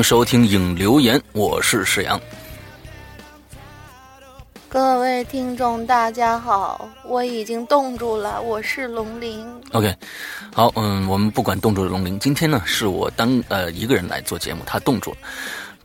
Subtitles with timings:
[0.00, 2.18] 迎收听影留言，我是史阳。
[4.66, 9.46] 各位听众，大家好，我已经冻住了，我是龙鳞。
[9.72, 9.94] OK，
[10.54, 15.16] 好，嗯，我们不管冻住的龙鳞，今天呢是我单呃一个人来做节目，他冻住了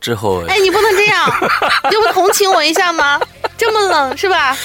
[0.00, 1.28] 之后，哎，你不能这样，
[1.90, 3.20] 你不同情我一下吗？
[3.58, 4.56] 这么冷是吧？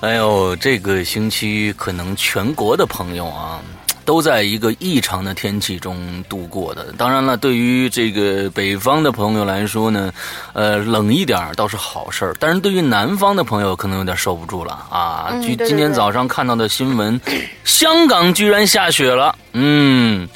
[0.00, 3.60] 哎呦，这个星期可能全国的朋友啊。
[4.08, 6.94] 都在一个异常的天气中度过的。
[6.96, 10.10] 当然了，对于这个北方的朋友来说呢，
[10.54, 12.34] 呃，冷一点倒是好事儿。
[12.40, 15.28] 但是对于南方的朋友，可能有点受不住了啊！
[15.42, 17.20] 今今天早上看到的新闻，
[17.64, 19.36] 香港居然下雪了。
[19.52, 20.26] 嗯，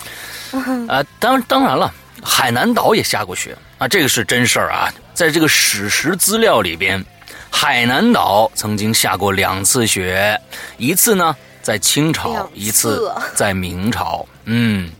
[0.86, 1.90] 啊， 当当然了，
[2.22, 4.92] 海南岛也下过雪啊，这个是真事儿啊。
[5.14, 7.02] 在这个史实资料里边，
[7.48, 10.38] 海南岛曾经下过两次雪，
[10.76, 11.34] 一次呢。
[11.62, 14.90] 在清朝一次，在明朝，嗯，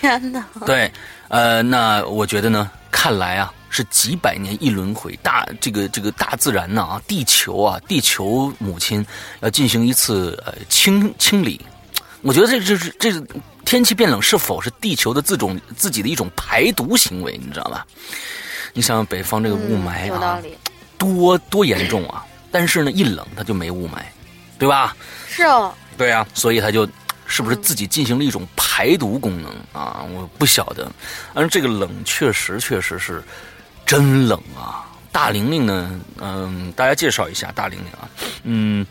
[0.00, 0.44] 天哪！
[0.66, 0.92] 对，
[1.28, 9.04] 呃，那我觉得呢，看来啊，是几百年一轮回，大这个这个大自然呢啊，地球啊，地球母亲
[9.40, 11.60] 要进行一次呃清清理。
[12.20, 13.12] 我觉得这这是这
[13.64, 17.36] 天气变冷，是否是地球的自种自己的一种排毒行为？
[17.42, 17.84] 你知道吧？
[18.74, 20.40] 你想想北方这个雾霾啊，
[20.96, 22.24] 多多严重啊！
[22.50, 23.98] 但是呢，一冷它就没雾霾，
[24.62, 24.96] 对吧？
[25.26, 26.88] 是哦，对啊，所以他就
[27.26, 30.06] 是不是自己进行了一种排毒功能啊？
[30.14, 30.88] 我不晓得。
[31.34, 33.20] 但是这个冷确实确实是
[33.84, 34.86] 真冷啊！
[35.10, 38.08] 大玲玲呢，嗯，大家介绍一下大玲玲啊，
[38.44, 38.86] 嗯，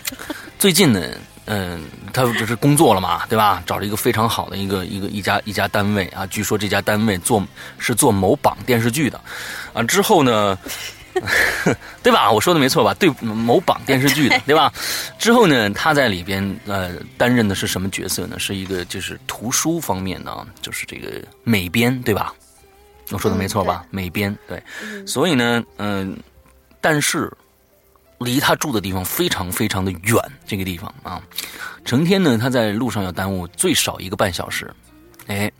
[0.60, 1.00] 最近呢。
[1.48, 1.80] 嗯，
[2.12, 3.62] 他不是工作了嘛，对吧？
[3.64, 7.40] 找了一个非常好的一个一个一家一家单位啊，据说这家单位做
[7.78, 9.20] 是做某榜电视剧的，
[9.72, 10.58] 啊，之后呢，
[12.02, 12.30] 对吧？
[12.30, 12.94] 我说的没错吧？
[12.94, 14.72] 对，某榜电视剧的，对吧？
[15.18, 18.38] 之后呢，他在里边呃担任的是什么角色呢？
[18.38, 22.34] 是一个就是图书方面的，就是这个美编，对吧？
[23.10, 23.84] 我说的没错吧？
[23.90, 24.62] 美编，对，
[25.06, 26.16] 所以呢，嗯，
[26.80, 27.32] 但是。
[28.20, 31.22] 离他住的地方非常非常的远，这个地方啊，
[31.84, 34.74] 成天呢他在路上要耽误最少一个半小时，
[35.26, 35.52] 哎，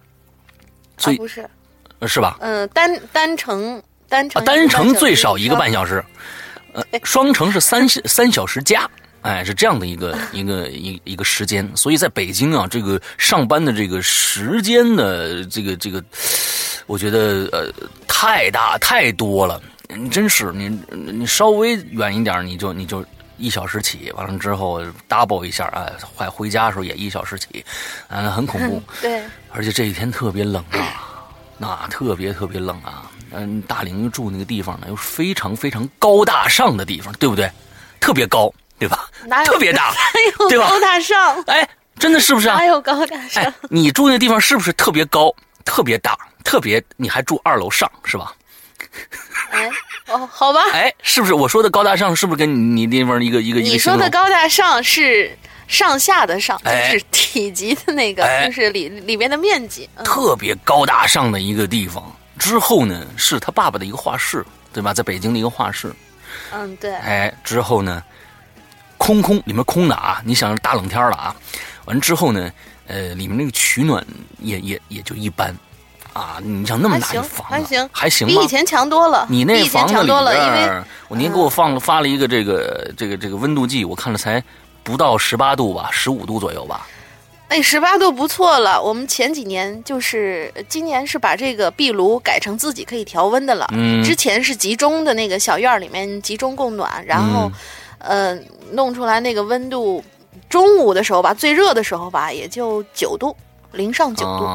[0.96, 1.46] 所以不是，
[2.06, 2.38] 是吧？
[2.40, 6.04] 嗯，单单程单程单程最少一个半小时，
[6.72, 8.88] 呃，双程是三三小时加，
[9.22, 16.02] 哎，是这样的一个一个一一个时间，所以在北京啊，这个上班的这个时间的这个这个，
[16.86, 17.72] 我觉得呃
[18.06, 19.60] 太大太多了。
[19.88, 23.04] 你真是你，你稍微远一点，你就你就
[23.38, 25.86] 一小时起，完了之后 double 一下，啊，
[26.16, 27.64] 快回家的时候也一小时起，
[28.08, 28.82] 嗯，很恐怖。
[29.00, 33.10] 对，而且这几天特别冷啊，那特别特别冷啊。
[33.32, 37.50] 嗯，大玲住那个地方呢，又是非常非常高大上的地方，对不对？
[38.00, 39.08] 特别高，对吧？
[39.26, 39.92] 哪有特别大？
[40.48, 40.68] 对吧？
[40.68, 41.42] 高大上？
[41.46, 41.68] 哎，
[41.98, 42.56] 真的是不是啊？
[42.56, 43.52] 哪有高大上？
[43.68, 45.34] 你住那地方是不是特别高、
[45.64, 46.82] 特别大、特别？
[46.96, 48.32] 你还住二楼上是吧？
[49.50, 49.68] 哎，
[50.06, 50.60] 哦，好吧。
[50.72, 52.14] 哎，是不是我说的高大上？
[52.14, 53.60] 是不是跟你地方一个一个？
[53.60, 55.36] 你说的高大上是
[55.66, 59.88] 上下的上，就是体积的那个，就是里里边的面积。
[60.04, 62.14] 特别高大上的一个地方。
[62.38, 64.92] 之后呢，是他爸爸的一个画室，对吧？
[64.92, 65.92] 在北京的一个画室。
[66.52, 66.94] 嗯，对。
[66.94, 68.02] 哎，之后呢，
[68.96, 70.20] 空空，里面空的啊！
[70.24, 71.34] 你想大冷天了啊，
[71.86, 72.50] 完之后呢，
[72.86, 74.04] 呃，里面那个取暖
[74.38, 75.56] 也也也就一般。
[76.12, 79.26] 啊，你想那么大一房子，还行，还行，比以前强多了。
[79.28, 84.42] 你那房子里边，我您给我放发了一个这个这个这个温度计，我看了才
[84.82, 86.86] 不到十八度吧，十五度左右吧。
[87.48, 88.82] 哎，十八度不错了。
[88.82, 93.68] 我们前几年就是今年是把这个壁炉改成自己可以调温的了。
[93.72, 97.50] 嗯，之前是集中的那个小院里面集中供暖，然后
[97.98, 98.36] 呃
[98.72, 100.02] 弄出来那个温度，
[100.48, 103.34] 中午的时候吧，最热的时候吧，也就九度，
[103.72, 104.50] 零上九度。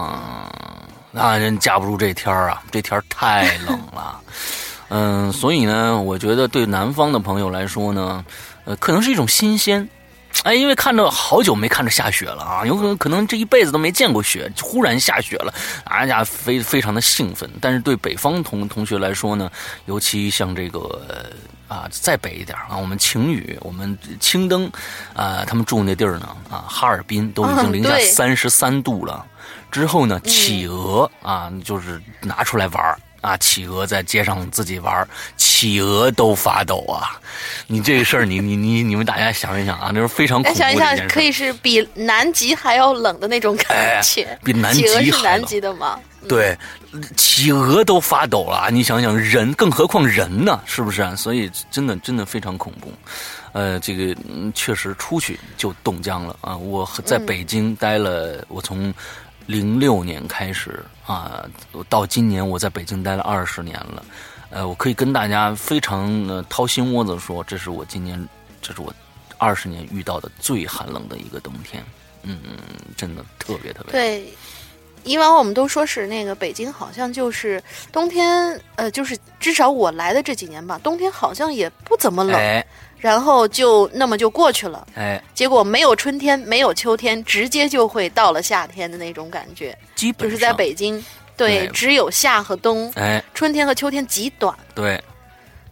[1.12, 4.20] 那人架不住这天儿啊，这天儿太冷了，
[4.90, 8.24] 嗯，所以呢，我觉得对南方的朋友来说呢，
[8.66, 9.90] 呃，可能是一种新鲜，
[10.44, 15.54] 哎，因为看着好久没看着下雪了啊，有可能可能这一辈子都没见过雪，忽然下雪了，
[15.86, 17.50] 大家非非常的兴奋。
[17.62, 19.52] 但是对北方同同学来说呢，
[19.86, 21.30] 尤其像这个
[21.68, 24.70] 啊，再北一点啊，我们晴雨，我们青灯，
[25.14, 29.26] 啊，他们住那地儿呢，啊，哈尔滨都已经零下三十三度了。
[29.70, 35.08] 之后呢，企鹅啊，就是拿出来玩啊，企鹅在街上自己玩
[35.38, 37.22] 企鹅都发抖啊！
[37.68, 44.38] 你这个事儿，你你你你们大家想一想啊，那是非常恐怖的一想一想，可以是比南极还要冷的那种感觉。
[44.44, 46.00] 比南极还是南极的吗？
[46.28, 46.58] 对，
[47.16, 50.60] 企鹅都发抖了，你想想人，更何况人呢？
[50.66, 51.02] 是不是？
[51.04, 52.92] 啊所以真的真的非常恐怖。
[53.54, 54.16] 呃，这个
[54.56, 56.58] 确实出去就冻僵了啊！
[56.58, 58.92] 我在北京待了，我从。
[59.52, 61.46] 零六年开始啊，
[61.90, 64.06] 到今年我在北京待了二十年了，
[64.50, 68.26] 呃，我可以跟大家非常的掏心窝子说，这是我今年，
[68.62, 68.94] 这是我
[69.38, 71.84] 二十年遇到的最寒冷的一个冬天，
[72.24, 72.38] 嗯，
[72.96, 73.92] 真的特别特别。
[73.92, 74.34] 对，
[75.04, 82.64] 以往我们都说是那个北京好像就是冬天，呃，就是至少我来的这几年吧，冬天好像也不怎么冷。
[83.02, 89.76] 然后就那么就过去了，哎，结果没有春天，没有秋天，直接就会到了夏天的那种感觉。
[89.96, 91.04] 基本就是在北京，
[91.36, 94.56] 对，只有夏和冬，哎，春天和秋天极短。
[94.76, 95.04] 对，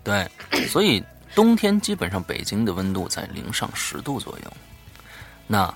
[0.04, 0.28] 对，
[0.68, 1.04] 所以
[1.36, 4.52] 冬天基本上北京的温度在零上十度左右。
[5.46, 5.72] 那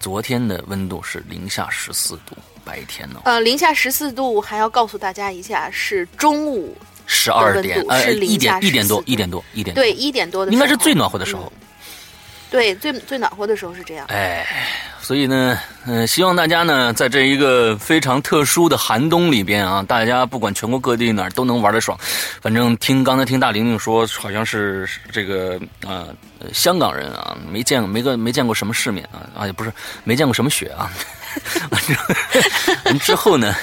[0.00, 3.20] 昨天的温度是零下十四度，白天呢？
[3.24, 6.76] 呃，零下十四度，还要告诉大家一下，是中午。
[7.06, 11.52] 十二点呃一点一点多一点多一点对一点多的应该是最暖和的时候，
[12.50, 14.06] 对最最暖和的时候是这样。
[14.08, 14.46] 哎，
[15.00, 21.98] 所以呢，嗯，希望大家呢，在这一个非常特殊的寒冬里边啊，大家不管全国各地哪儿都能玩的爽。
[22.40, 26.06] 反正听刚才听大玲玲说，好像是这个啊，
[26.52, 29.72] 香港人啊，没见过没个没见过什么世面啊啊，也不是
[30.04, 30.90] 没见过什么雪啊。
[32.84, 33.54] 完 之后呢，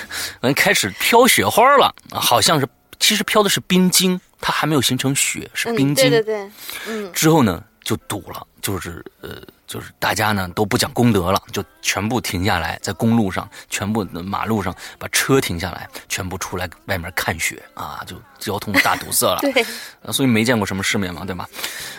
[0.41, 2.67] 完开始飘雪花了，好像是。
[3.03, 6.09] 其实飘的是冰晶，它还没有形成雪，是冰晶。
[6.09, 6.51] 对对对，
[6.87, 7.11] 嗯。
[7.11, 19.39] 之后呢，就堵了，就是呃，就是大家呢都不讲功德了，就全部停下来，在公路上，全部马路上把车停下来，全部出来外面看雪啊，就交通大堵塞了。
[19.51, 19.65] 对，
[20.13, 21.45] 所以没见过什么世面嘛，对吧？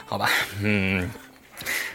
[0.06, 0.30] 好吧，
[0.62, 1.11] 嗯。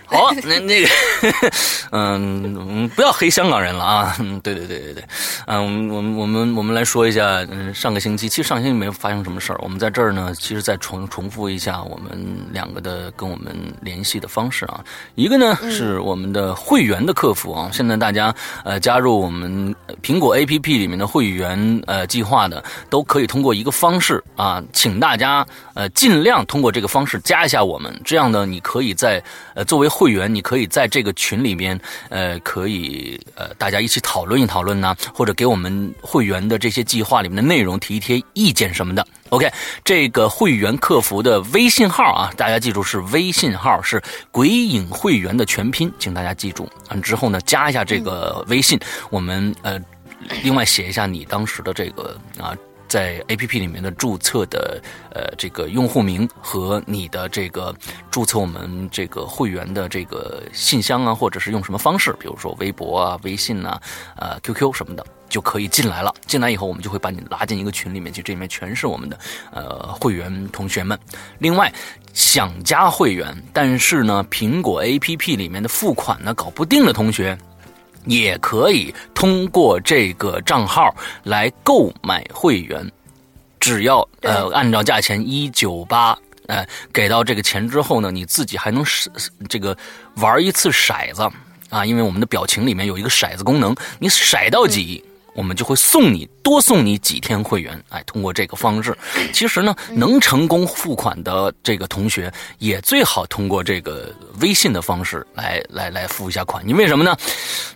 [0.10, 0.90] 好，那那个，
[1.92, 4.16] 嗯，不要黑香港人了啊！
[4.20, 5.04] 嗯，对对对对对，
[5.46, 12.10] 嗯，我们我们我们来说一下，嗯，上个星期其实上星期没有发生什么事儿，我们在这儿呢，其实再重重复一下我们
[12.52, 29.22] 两个的跟我们联系的方式啊，一个呢是我们的会员的客服啊，现在大家呃加入我们苹果 APP 里面的会员呃计划的，都可以通过一个方式啊，请大家呃尽量通过这个方式加一下我们，这样呢，你可以在
[29.54, 31.78] 呃作为会员，你可以在这个群里边，
[32.08, 39.06] 呃，可以呃，大家一起讨论一讨论呢，或者给我们会员的这些计划里面的内容提一提意见什么的。
[39.28, 39.52] OK，
[39.84, 44.02] 这个会员客服的微信号啊，大家记住是微信号，是
[44.32, 46.66] 鬼影会员的全拼，请大家记住。
[46.88, 48.80] 嗯之后呢，加一下这个微信，
[49.10, 49.78] 我们呃，
[50.44, 52.56] 另外写一下你当时的这个啊。
[52.90, 54.82] 在 A P P 里面的注册的
[55.14, 57.74] 呃这个用户名和你的这个
[58.12, 63.80] 注册我们这个会员的这个信箱啊，或者是用什么方式，比如说微博啊、微信呐、
[64.18, 66.14] 呃 Q Q 什么的，就可以进来了。
[66.26, 69.18] 进来以后，我们就会把你拉进一个群里面去，这里面全是我们的
[69.52, 71.00] 呃会员同学们。
[71.38, 71.72] 另外，
[72.14, 77.38] 想加会员，但是呢，苹果 A P P 里面的付款呢搞不定的同学。
[78.06, 82.92] 也可以通过这个账号来购买会员，
[83.60, 89.12] 只要呃按照价钱一九八，呃给到这个钱之后呢，你自己还能是
[89.48, 89.78] 这个
[90.16, 91.30] 玩一次骰子
[91.70, 95.04] 啊，因为我们的表情里面有一个骰子功能，你骰到几。
[95.40, 98.94] 我们就会送你多送你几天会员，哎，通过这个方式，
[99.32, 106.68] 其实呢，能成功付款的这个同学也最好通过这个微信的方式来来来付一下款。
[106.68, 107.16] 因为什么呢？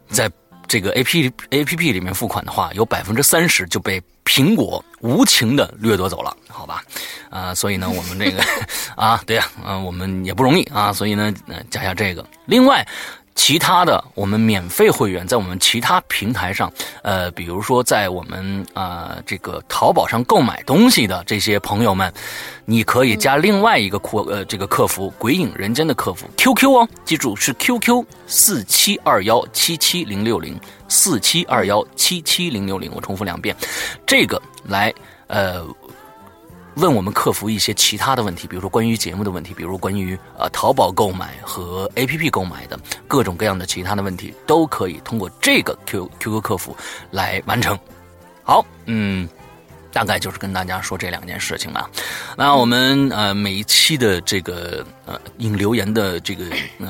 [0.09, 0.29] 在
[0.67, 6.83] 这个 A P A P P 里面付款的话，有百分之三十就被苹果无情的掠夺走了，好吧？
[7.29, 8.43] 啊，所以呢，我们这个
[9.01, 11.33] 啊，对呀，啊，我们也不容易啊，所以呢，
[11.71, 12.25] 加下这个。
[12.45, 12.85] 另外。
[13.35, 16.71] 其他的，我们免费会员在我们其他平台上，
[17.01, 22.13] 呃，比如说在我们啊这个淘宝上购买东西的这些朋友们，
[22.65, 33.55] 你可以加另外一个客呃这个客服“鬼影人间”的客服 QQ 哦，记住是 QQ 四七二幺七七零六零四七二幺七七零六零，我重复两遍，
[34.05, 34.93] 这个来
[35.27, 35.65] 呃。
[36.75, 46.75] 问我们客服一些其他的问题，比如说关于节目的问题，比如关于呃淘宝购买和 APP 购买的各种各样的其他的问题，都可以通过这个 Q QQ 客服
[47.11, 47.77] 来完成。
[48.43, 49.27] 好，嗯，
[49.91, 51.89] 大概就是跟大家说这两件事情吧。
[52.35, 56.45] 那我们呃每一期的这个呃引留言的这个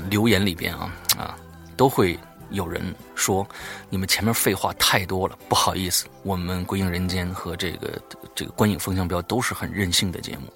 [0.09, 1.35] 留言里边啊啊
[1.75, 2.17] 都会。
[2.49, 2.83] 有人
[3.15, 3.48] 说，
[3.89, 8.01] 你们前面废话太多了，不好意思，我们《归影人间》和这个
[8.36, 10.53] 这个《观影风向标》都是很任性的节目，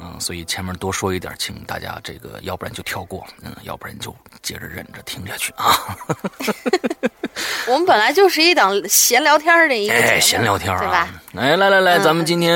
[0.00, 5.96] 嗯，所以前面多说一点，请大家这个要不然就跳过，嗯，要不然就接着忍着听下去啊。
[7.66, 11.08] 我们本来就是一档闲聊天的一个哎，闲聊天对吧？
[11.34, 12.52] 哎，来来来，咱们今天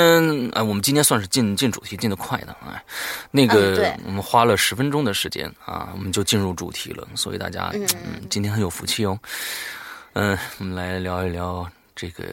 [0.53, 2.83] 哎，我们今天算是进进主题进的快的哎，
[3.31, 7.87] 那个我们花了十分钟的时间啊，我们就进入主题了，所以大家嗯，
[8.29, 9.19] 今天很有福气哦。
[10.15, 12.25] 嗯，我们来聊一聊这个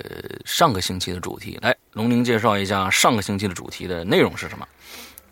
[0.45, 4.67] 上个星期的主题，来，龙宁介绍一下上个星期的主题的内容是什么。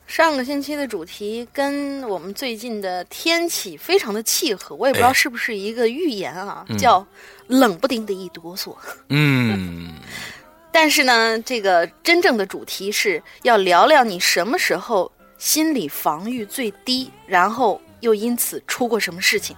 [0.08, 7.08] 上个星期的主题跟我们最近的天气非常的契合，我也不知道是不是一个预言啊，叫
[7.48, 8.76] 冷不丁的一哆嗦。
[9.08, 9.94] 嗯，
[10.70, 19.56] 但是呢，这个真正的主题是要聊聊你什么时候心理防御最低，然后又因此出过什么事情。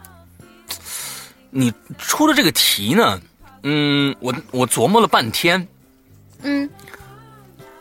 [1.53, 3.21] 你出的这个题呢，
[3.63, 5.67] 嗯，我我琢磨了半天，
[6.41, 6.69] 嗯。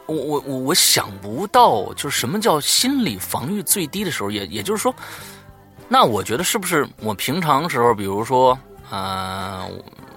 [0.06, 4.94] 我我我我想不到，就是什么叫心理防御最低的时候，也也就是说，
[5.88, 8.58] 那我觉得是不是我平常时候，比如说，
[8.90, 9.66] 呃，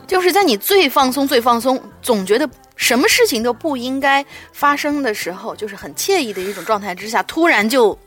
[0.06, 7.98] 就是在你最放松、最放松，总觉得什么事情都不应该发生的时候，就是很惬意的一种状态之下，突然就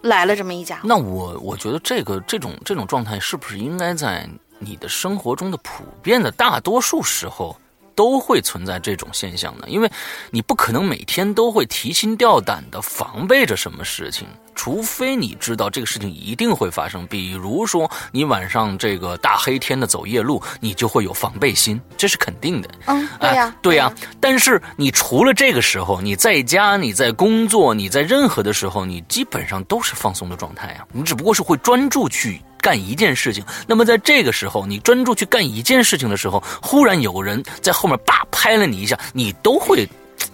[0.00, 0.80] 来了这么一家。
[0.84, 4.26] 那我我觉得这个这种这种状态，是不是应该在
[4.64, 7.56] 你的生活中的普遍的大多数时候？
[7.96, 9.88] 都会存在这种现象呢，因为
[10.32, 17.06] 你不可能每天都会提心吊胆的防备着什么事情，除非你知道这个事情一定会发生。
[17.06, 22.68] 比如说，你晚上这个大黑天的走夜路，你就会有防备心，这是肯定的。
[22.86, 23.94] 嗯，对呀，对呀。
[24.18, 30.84] 但是你除了这个时候，你在家、你在工作、你在任何的时候，你基本上都是放松的状态啊。
[30.90, 32.42] 你只不过是会专注去。
[32.64, 33.44] 干一件事情。
[33.66, 39.86] 那么在这个时候，你专注去干一件事情的时候，忽然有人在后面叭拍了你一下，你都会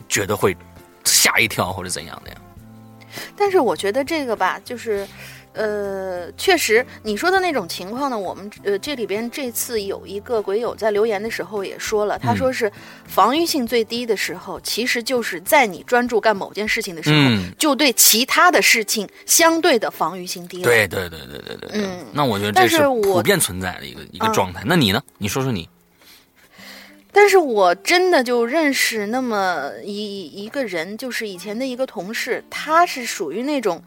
[0.08, 0.56] 觉得会
[1.02, 2.36] 吓一跳或者怎样的呀？
[3.36, 5.04] 但是我觉得这个吧，就是。
[5.52, 12.70] 呃，确实，你说的那种情况呢，我们呃这里边这次有一个鬼友在留言的时候也说了，他说是
[13.04, 17.16] 防御性最低的时候，其实就是在你专注干某件事情的时候，
[17.58, 20.62] 就对其他的事情相对的防御性低了。
[20.62, 21.70] 对对对对对对。
[21.72, 24.62] 嗯，那我觉得这是普遍存在的一个一个状态。
[24.64, 25.02] 那你呢？
[25.18, 25.68] 你说说你。
[27.10, 33.82] 但是我真的就认识那么一一个人，就是以前的一个同事，他是属于那种。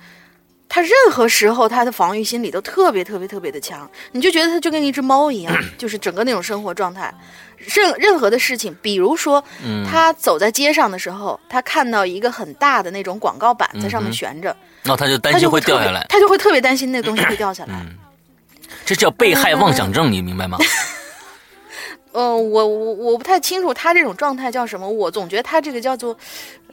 [0.73, 7.13] 他任何时候他的防御心理都特别特别特别的强，你就觉得他就跟一只猫一样， 就是整个那种生活状态，
[7.59, 9.43] 任任何的事情，比如说，
[9.87, 17.85] 他走在街上的时候，他看到一个很大的那种广告板在上面悬着，那他就担心会掉下来，他就会特别担心那东西会掉下来，
[18.83, 20.57] 这叫被害妄想症， 你明白吗？
[22.13, 26.17] 呃，我我我不太清楚他这种状态叫什么，我总觉得他这个叫做。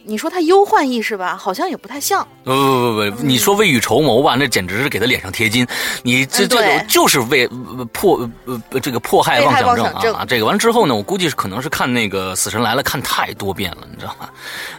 [0.04, 2.26] 你说他忧患意识吧，好像也不太像。
[2.44, 5.66] 不不不不，你说未雨绸缪吧，那简直是给他脸上贴金。
[6.02, 7.46] 你这这就是为
[7.92, 10.24] 迫呃这个迫害妄想症啊！
[10.24, 14.28] 这个完之后呢，我估计是可能是看那个《死神来了》看太多遍了，你知道吗？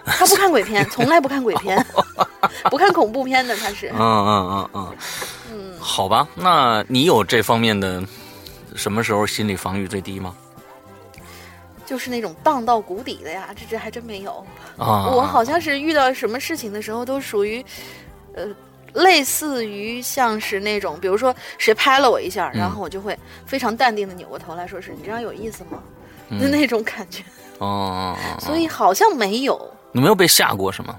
[0.05, 1.85] 他不看鬼片，从来不看鬼片，
[2.69, 3.89] 不看恐怖片的，他是。
[3.89, 4.95] 嗯嗯嗯嗯
[5.53, 8.03] 嗯，好吧，那你有这方面的
[8.75, 10.33] 什么时候心理防御最低吗？
[11.91, 14.41] 就是那种荡到谷底的呀，这这还真没有。
[14.79, 17.61] 我好像是遇到什么事情的时候，都属于，
[18.33, 18.47] 呃，
[18.93, 25.83] 类似于像是那种，比如说谁拍了我一下，然后我就会非常淡定的扭过头来说：“是你这样有意思吗？”
[26.39, 27.21] 的 那种感觉。
[27.57, 28.15] 哦。
[28.39, 29.69] 所以好像没有。
[29.91, 30.97] 你没有被吓过是吗？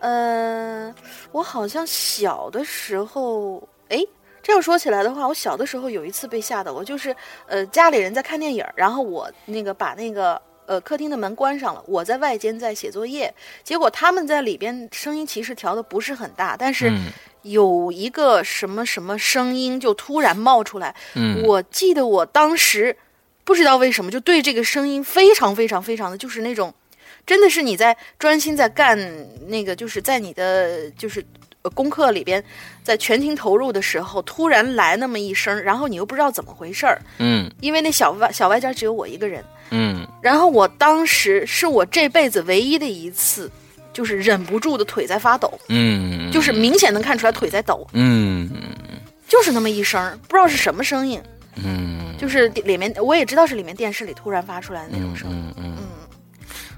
[0.00, 0.94] 呃，
[1.30, 4.04] 我好像小的时候，哎。
[4.42, 7.14] 这样说起来的话，我小的时候有一次被吓到，我就是
[7.46, 16.92] 呃家里人在看电影，然后我那个把那个呃客厅的门关上了，我在外间在写作业，结果他们在里边声音其实调的不是很大，但是
[17.42, 20.92] 有一个什么什么声音就突然冒出来，
[21.44, 22.96] 我记得我当时
[23.44, 26.74] 不知道为什么就对这个声音非常非常非常的就是那种，
[27.24, 28.98] 真的是你在专心在干
[29.46, 31.24] 那个就是在你的就是。
[31.76, 32.44] 功课里边，
[32.82, 37.00] 在全情投入的时候，突然来那么一声，然后你又不知道怎么回事儿。
[37.18, 39.44] 嗯，因为那小外小外间只有我一个人。
[39.70, 43.50] 嗯，然后我当时是我这辈子唯一的一次，
[43.92, 45.58] 就是忍不住的腿在发抖。
[45.68, 47.86] 嗯，就是明显能看出来腿在抖。
[47.92, 48.50] 嗯，
[49.26, 51.20] 就是那么一声，不知道是什么声音。
[51.56, 55.54] 嗯，就是里面我也知道是里面电视里突然发出来的那种声音。
[55.56, 55.88] 嗯嗯。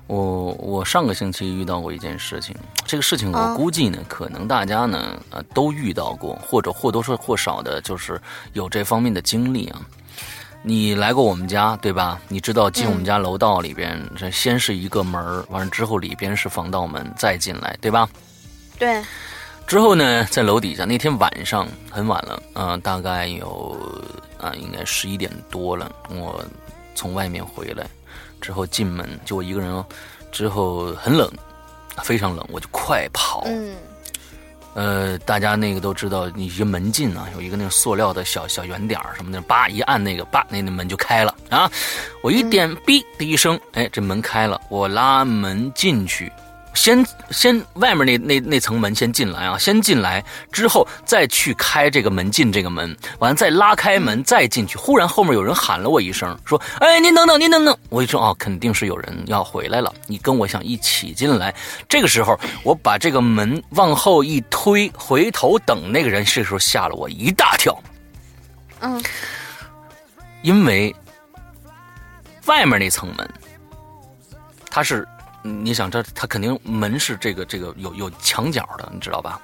[0.07, 8.21] 我我上个星期遇到过一件事情， 这个事情我估计呢，可能大家呢呃都遇到过，或者或多或少的，就是
[8.53, 9.81] 有这方面的经历啊。
[10.67, 12.19] 你来过我们家对吧？
[12.29, 18.09] 你知道进我们家楼道里边，这先是一个门完了之后里边是防盗门，再进来对吧？
[18.79, 19.03] 对。
[19.67, 23.75] 之后呢，在楼底下，那天晚上很晚了，嗯，大概有
[24.39, 26.45] 啊，应该十一点多了，我
[26.95, 27.87] 从外面回来。
[28.45, 29.83] 之后进门就我一个人哦，
[30.31, 31.27] 之后很冷，
[32.03, 33.43] 非常冷，我就快跑。
[33.47, 33.75] 嗯，
[34.75, 41.71] 呃，大家那个都知道，一些门禁啊，有一个那种塑料的小小圆点什么的，叭一按那个，叭那那门就开了啊！
[42.23, 46.31] 我一点，哔的一声，哎，这门开了，我拉门进去。
[46.75, 54.77] 先先外面那那那层门先进来啊，先进来之后再去开这个门进这个门，完了再拉开门再进去。
[54.77, 61.55] 忽然后面有人喊了我一声，说：“哎，您等等，您等等。”我一说：“哦，肯定是有人要回来了，你跟我想一起进来。”
[61.89, 67.77] 这个时候我把这个门往后一推，回头等那个人，这时候吓了我一大跳。
[68.81, 69.03] 嗯，
[70.43, 70.95] 因为
[72.47, 73.31] 外面那层门，
[74.69, 75.07] 它是。
[75.47, 79.39] 你想这，他肯定门是这个这个有有墙角的，你知道吧？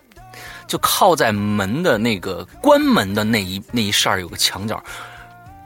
[0.67, 4.83] 就靠在门的那个关门的那一那一扇有个墙角，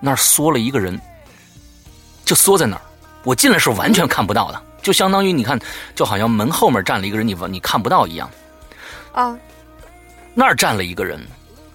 [0.01, 1.01] 那儿缩了一个人，
[2.25, 2.83] 就缩在那儿。
[3.23, 5.59] 我进来是完全看不到的，就相当于你看，
[5.95, 8.29] 就好像门后面站了一个人，你你看不到一样。
[9.13, 9.39] 啊，
[10.35, 11.25] 那儿站了一个人，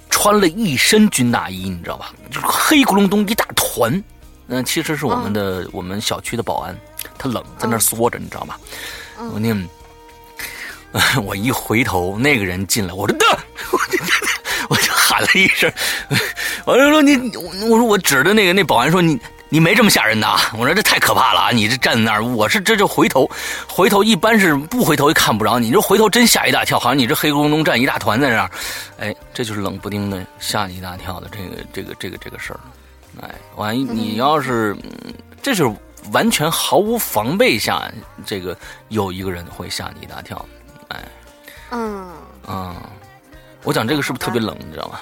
[0.10, 2.12] 穿了一身军大衣，你知道吧？
[2.30, 4.04] 就是黑咕隆咚一大团。
[4.48, 6.76] 嗯，其实是我们的我们小区的保安。
[7.18, 8.56] 他冷，在那缩着，你知道吗？
[9.34, 9.54] 我那，
[11.22, 13.26] 我一回头，那个人进来，我说的，
[13.72, 14.04] 我就
[14.70, 15.72] 我就喊了一声，
[16.66, 17.16] 我就说你，
[17.68, 20.52] 我说我指着那个那保安说你你没这么吓人的啊！
[20.58, 21.52] 我说这太可怕了啊！
[21.52, 23.30] 你这站在那儿，我是这就回头，
[23.68, 28.52] 回头一般是不回头也看不着你，这回头真吓一大跳，好像你这黑咕隆咚站一大团在那儿，
[29.00, 32.60] 哎，这就是冷不丁的吓你一大跳的这个这个这个这个事儿，
[33.22, 34.76] 哎，万一你要是，
[35.42, 35.64] 这是
[36.12, 37.92] 完全毫无防备下，
[38.26, 38.58] 这个
[38.90, 40.46] 有一个人会吓你一大跳，
[40.90, 41.08] 哎，
[41.72, 42.14] 嗯。
[42.48, 42.76] 嗯，
[43.64, 45.00] 我讲这个是不是特别冷，你知道吗？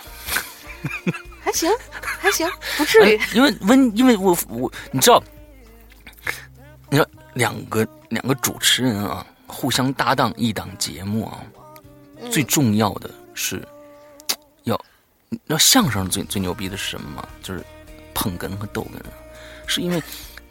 [1.40, 3.20] 还行，还行，不至于。
[3.34, 5.24] 因为温，因为我我你知道，
[6.90, 11.40] 你说两个两个主持人啊，互相搭档一档节目啊，
[12.30, 13.66] 最重要的是
[14.64, 14.78] 要，
[15.30, 17.28] 你知道相声最最牛逼的是什么吗？
[17.42, 17.64] 就是
[18.14, 19.00] 捧哏和逗哏，
[19.68, 20.04] 是因为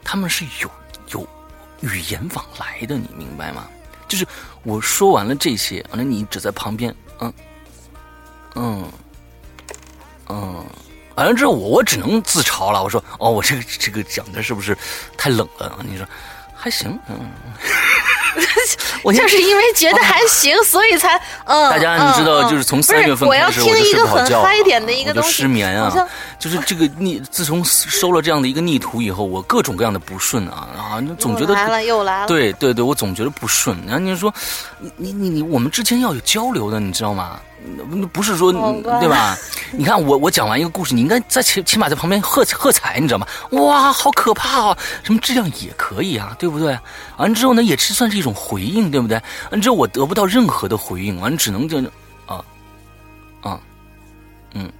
[0.09, 0.71] 他们是有
[1.09, 1.27] 有
[1.81, 3.67] 语言往来的，你明白吗？
[4.07, 4.25] 就是
[4.63, 7.33] 我说完了这些，完了你只在旁边，嗯
[8.55, 8.91] 嗯
[10.29, 10.65] 嗯。
[11.15, 12.81] 完了之后，我我只能自嘲了。
[12.81, 14.77] 我说：“哦，我这个这个讲的是不是
[15.17, 16.07] 太冷了？”你说
[16.55, 17.29] 还行，嗯，
[19.03, 21.69] 我就是因为觉得还行，所以才嗯。
[21.71, 24.41] 大家你知道，就是从三月份开始我就睡不好觉，
[25.07, 26.07] 我就失眠啊。
[26.39, 32.27] 就是这个逆，自从收了这样的一个逆徒以后，我各种各样的不顺啊啊，总觉得来了又来了。
[32.27, 33.77] 对对对，我总觉得不顺。
[33.85, 34.33] 然后你说，
[34.95, 37.39] 你你你，我们之间要有交流的，你知道吗？
[38.13, 39.35] 不是说对吧？
[39.71, 43.27] 你看我我讲完一个故事，你应该在起起码在旁边喝喝彩，你知道吗？
[43.51, 44.77] 哇，好可怕啊！
[45.03, 46.77] 什么质量也可以啊，对不对？
[47.17, 49.21] 完之后呢，也是算是一种回应，对不对？
[49.51, 51.79] 完之后我得不到任何的回应，完只能就
[52.25, 52.45] 啊
[53.41, 53.59] 啊
[54.53, 54.71] 嗯，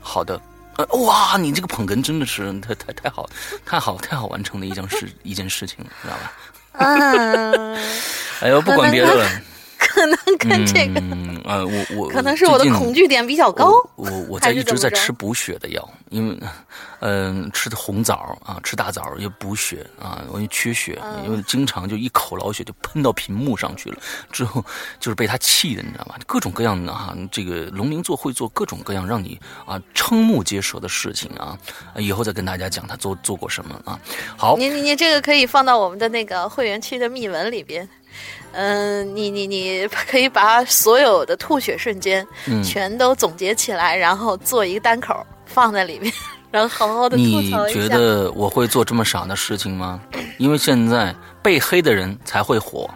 [0.00, 0.40] 好的，
[0.76, 3.28] 呃哇，你这个捧哏真的是太太太好，
[3.64, 6.32] 太好太好完成的一件事一件事情，知道吧？
[6.78, 7.76] 嗯，
[8.40, 9.28] 哎呦，不管别的了。
[9.76, 11.00] 可能跟这个，
[11.44, 13.70] 呃，我我可能是我的恐惧点比较高。
[13.96, 16.36] 我我在一直在吃补血的药，因为
[17.00, 23.98] 嗯，吃的红枣啊，吃大枣也补血啊，容易缺血，因为经常就一口老血就喷到屏幕上去了，
[24.32, 24.64] 之后
[24.98, 26.14] 就是被他气的，你知道吗？
[26.26, 31.58] 各种各样的哈，这个龙鳞座会做各种各样让你啊瞠目结舌的事情啊，
[31.96, 33.98] 以后再跟大家讲他做做过什么啊。
[34.36, 37.88] 好，你你你这个可以放到我们的那个会员区的密文里边。
[38.52, 42.24] 嗯，你你你可以把所有的吐血瞬间
[42.62, 46.12] 全都总结起来，然后做一个单口放在里面，
[46.54, 47.80] 然后好好的吐槽一下。
[47.80, 50.00] 你觉得我会做这么傻的事情吗？
[50.38, 51.12] 因为现在
[51.42, 52.88] 被黑的人才会火，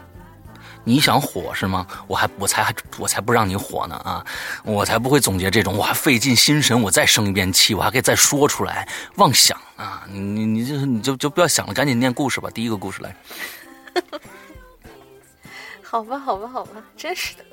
[0.85, 1.85] 你想火是吗？
[2.07, 4.25] 我还我才还我才不让你火呢啊！
[4.63, 10.05] 我才不会总结这种，我还费尽心神，我再生一遍气，我还可以再说出来，妄想啊！
[10.09, 12.49] 你你你就你就就不要想了，赶紧念故事吧。
[12.55, 13.13] 第一个故事来。
[15.83, 17.45] 好吧，好吧，好吧，真是的。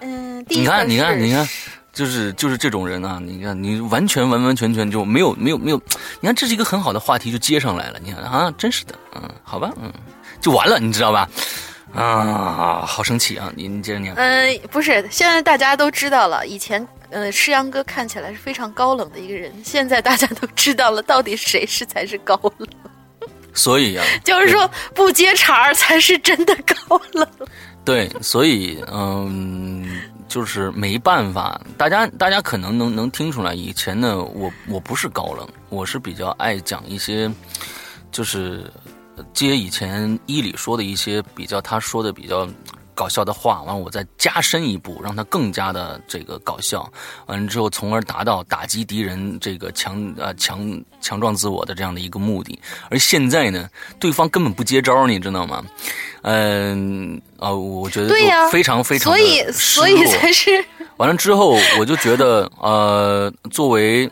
[0.00, 1.48] 嗯，你看，你看，你看，
[1.92, 3.20] 就是就是这种人啊！
[3.22, 5.82] 你看，你完全完完全全就没有没有没有，
[6.20, 7.98] 你看这是一个很好的话题，就接上来了。
[8.02, 9.92] 你看啊，真是的，嗯，好吧，嗯，
[10.40, 11.28] 就完了，你知道吧？
[11.92, 13.52] 啊，好生气啊！
[13.56, 14.14] 你你接着念。
[14.14, 16.46] 嗯，不是，现在大家都知道了。
[16.46, 22.68] 以前，呃，诗阳哥看起来是非常高冷的一个人，现在大家都知道了，到底谁是才是高冷。
[23.52, 27.26] 所以呀， 就是说不接茬儿才是真的高冷。
[27.84, 31.60] 对，所以嗯，就是没办法。
[31.76, 37.28] 大家大家可能能能听出来，以前呢，我我不是高冷，我是比较爱讲一些，
[38.12, 38.72] 就是
[39.34, 42.48] 接以前伊里说的一些比较，他说的比较。
[43.00, 46.86] 搞笑的话，完我再加深一步，让他更加的这个搞笑，
[47.24, 52.58] 完了之后，从而达到打击敌人这个强呃强强壮自我的这样的一个目的。
[52.90, 53.66] 而现在呢，
[53.98, 55.64] 对方根本不接招，你知道吗？
[56.20, 58.14] 嗯啊，我觉得
[58.52, 60.62] 非常非常所以所以才是
[60.98, 64.10] 完了之后，我就觉得呃，作为。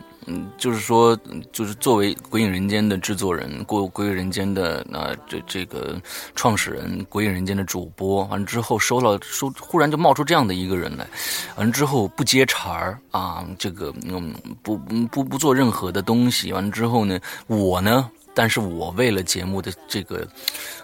[0.57, 1.17] 就是说，
[1.51, 5.99] 就是作为《鬼影人间》的制作人，过《鬼影人间》的那这这个
[6.35, 11.07] 创始人，《鬼影人间》的主播，完了之后收了收，忽然就冒出这样的一个人来，
[11.55, 20.27] 完了之后不接茬儿啊，这个嗯不不不做任何的东西，完了之后呢，我呢，但是我为了节目的这个。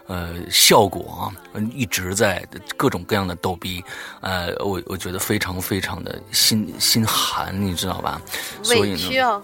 [0.08, 3.84] 呃，效果啊，一直在各种各样的逗逼，
[4.22, 8.22] 呃，我我觉得非常非常的心心寒，你知道吧？
[8.62, 9.42] 所以呢！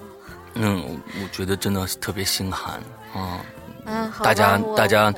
[0.54, 2.76] 嗯，我觉得真的特别心寒
[3.12, 3.44] 啊。
[3.88, 5.12] 嗯，大家大家。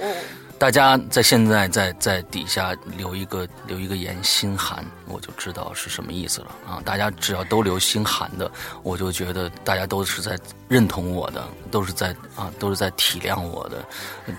[0.63, 6.79] 大家在现在在在底下留一个留一个言心寒，我就知道是什么意思了啊！
[6.85, 8.49] 大家只要都留心寒的，
[8.81, 13.85] 我就觉得大家都是在认同我的，都是在啊，都是在体谅我的，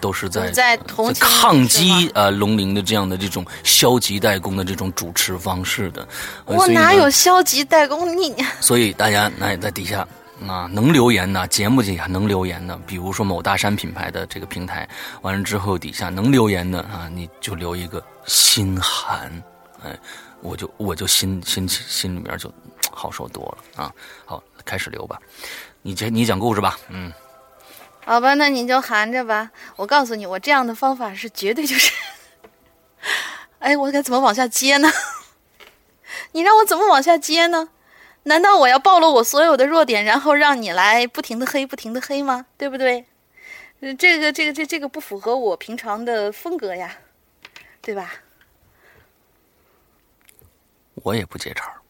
[0.00, 0.78] 都是在在
[1.20, 6.08] 抗击啊龙鳞的这样的这种消极怠工的这种主持方式的。
[6.46, 8.16] 我哪有消极怠工？
[8.16, 10.08] 你所以大家那在底下
[10.48, 14.88] 啊，能留言的节目底下能留言的，比如说某大山品牌的这个平台，
[15.22, 19.30] 完了之后底下能留言的啊，你就留一个心寒，
[19.82, 19.96] 哎，
[20.40, 22.52] 我就我就心心心里面就
[22.90, 23.92] 好受多了啊。
[24.24, 25.18] 好，开始留吧，
[25.82, 27.12] 你讲你讲故事吧，嗯，
[28.04, 29.50] 好吧，那你就含着吧。
[29.76, 31.92] 我告诉你，我这样的方法是绝对就是，
[33.60, 34.90] 哎，我该怎么往下接呢？
[36.32, 37.68] 你让我怎么往下接呢？
[38.26, 42.46] 难道我要暴露我所有的弱点，然后让你来不停的黑，不停的黑吗？
[42.56, 43.04] 对不对？
[43.98, 46.96] 这个，这个，这这个不符合我平常的风格呀，
[47.82, 48.14] 对吧？
[50.94, 51.82] 我也不接茬儿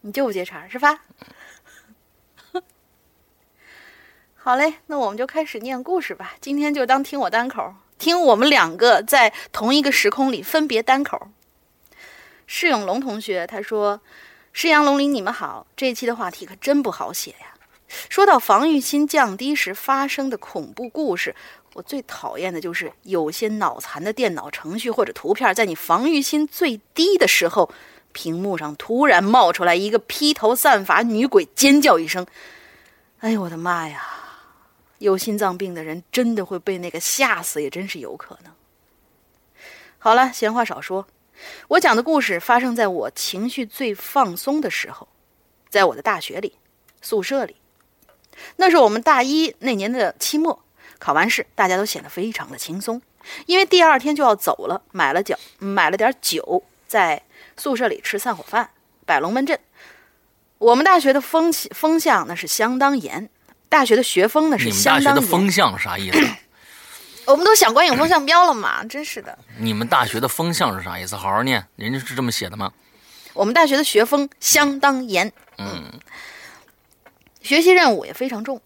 [0.00, 1.02] 你就不接茬儿是吧？
[4.34, 6.34] 好嘞，那我们就开始念故事吧。
[6.40, 11.28] 今天就当听我单口，听我们两个在同一个时空里分别单口。
[12.46, 14.00] 释永龙同学他说。
[14.60, 15.68] 师阳龙鳞，你们好！
[15.76, 17.54] 这一期的话题可真不好写呀。
[18.08, 21.32] 说到防御心降低时发生的恐怖故事，
[21.74, 27.70] 我最讨厌的就是有些脑残的电脑程序或者图片，在你防御心最低的时候，
[28.10, 32.26] 屏幕上突然冒出来一个披头散发女鬼，尖叫一声。
[33.20, 34.02] 哎呦我的妈呀！
[34.98, 38.52] 有心脏病的人真的会被那个吓死，也真是有可能。
[40.00, 41.06] 好了，闲话少说。
[41.68, 45.08] 我讲的故事发生在我情绪最放松的时候，
[45.68, 46.54] 在我的大学里，
[47.00, 47.56] 宿舍里。
[48.56, 50.62] 那是我们大一那年的期末，
[50.98, 53.02] 考完试，大家都显得非常的轻松，
[53.46, 57.22] 因为第二天就要走了，买了酒，买了点酒，在
[57.56, 58.70] 宿舍里吃散伙饭，
[59.04, 59.58] 摆龙门阵。
[60.58, 63.28] 我们大学的风气风向那是相当严，
[63.68, 65.22] 大学的学风呢是相当严。
[65.22, 66.18] 的风向啥意思？
[67.28, 68.82] 我们都想观影风向标了嘛？
[68.88, 69.38] 真是的！
[69.58, 71.14] 你们大学的风向是啥意思？
[71.14, 72.72] 好好念，人家是这么写的吗？
[73.34, 75.92] 我们大学的学风相当严，嗯，
[77.42, 78.60] 学习任务也非常重。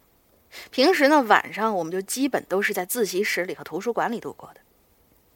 [0.70, 4.60] 平时呢，晚上我们就基本都是在自习室里和图书馆里度过的。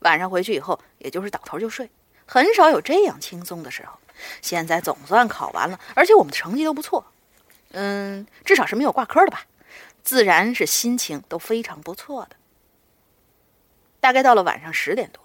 [0.01, 1.91] 晚上回去以后，也就是倒头就睡，
[2.27, 3.99] 很少有这样轻松的时候。
[4.41, 7.05] 现在总算考完了，而且我们的成绩都不错，
[7.73, 9.43] 嗯，至少是没有挂科的吧？
[10.03, 12.37] 自然是心情都非常不错的。
[14.01, 15.23] 大概到了晚上十点多，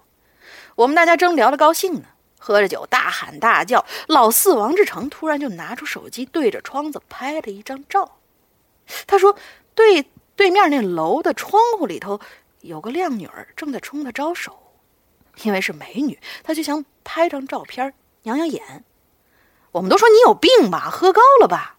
[0.75, 2.05] 我们大家正聊得高兴呢，
[2.39, 3.85] 喝着酒大喊大叫。
[4.07, 8.17] 老四王志成突然就拿出手机对着窗子拍了一张照。
[9.05, 9.35] 他说
[9.75, 12.19] ：“对对面那楼的窗户里头
[12.61, 14.57] 有个靓女儿正在冲他招手，
[15.43, 18.83] 因为是美女，他就想拍张照片养养眼。”
[19.71, 20.89] 我们都说：“你有病吧？
[20.89, 21.77] 喝高了吧？”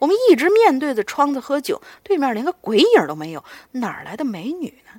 [0.00, 4.89] 我们一直面对着窗子喝酒，对面连个鬼影都没有，哪来的美女呢？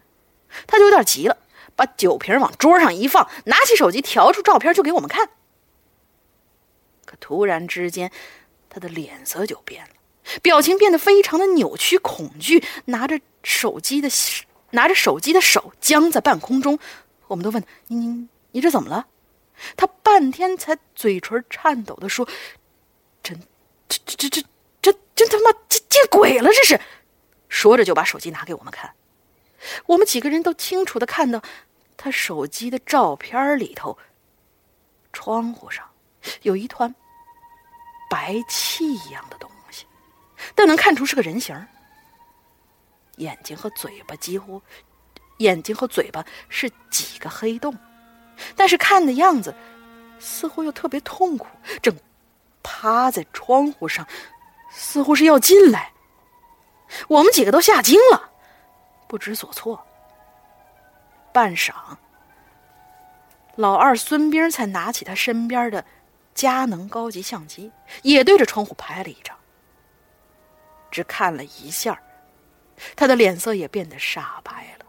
[0.67, 1.37] 他就有点急了，
[1.75, 5.29] 把酒瓶往桌上一放，拿起手机调出照片就给我们看。
[7.05, 8.11] 可突然之间，
[8.69, 9.93] 他的脸色就变了，
[10.41, 14.09] 表情变得非常的扭曲、恐惧，拿着手机的
[14.71, 16.79] 拿着手机的手僵在半空中。
[17.27, 19.07] 我们都问你你你这怎么了？
[19.77, 22.27] 他半天才嘴唇颤抖的说
[23.21, 23.39] ：“真
[23.87, 24.43] 这这这这
[24.81, 26.49] 这真他妈见见鬼了！
[26.51, 26.79] 这是！”
[27.47, 28.93] 说着就把手机拿给我们看。
[29.85, 31.41] 我们几个人都清楚的看到，
[31.97, 33.97] 他手机的照片里头，
[35.13, 35.87] 窗户上
[36.41, 36.93] 有一团
[38.09, 39.85] 白气一样的东西，
[40.55, 41.55] 但能看出是个人形
[43.17, 44.61] 眼睛和嘴巴几乎，
[45.37, 47.77] 眼睛和嘴巴是几个黑洞，
[48.55, 49.53] 但是看的样子
[50.19, 51.45] 似乎又特别痛苦，
[51.83, 51.95] 正
[52.63, 54.07] 趴在窗户上，
[54.71, 55.93] 似乎是要进来。
[57.07, 58.30] 我们几个都吓惊了。
[59.11, 59.85] 不知所措。
[61.33, 61.73] 半晌，
[63.57, 65.83] 老二孙兵才拿起他身边的
[66.33, 67.69] 佳能高级相机，
[68.03, 69.37] 也对着窗户拍了一张。
[70.89, 72.01] 只看了一下，
[72.95, 74.85] 他的脸色也变得煞白了。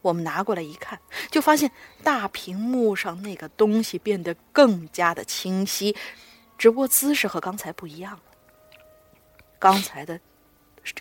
[0.00, 0.98] 我们拿过来一看，
[1.30, 1.70] 就发现
[2.02, 5.94] 大屏幕上那个东西变得更加的清晰，
[6.56, 8.22] 只不过姿势和刚才不一样了。
[9.58, 10.18] 刚才的。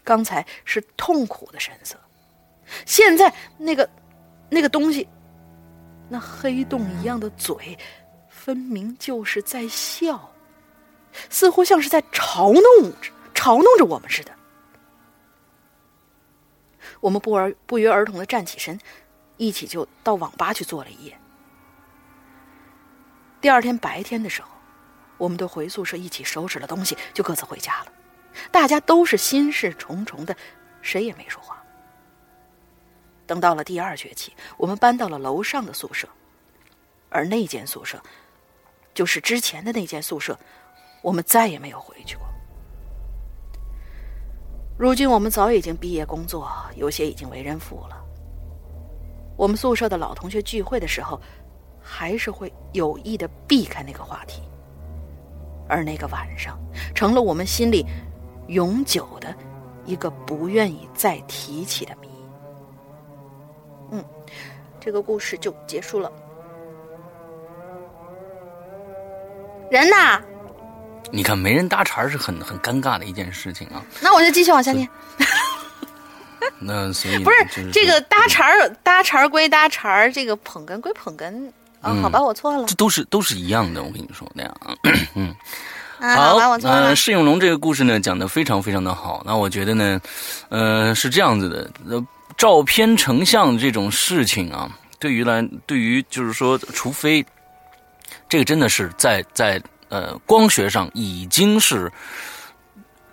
[0.04, 1.96] 刚才是痛苦的神色，
[2.86, 3.90] 现在那个
[4.50, 5.08] 那个东西，
[6.10, 7.78] 那黑洞一样的嘴，
[8.30, 10.34] 分明就是在笑，
[11.30, 14.32] 似乎像是在嘲弄着嘲弄着我们似的。
[17.00, 18.80] 我们不而不约而同的站起身，
[19.38, 21.18] 一起就到网吧去坐了一夜。
[23.40, 24.50] 第二天白天的时候，
[25.18, 27.92] 我们都回宿舍一起收拾了东西，就各自回家了。
[28.52, 30.36] 大家都是心事重重的，
[30.82, 31.62] 谁也没说话。
[33.26, 36.08] 等到了第二学期，我们搬到了楼上的宿舍，
[37.10, 38.02] 而那间宿舍，
[38.94, 40.38] 就是之前的那间宿舍，
[41.02, 42.26] 我们再也没有回去过。
[44.78, 47.98] 如今我们早已经毕业工作，有些已经为人父了。
[49.38, 51.22] 我们宿舍的老同学聚会的时候，
[51.82, 54.42] 还是会有意的避开那个话题，
[55.70, 56.60] 而那个晚上
[56.94, 57.86] 成了我们心里
[58.52, 59.34] 永久的
[59.86, 62.08] 一个不愿意再提起的谜。
[63.92, 64.06] 嗯，
[64.80, 66.12] 这个故事就结束了。
[69.70, 70.22] 人呢？
[71.14, 73.84] 你看，没人搭茬是很很尴尬的一件事情啊。
[74.02, 74.88] 那我就继续往下念。
[76.60, 81.50] 那所以 不是这个搭茬儿，搭茬儿归搭茬儿，这个捧哏归捧哏
[81.82, 81.94] 啊。
[82.02, 82.66] 好吧，我错了。
[82.66, 84.76] 这都是都是一样的，我跟你说那样啊。
[85.16, 85.34] 嗯，
[86.02, 86.96] 好吧，我错了。
[86.96, 89.24] 释永龙这个故事呢，讲的非常非常的好。
[89.26, 90.02] 那我觉得呢，
[90.50, 91.72] 呃，是这样子的。
[91.90, 92.06] 呃，
[92.38, 97.26] 照片成像这种事情啊，对于来，对于就是说，除非
[98.28, 99.62] 这个真的是在在。
[99.94, 101.92] 呃，光学上已经是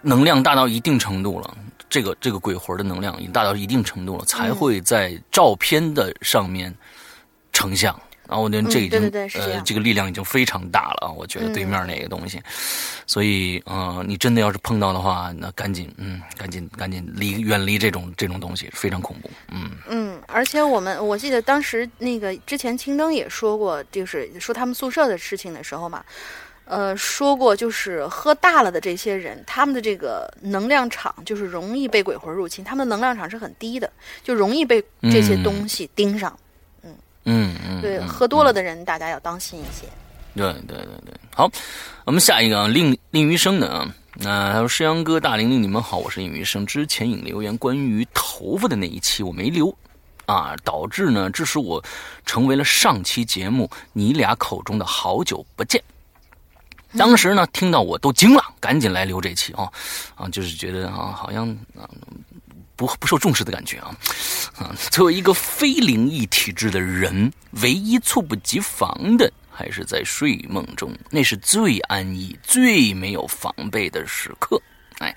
[0.00, 1.52] 能量大到一定程度了，
[1.90, 6.72] 这个这个鬼魂的能量已经大到一定程度了，才会在照片的上面
[7.52, 8.00] 成像。
[8.28, 9.10] 然后我觉得这已经
[9.40, 11.10] 呃，这个力量已经非常大了啊！
[11.10, 12.38] 我觉得对面那个东西，
[13.06, 19.30] 所以呃，你真的要是碰到的话，那赶紧嗯，赶紧赶紧离远离这种这种东西，非常恐怖。
[19.50, 26.04] 嗯嗯，而且我们我记得当时那个之前青灯也说过，就是说他们宿舍的事情的时候嘛。
[26.70, 33.90] 呃，说过就是喝大了的这些人，他们的这个能量场就是容易被鬼魂入侵，他们的能量场是很低的，
[34.22, 36.30] 就容易被这些东西盯上。
[36.30, 36.44] 嗯
[37.30, 39.86] 嗯嗯，对，喝多了的人大家要当心一些。
[40.34, 41.50] 对对对对，好，
[42.04, 46.64] 我们下一个啊，令令余生的啊，那他说诗阳哥、大玲玲，你们好，我是尹余生。
[46.64, 49.76] 之前引留言关于头发的那一期我没留
[50.26, 51.82] 啊，导致呢，致使我
[52.24, 55.82] 成为了上期节目你俩口中的好久不见。
[56.96, 59.68] 当时呢，听到我都惊了，赶紧来留这期啊，
[60.14, 61.84] 啊，就是觉得啊，好像啊
[62.78, 63.90] 不不受重视的感觉啊，
[64.56, 67.30] 啊，作为一个非灵异体质的人，
[67.62, 74.62] 唯一猝不及防的还是在睡梦中，那是最安逸、最没有防备的时刻。
[75.00, 75.12] 哎，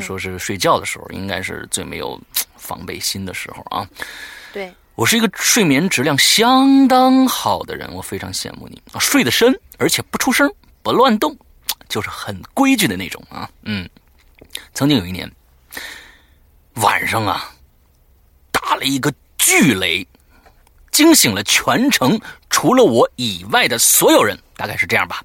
[0.00, 2.20] 说是睡觉的时候，应该是最没有
[2.56, 3.88] 防备心的时候啊。
[4.52, 10.46] 对我是一个睡眠质量相当好的人，我非常羡慕你啊，睡得深，而且不出声。
[10.82, 11.36] 不乱动，
[11.88, 13.50] 就是很规矩的那种啊。
[13.62, 13.88] 嗯，
[14.74, 15.30] 曾经有一年
[16.80, 17.50] 晚上啊，
[18.50, 20.06] 打了一个巨雷，
[20.90, 25.22] 惊醒了全城除了我以外的所有人，大概是这样吧。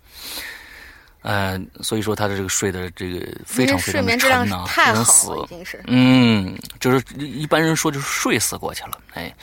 [1.21, 8.97] 呃，所以说他的这个睡的这个非常非常的沉呐，太好了，已经是嗯，就是一般人说就是睡死过去了。
[9.13, 9.33] 哎，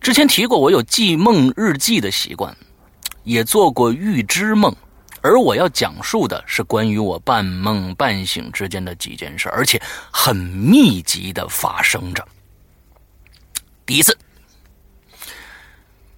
[0.00, 2.56] 之前提过我有记梦日记的习惯，
[3.22, 4.74] 也做过预知梦。
[5.24, 9.80] 而我要讲述的是关于我半梦半醒之间的几件事，而且
[10.12, 12.22] 很密集的发生着。
[13.86, 14.14] 第一次，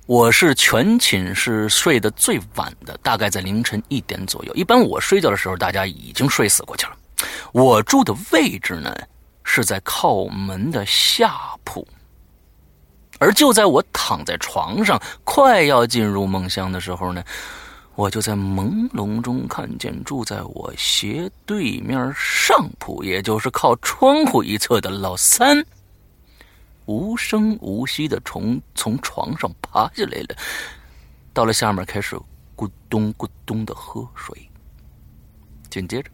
[0.06, 4.52] 我是全寝室睡得最晚的，大概在凌晨一点左右。
[4.56, 6.96] 一般我睡觉的时候，大家已经睡死过去了。
[7.52, 8.92] 我住的位置呢，
[9.44, 11.86] 是在靠门的下铺。
[13.20, 17.22] 而就在我躺在床上快要进入梦乡的时候呢。
[17.96, 25.64] 我就在朦胧中看见住在我斜对面上铺，也就是靠窗户一侧的老三，
[26.84, 30.36] 无声无息的从从床上爬下来了，
[31.32, 32.14] 到了下面开始
[32.54, 34.46] 咕咚咕咚的喝水。
[35.70, 36.10] 紧接着，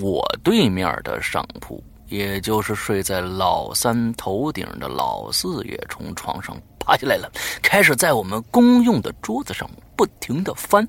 [0.00, 6.56] 我对面的上铺，也就是睡在老三头顶的老四，也从床上
[6.90, 7.30] 爬下来了，
[7.62, 9.70] 开始在我们公用的桌子上。
[9.94, 10.88] 不停的翻，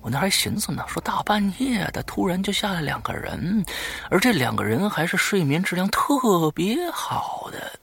[0.00, 3.62] 我那还寻思呢，说大半夜的突然就下来两个人，
[4.08, 7.78] 而这两个人还是睡眠质量特别好的，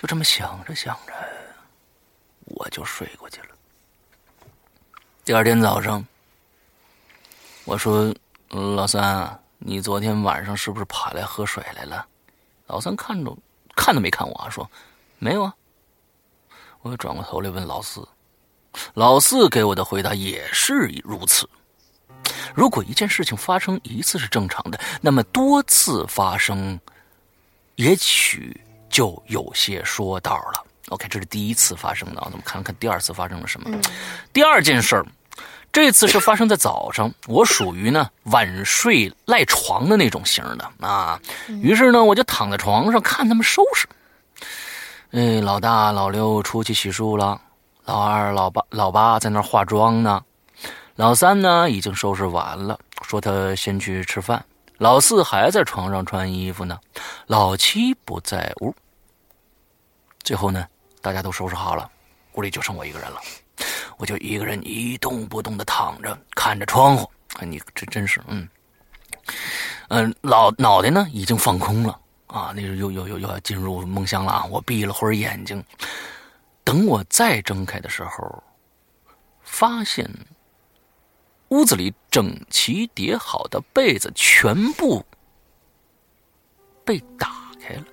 [0.00, 1.12] 就这么想着想着，
[2.44, 3.48] 我就睡过去了。
[5.26, 6.02] 第二天早上，
[7.66, 8.14] 我说
[8.48, 12.06] 老三，你昨天晚上是不是爬来喝水来了？
[12.66, 13.36] 老三看着
[13.76, 14.70] 看都没看我，说
[15.18, 15.52] 没有啊。
[16.82, 18.06] 我又转过头来问老四。
[18.94, 21.48] 老四给我的回答也是如此。
[22.54, 26.78] 如果一件事情发生一次是正常的，那么多次发生，
[27.76, 30.64] 也许就有些说道了。
[30.90, 33.78] OK，这是第一次发生的啊，咱们看看第二次发生了什么。
[34.32, 35.06] 第二件事儿，
[35.72, 37.12] 这次是发生在早上。
[37.26, 43.86] 我属于呢晚睡赖床的那种型的啊，于是呢我就躺在床上看他们收拾。
[45.12, 47.40] 哎，老大老六出去洗漱了。
[47.86, 50.22] 老二、老八、老八在那化妆呢，
[50.96, 54.44] 老三呢已经收拾完了，说他先去吃饭。
[54.76, 56.78] 老四还在床上穿衣服呢，
[57.26, 58.74] 老七不在屋。
[60.22, 60.66] 最后呢，
[61.00, 61.90] 大家都收拾好了，
[62.34, 63.18] 屋里就剩我一个人了。
[63.96, 67.10] 我就一个人一动不动的躺着，看着窗户。
[67.40, 68.46] 你这真是，嗯，
[69.88, 71.98] 嗯，脑脑袋呢已经放空了
[72.28, 74.44] 啊，那又又又又要进入梦乡了啊！
[74.50, 75.64] 我闭了会儿眼睛，
[76.62, 78.42] 等我再睁开的时候，
[79.42, 80.06] 发现
[81.48, 85.02] 屋子里整齐叠好的被子全部
[86.84, 87.84] 被打开了，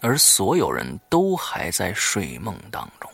[0.00, 3.08] 而所有人都还在睡梦当中。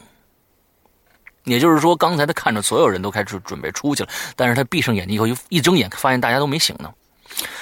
[1.45, 6.91] 也就是说，刚才他看着所有人都开始准备出去了，但是他闭上眼睛以后，一一睁眼发现大家都没醒呢。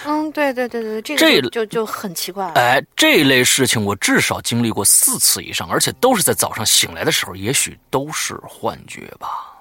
[0.04, 2.52] 嗯，对对对对，这个就就很奇怪了。
[2.54, 9.52] 哎，这类事情我至少经历过四次以上，而且都是在早上醒来的时候，也许都是幻觉吧。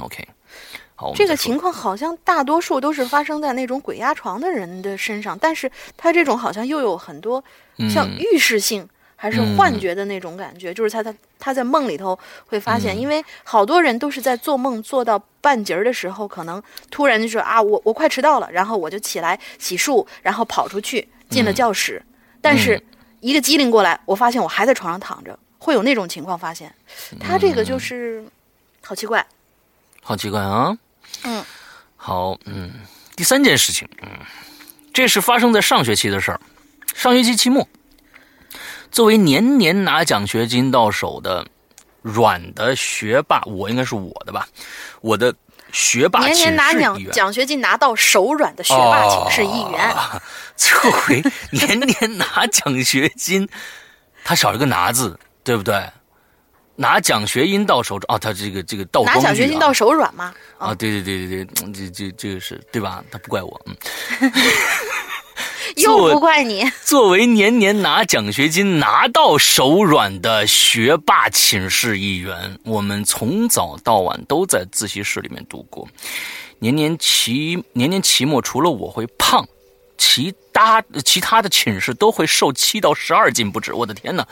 [0.00, 0.26] OK，
[0.94, 7.42] 好，这个情况好像大多数都是发生在那种鬼压床的人的身上，但是他这种好像又有很多
[7.90, 8.86] 像预示性。
[9.16, 22.02] 还是幻觉的那种感觉，就是他他他在梦里头会发现，因为好多人都是在做梦做到半截儿的时候，可能突然就说啊，我我快迟到了，然后我就起来洗漱，然后跑出去进了教室，
[22.42, 22.80] 但是
[23.20, 26.72] 一个机灵过来，我发现我还在床上躺着，会有那种情况发现，
[27.18, 28.22] 他这个就是
[28.82, 29.26] 好奇怪，
[30.02, 30.76] 好奇怪啊，
[31.24, 31.42] 嗯，
[31.96, 32.70] 好，嗯，
[33.16, 34.10] 第三件事情，嗯，
[34.92, 36.40] 这是发生在上学期的事儿，
[36.94, 37.66] 上学期期末。
[38.96, 41.46] 作为年年拿奖学金到手的
[42.00, 44.48] 软的学霸，我应该是我的吧？
[45.02, 45.34] 我的
[45.70, 49.94] 学霸年年拿奖奖学金拿到手软的学霸寝室一员。
[50.56, 53.46] 作为年年拿奖学金，
[54.24, 55.78] 他少了个拿字，对不对？
[56.76, 60.32] 拿奖学金到手哦，他这个这个倒拿奖学金到手软吗？
[60.56, 63.04] 啊，对对对对对，这这这个是对吧？
[63.10, 63.76] 他不怪我，嗯。
[65.76, 66.64] 又不怪你。
[66.84, 75.86] 作为年年拿奖学金拿到手软的学霸寝室一员，我们从早到晚都在自习室里面度过。
[76.58, 79.46] 年年期年年期末，除了我会胖，
[79.98, 83.74] 其他其他的寝室都会瘦七到十二斤不止。
[83.74, 84.26] 我的天哪！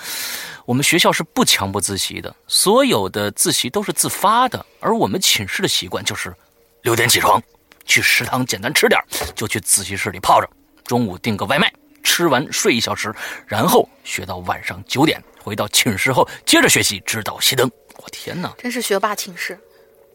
[0.65, 4.65] 我们学校是不强迫自习的，所有的自习都是自发的。
[4.81, 6.35] 而我们寝室的习惯就是
[6.81, 7.43] 六点起床，
[7.85, 8.99] 去食堂简单吃点，
[9.35, 10.49] 就去自习室里泡着。
[10.85, 11.73] 中午订个外卖，
[12.03, 13.15] 吃完睡一小时，
[13.47, 17.71] 然后学到晚上九点，回到寝室后接着学习，直到熄灯。
[17.97, 19.59] 我天哪，真是学霸寝室！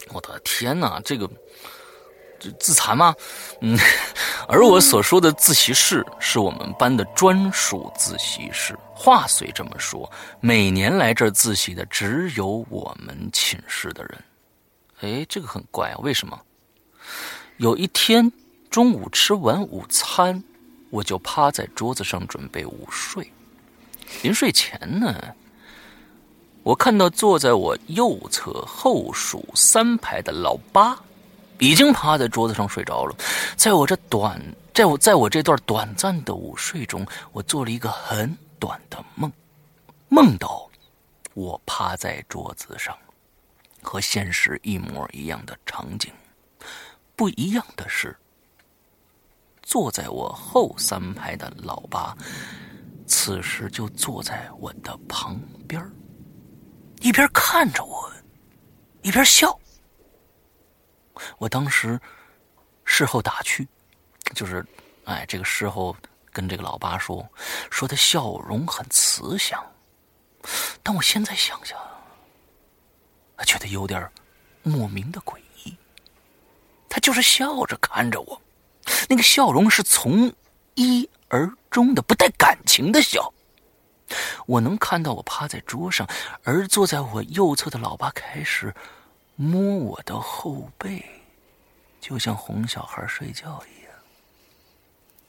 [0.09, 1.30] 我的天哪，这个
[2.39, 3.15] 这自残吗？
[3.61, 3.78] 嗯，
[4.47, 8.78] 而我所说的自习室是我们班的专属自习室。
[8.93, 14.24] 话虽这么说，每年来这儿自习的只有我们寝室的人。
[15.01, 16.39] 哎，这个很怪啊，为什么？
[17.57, 18.32] 有一天
[18.70, 20.43] 中午吃完午餐。
[20.89, 23.31] 我就趴在桌子上准备午睡。
[24.23, 25.35] 临睡前呢，
[26.63, 30.99] 我看到坐在我右侧后数三排的老八，
[31.59, 33.15] 已经趴在桌子上睡着了。
[33.55, 34.41] 在我这短，
[34.73, 39.31] 在我在我这段短暂的午睡中，我做了一个很短的梦，
[40.07, 40.67] 梦到
[41.35, 42.97] 我趴在桌子上，
[43.83, 46.11] 和现实一模一样的场景。
[47.15, 48.15] 不一样的是。
[49.70, 52.17] 坐在我后三排的老八，
[53.05, 55.80] 此时就坐在我的旁边
[57.01, 58.11] 一边看着我，
[59.03, 59.55] 一边笑。
[61.38, 62.01] 我当时
[62.84, 63.67] 事后打趣，
[64.34, 64.65] 就是，
[65.05, 65.95] 哎，这个事后
[66.32, 67.24] 跟这个老八说，
[67.70, 69.63] 说他笑容很慈祥。
[70.82, 71.78] 但我现在想想，
[73.45, 74.11] 觉得有点
[74.63, 75.78] 莫名的诡异。
[76.89, 78.41] 他就是笑着看着我。
[79.07, 80.33] 那个笑容是从
[80.75, 83.33] 一而终的，不带感情的笑。
[84.47, 86.07] 我能看到我趴在桌上，
[86.43, 88.73] 而坐在我右侧的老爸开始
[89.35, 91.05] 摸我的后背，
[92.01, 93.93] 就像哄小孩睡觉一样。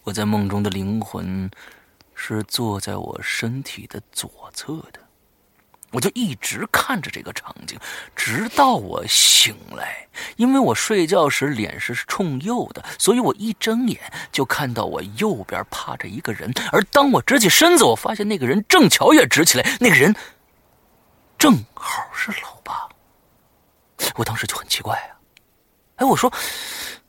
[0.02, 1.50] 我在梦中的灵魂
[2.14, 4.99] 是坐在我身体的左侧的。
[5.91, 7.78] 我就一直看着这个场景，
[8.14, 10.07] 直到我醒来。
[10.36, 16.53] 因为我睡觉时脸是冲右的，所以我一睁眼就看到我右边趴着一个人。
[16.72, 20.14] 而当我直起身子，我发现那个人正巧也直起来，那个人
[21.38, 22.88] 正好是老爸。
[24.16, 25.12] 我当时就很奇怪啊，
[25.97, 26.32] 哎，我说，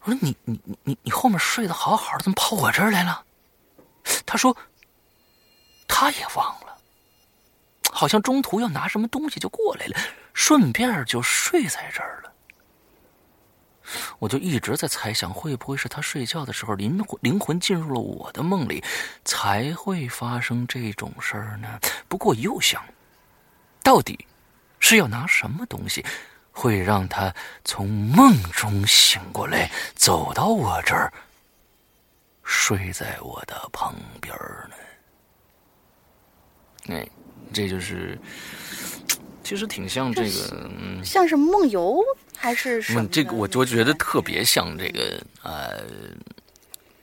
[0.01, 3.23] 我说你你你你你后面睡得好好的，怎么跑我这儿来了？
[4.25, 4.55] 他说，
[5.87, 6.70] 他也忘了。
[7.91, 9.97] 好像中途要拿什么东西就过来了，
[10.33, 12.31] 顺便就睡在这儿了。
[14.19, 18.81] 我就一直在猜想，会不会是他睡觉的时候灵魂灵魂进入了我的梦里，
[19.25, 21.79] 才会发生这种事儿呢？
[22.07, 22.81] 不过又想，
[23.83, 24.25] 到底
[24.79, 26.05] 是要拿什么东西，
[26.51, 27.33] 会让他
[27.65, 31.11] 从梦中醒过来，走到我这儿，
[32.43, 34.33] 睡在我的旁边
[34.69, 34.75] 呢？
[36.87, 37.07] 哎，
[37.53, 38.17] 这就是，
[39.43, 41.99] 其实挺像这个，嗯，像是梦游
[42.35, 43.07] 还是什么？
[43.07, 45.83] 这个我就觉得特别像这个，呃，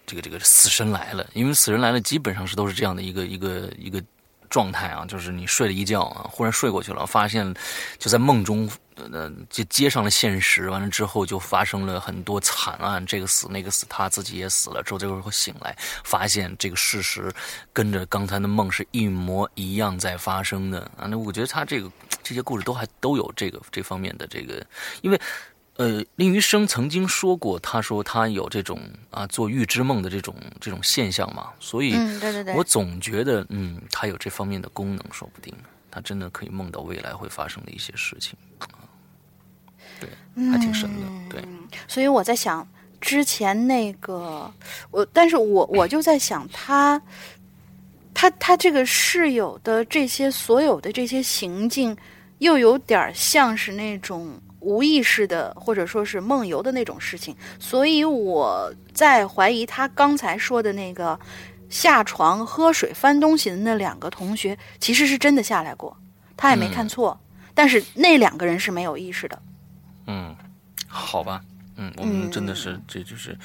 [0.07, 4.03] 这个这个死神来了，因为死神来了基本上是都是这样的一个一个一个。
[4.51, 7.55] 状态啊，就是你睡了一觉啊，忽然睡过去了，发现
[7.99, 10.68] 就在梦中，呃，就接上了现实。
[10.70, 14.82] 完了之后，就发生了很多惨案，这个死那个死，他自己也死了。
[14.82, 17.32] 之后这会儿醒来，发现这个事实
[17.72, 21.07] 跟着刚才的梦是一模一样在发生的啊。
[21.07, 21.90] 那我觉得他这个
[22.22, 24.64] 这些故事都还都有这个这方面的这个，
[25.03, 25.20] 因为。
[25.79, 28.81] 呃，林余生曾经说过，他说他有这种
[29.12, 35.55] 啊做预知梦的这种这种现象嘛，所以，对对对，我总觉得，嗯，他有这方面的功能，说不定
[35.89, 38.91] 他真的可以梦到未来会发生的一些事情啊，
[40.01, 40.11] 对，
[40.51, 41.45] 还挺神的，对。
[41.87, 42.66] 所以我在想，
[43.01, 44.53] 之前那个
[44.91, 47.01] 我，但是我我就在想，他，
[48.12, 51.97] 他他这个室友的这些所有的这些行径，
[52.39, 54.43] 又有点像是那种。
[54.61, 61.18] 无意识的，或者说是梦游的那种事情，所以我在怀疑他刚才说的那个
[61.68, 65.96] 下床喝水翻东西的那两个同学，其实是真的下来过，
[66.36, 67.18] 他也没看错。
[67.54, 69.42] 但是那两个人是没有意识的。
[70.06, 70.34] 嗯，
[70.86, 71.40] 好吧，
[71.76, 73.36] 嗯，我们真的是，这就是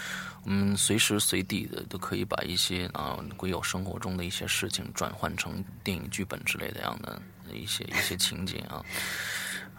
[0.45, 7.19] 我们随时随地的都可以把一些啊鬼友生活中的一些事情转换成电影剧本之类的样的
[7.51, 8.85] 一些一些情节啊。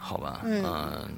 [0.05, 1.09] 好吧，嗯，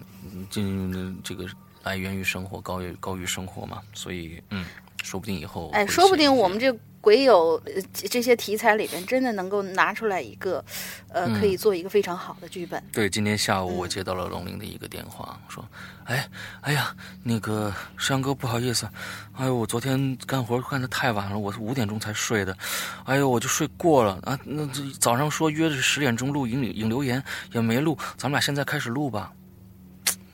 [0.48, 1.44] 进这个
[1.82, 4.64] 来源于生活，高于高于生活嘛，所以嗯，
[5.02, 6.72] 说不定以后哎，说不定我们这。
[7.06, 10.64] 鬼有这些题材里边，真的能够拿出来一个，
[11.10, 12.82] 呃，可以做一个非常好的剧本。
[12.92, 15.64] 对，今天下午我接到了龙玲的一个电话，说
[16.02, 16.28] ：“哎，
[16.62, 16.92] 哎呀，
[17.22, 18.88] 那个山哥，不好意思，
[19.34, 22.56] 哎呦，我昨天干活干的太晚了，我是五点钟才睡的，
[23.04, 24.36] 哎呦，我就睡过了啊。
[24.42, 29.32] 那这早上说约的是十点钟录影影留言，也没录，咱们俩现在开始录吧。”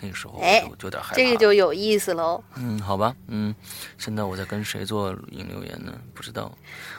[0.02, 1.14] 那个时候哎，就有点害怕。
[1.14, 2.42] 这个就有意思喽。
[2.56, 3.54] 嗯，好吧，嗯，
[3.96, 5.92] 现在我在跟谁做引留言呢？
[6.12, 6.52] 不知道。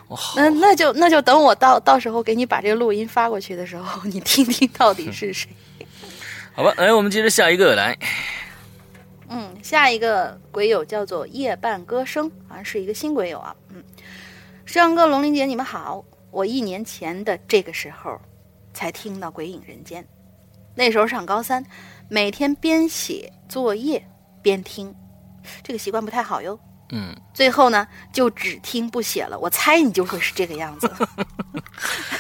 [0.08, 0.36] 我好。
[0.38, 5.50] 那那就那就等我到到时候给你把这个录音发过去的时候， 你听听到底是谁。
[6.56, 7.98] 好吧，来，我们接着下一个来。
[9.28, 13.56] 嗯，下一个鬼友叫做夜半歌声，好像是一个新鬼友啊。
[13.70, 13.84] 嗯，
[14.64, 16.06] 石阳哥、龙玲姐，你们好。
[16.30, 18.20] 我一年前的这个时候
[18.74, 20.04] 才听到《鬼影人间》，
[20.74, 21.64] 那时候上高三。
[22.10, 24.06] 每天边写作业
[24.42, 24.94] 边听，
[25.64, 26.60] 这个习惯不太好哟。
[26.90, 29.40] 嗯，最后呢，就只听不写了。
[29.40, 30.92] 我猜你就会是这个样子。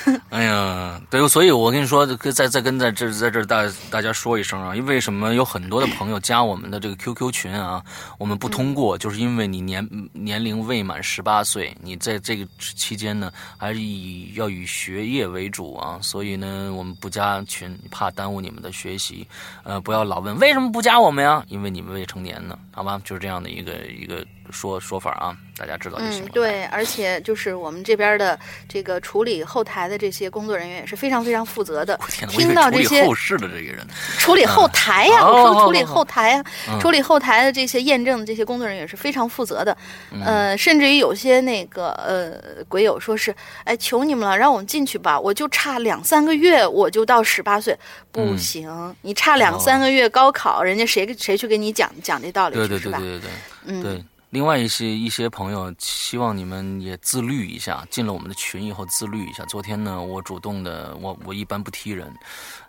[0.29, 5.33] 哎呀，对，所以我跟你说，再再跟在这在这大大家说一声啊，因为什么？
[5.33, 7.83] 有很多的朋友加我们的这个 QQ 群啊，
[8.17, 19.25] 我们不通过，就是因为你年年龄未满十八岁，你在这个期间呢，还是以要以学业为主啊，所以呢，我们不加群，怕耽误你们的学习。
[19.63, 21.43] 呃，不要老问为什么不加我们呀？
[21.47, 22.99] 因为你们未成年呢，好吧？
[23.05, 24.25] 就是这样的一个一个。
[24.51, 26.29] 说说法啊，大家知道就行了。
[26.29, 28.37] 嗯，对，而且就是我们这边的
[28.67, 31.99] 这个处理后台的这些工作人员也是非常非常负责的。
[32.29, 33.87] 听到这些后事的这个人，
[34.17, 36.43] 处理后台呀，我说处理后台呀，
[36.79, 39.75] 处理后台的这些验证的这些工作人员是非常负责的。
[40.23, 43.33] 呃，甚至于有些那个呃鬼友说是，
[43.63, 47.77] 哎，求你们了，让我们进去吧，我就差两三个月我就到十八岁，
[48.11, 52.99] 不行，你差两三个月高考，人家谁谁去给你讲讲这道理去是吧？
[52.99, 54.05] 对对对对对，嗯。
[54.33, 59.45] 另外一些一些朋友希望你们也自律一下，进了我们的群以后自律一下。
[59.45, 62.11] 昨天呢，我主动的，我我一般不踢人，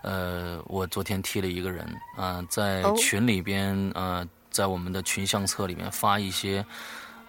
[0.02, 1.88] 呃，我昨天踢了一个人
[2.18, 6.62] 啊，在群里边呃，在我们的群相册里面发一些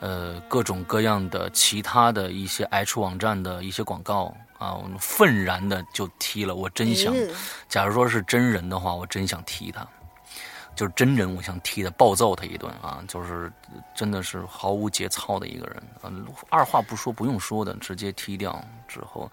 [0.02, 6.54] 呃各种各样的其他的一些 H 网站的一些广告啊，我愤然的就踢了。
[6.54, 7.16] 我真想，
[7.70, 9.88] 假如说是真人的话，我真想踢他。
[10.76, 13.04] 就是真人，我想踢他，暴揍他一顿啊！
[13.08, 13.52] 就是
[13.96, 19.32] 真的是毫无节操的一个人，嗯，二话不说，不用说的，直接踢掉之后，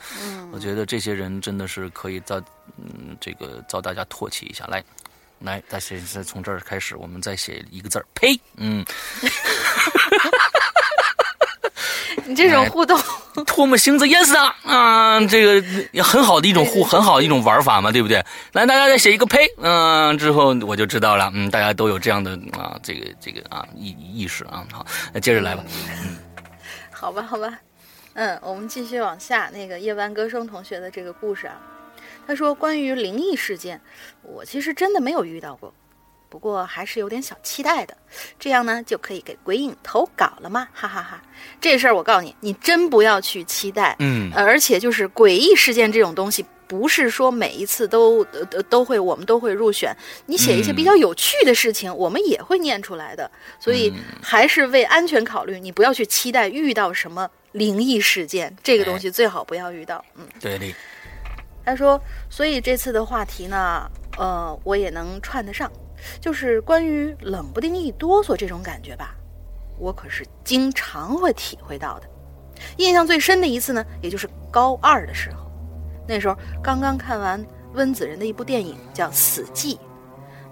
[0.53, 2.40] 我觉得这些人真的是可以遭，
[2.76, 4.64] 嗯，这个遭大家唾弃一下。
[4.66, 4.82] 来，
[5.40, 8.38] 来，再写，再从这儿开始，我们再写一个字儿，呸！
[8.57, 8.84] 嗯，
[12.32, 12.98] 你这种互动，
[13.44, 15.20] 唾沫星子淹死他啊！
[15.26, 18.24] 这个也很好的一种互，很好的一种玩法嘛，对不对？
[18.52, 24.64] 来，大家再写一个呸，嗯，之后我就知道了，嗯，大家都有这样的啊，这个这个啊意意识啊。
[24.72, 25.62] 好，那接着来吧。
[26.90, 27.52] 好吧，好吧，
[28.14, 31.60] 嗯，我们继续往下，那个夜半歌声同学的这个故事啊，
[32.26, 33.78] 他说关于灵异事件，
[34.22, 35.74] 我其实真的没有遇到过。
[36.32, 37.94] 不过还是有点小期待的，
[38.38, 40.66] 这样呢就可以给鬼影投稿了吗？
[40.72, 41.22] 哈哈哈！
[41.60, 43.94] 这事儿我告诉你，你真不要去期待。
[43.98, 49.94] 嗯，而且就是诡异事件这种东西，不是说每一次都都都会我们都会入选。
[50.24, 53.30] 你写一些比较有趣的事情，我们也会念出来的。
[53.60, 60.02] 所以还是为安全考虑，你不要去期待遇到什么灵异事件，这个东西最好不要遇到。
[60.14, 60.74] 嗯，对的。
[61.62, 65.70] 他说，所以这次的话题呢，呃，我也能串得上。
[66.20, 69.14] 就是关于冷不丁一哆嗦这种感觉吧，
[69.78, 72.09] 我可是经常会体会到的。
[72.76, 75.50] 印象最深的一次呢，也就是高二的时候，
[76.07, 77.44] 那时候刚刚看完
[77.74, 79.76] 温子仁的一部电影叫《死寂》，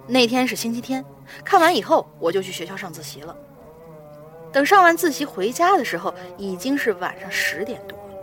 [0.07, 1.05] 那天是星期天，
[1.45, 3.37] 看完以后我就去学校上自习了。
[4.53, 8.15] 等上完自习回家的时候，已经是晚上十点多了，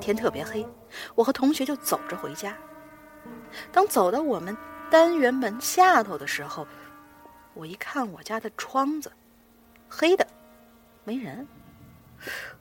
[0.00, 0.66] 天特别黑，
[1.14, 2.54] 我和同学就走着回家。
[3.72, 4.54] 等走到我们。
[4.90, 6.66] 单元门下头的时候，
[7.54, 9.12] 我一看我家的窗子，
[9.88, 10.26] 黑的，
[11.04, 11.46] 没人，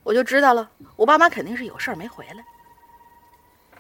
[0.04, 2.44] 我就知道了，我爸妈肯定是有事儿没回来。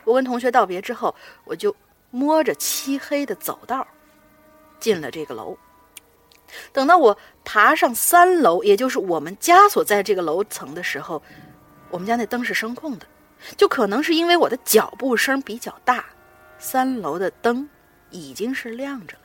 [0.03, 1.75] 我跟同学道别之后，我就
[2.11, 3.85] 摸着漆黑的走道，
[4.79, 5.57] 进了这个楼。
[6.71, 11.21] 等到我爬上三楼，也就是我们家所在这个楼层的时候，
[11.89, 13.07] 我们家那灯是声控的，
[13.57, 16.05] 就可能是因为我的脚步声比较大，
[16.59, 17.67] 三楼的灯。
[18.16, 19.24] 已经是亮着了。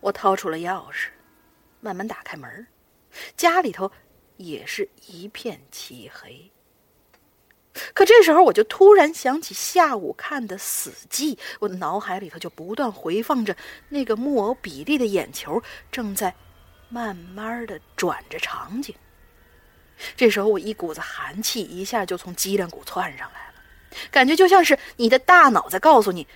[0.00, 1.08] 我掏出了钥匙，
[1.80, 2.66] 慢慢打开门
[3.36, 3.90] 家里头
[4.36, 6.50] 也是一片漆黑。
[7.94, 13.56] 可这时候，我就突然想起下午看的《死寂》，我的脑海里头就不断回放着
[13.88, 15.62] 那个木偶比利的眼球
[15.92, 16.34] 正在
[16.88, 18.94] 慢慢的转着场景。
[20.16, 23.49] 这时候，我一股子寒气一下就从脊梁骨窜上来。
[24.10, 26.26] 感觉就像是你的大脑在告诉你，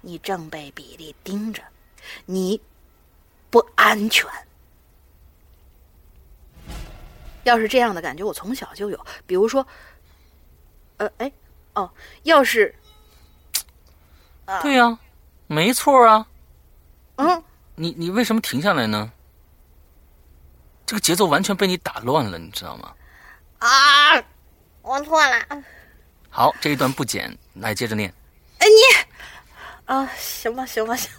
[0.00, 1.62] 你正被比利盯着，
[2.26, 2.60] 你
[3.50, 4.28] 不安全。
[7.44, 9.06] 要是这样的感觉，我从小就有。
[9.26, 9.66] 比如说，
[10.96, 11.30] 呃，哎，
[11.74, 11.90] 哦，
[12.22, 12.74] 要是，
[14.62, 14.98] 对呀，
[15.46, 16.26] 没错啊。
[17.16, 17.44] 嗯，
[17.74, 19.12] 你你为什么停下来呢？
[20.86, 22.94] 这个节奏完全被你打乱了，你知道吗？
[23.58, 24.22] 啊，
[24.82, 25.64] 我错了。
[26.36, 28.12] 好，这一段不剪，来接着念。
[28.58, 29.06] 哎，你
[29.84, 31.18] 啊，行吧，行吧，行吧。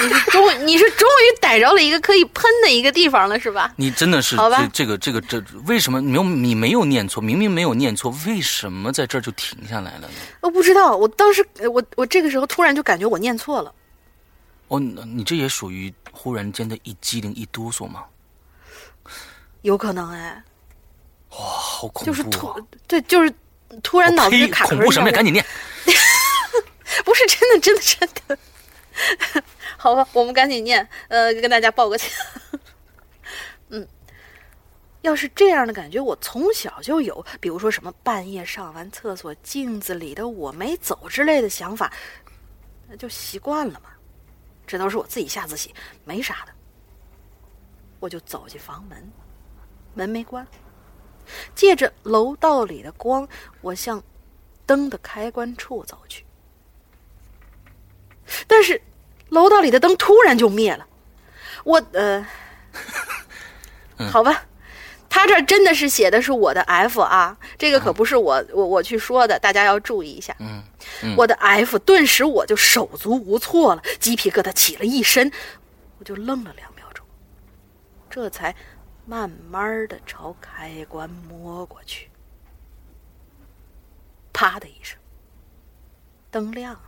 [0.00, 3.74] 你是终，你是终于逮着了一个可以喷的一个地方了，是吧？
[3.76, 4.66] 你真的是好吧？
[4.72, 6.22] 这个，这个，这为什么没有？
[6.24, 10.14] 你没有念错，明明没有念错，为什么在这儿就停下来了呢？
[10.40, 13.70] 我不知道，我当时，我我这个时候突然就感觉我念错了。
[14.68, 18.04] 哦，你这也属于忽然间的一激灵、一哆嗦吗？
[19.60, 20.42] 有可能哎。
[21.32, 22.06] 哇，好恐怖！
[22.06, 22.54] 就是突，
[22.86, 23.30] 对，就是。
[23.82, 25.14] 突然脑子就卡恐怖什么呀？
[25.14, 25.44] 赶紧念！
[27.04, 28.38] 不是真的，真的，真的。
[29.78, 30.86] 好吧，我们赶紧念。
[31.08, 32.10] 呃，跟大家报个歉。
[33.70, 33.88] 嗯，
[35.00, 41.90] 要是这样的感觉，我从小就有，比如说什么半夜上完厕所，镜子里的我没走之类的想法，
[42.88, 43.90] 那就习惯了嘛。
[44.66, 46.52] 这都是我自己下自己，没啥的。
[47.98, 49.12] 我就走进房门，
[49.94, 50.46] 门没关。
[51.54, 53.28] 借着楼道里的光，
[53.60, 54.02] 我向
[54.66, 56.24] 灯的开关处走去。
[58.46, 58.80] 但是，
[59.28, 60.86] 楼道里的灯突然就灭了。
[61.64, 62.26] 我呃，
[64.10, 64.44] 好吧，
[65.08, 70.34] 他这真的是写的是我的 F 啊，这个可不是我我我去说的，大家要注意一下。
[70.38, 70.62] 嗯，
[71.16, 75.30] 我的 F，顿时我就手足无措了，鸡皮疙瘩起了一身，
[75.98, 77.04] 我就愣了两秒钟，
[78.08, 78.54] 这才。
[79.04, 82.08] 慢慢的朝开关摸过去，
[84.32, 84.98] 啪的一声，
[86.30, 86.80] 灯亮了。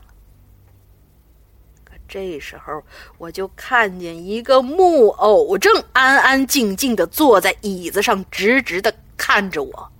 [1.85, 2.83] 可这时候，
[3.19, 9.93] 我就看见一个木偶正安安静静的坐在椅子上，直直的看着我。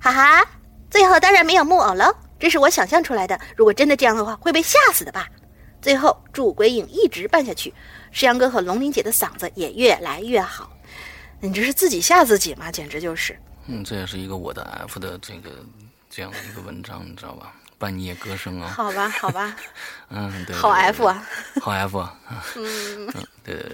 [0.00, 0.48] 哈哈，
[0.90, 3.38] 最后当然没有木偶了，这是我想象出来的。
[3.56, 5.28] 如果真的这样的话，会被吓死的吧？
[5.82, 7.74] 最后，祝鬼影一直办下去。
[8.12, 10.70] 石阳哥和龙玲姐的嗓子也越来越好，
[11.40, 12.70] 你这是自己吓自己吗？
[12.70, 13.36] 简直就是。
[13.66, 15.50] 嗯，这也是一个我的 F 的这个
[16.08, 17.52] 这样的一个文章，你知道吧？
[17.78, 18.68] 半夜歌声啊。
[18.68, 19.56] 好吧，好吧。
[20.10, 20.54] 嗯，对。
[20.54, 21.28] 好 F 啊。
[21.60, 22.16] 好 F 啊。
[22.56, 23.06] 嗯。
[23.42, 23.68] 对对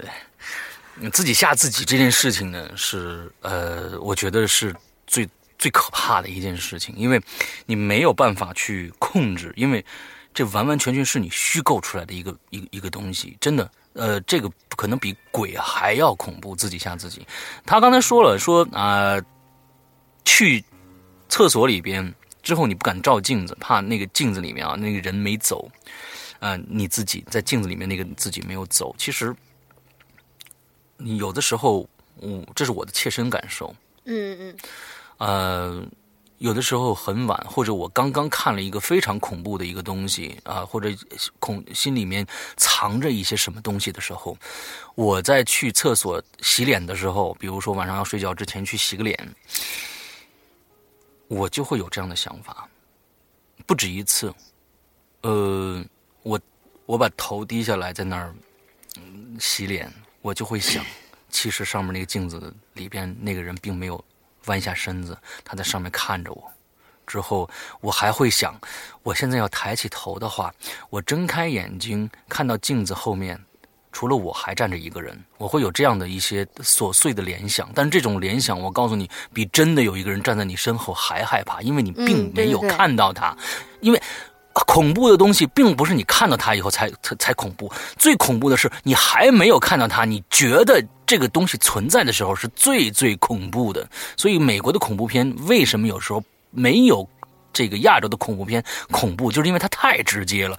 [1.01, 1.09] 对。
[1.11, 4.75] 自己吓自己这件事情呢，是呃，我觉得是
[5.07, 7.21] 最最可怕的一件事情，因为
[7.65, 9.85] 你没有办法去控制，因为
[10.33, 17.25] 这完完全全是你虚构出来的一个一一个东西，真的，呃，这个可能比鬼还要恐怖，自己吓自己。
[17.65, 19.19] 他刚才说了，说啊，
[20.25, 20.63] 去
[21.27, 25.69] 厕所里边之后，你不敢照镜子，怕那个镜子里面啊那个人没走，
[26.39, 29.35] 啊，你自己在镜子里面那个自己没有走，其实。
[31.01, 31.87] 你有的时候，
[32.21, 33.73] 嗯，这是我的切身感受。
[34.03, 34.57] 嗯嗯。
[35.17, 35.87] 呃，
[36.39, 40.89] 有的时候很晚，或者我刚刚看了一个非常恐怖的一个东西啊，或者
[41.39, 42.25] 恐心里面
[42.57, 44.37] 藏着一些什么东西的时候，
[44.95, 49.35] 我在去厕所洗脸的时候，比如说晚上要睡觉之前去洗个脸，
[51.27, 52.67] 我就会有这样的想法，
[53.65, 54.33] 不止一次。
[55.21, 55.83] 呃，
[56.23, 56.39] 我
[56.85, 58.33] 我把头低下来在那儿
[59.39, 59.89] 洗脸。
[60.21, 60.85] 我就会想，
[61.29, 64.03] 其实上面那个镜子里边那个人并没有
[64.49, 66.51] 弯下身子，他在上面看着我。
[67.07, 68.53] 之后我还会想，
[69.01, 70.53] 我现在要抬起头的话，
[70.89, 73.39] 我睁开眼睛看到镜子后面，
[73.91, 75.17] 除了我还站着一个人。
[75.37, 83.35] 我会有这样的一些琐碎的联想，但这种联想，我告诉你，比真的有一个人站在你身后还害怕，因为你并没有看到他，
[83.79, 84.01] 因为。
[84.53, 93.87] 恐怖的东西并不是你看到它以后才才恐怖，最恐怖的是你还没有看到它，你觉得这个东西存在的时候是最最恐怖的。
[94.17, 96.21] 所以美国的恐怖片为什么有时候
[96.51, 97.07] 没有
[97.53, 100.57] 这个亚洲的恐怖片恐怖，就是因为它太直接了。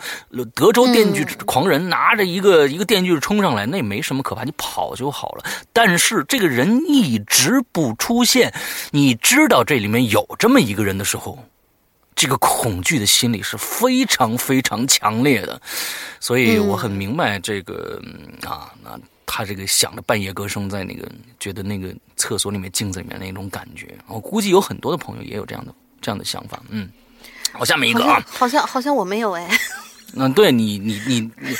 [0.55, 5.45] 德州电锯狂人拿着一个一个电锯冲上来，那也没什么可怕，你跑就好了。
[5.73, 8.53] 但是这个人一直不出现，
[8.93, 11.39] 你知道这里面有这么一个人的时候。
[12.15, 15.61] 这个恐惧的心理是非常非常强烈的，
[16.19, 18.01] 所以我很明白这个
[18.47, 21.09] 啊，那他这个想着半夜歌声，在那个
[21.39, 26.61] 觉得那个厕所里面镜子里面那种感觉，我估计有很多的朋友也有这样的这样的想法。
[26.69, 26.91] 嗯，
[27.53, 29.49] 好，下面一个啊，好像好像我没有哎。
[30.17, 31.57] 嗯，对你你你你，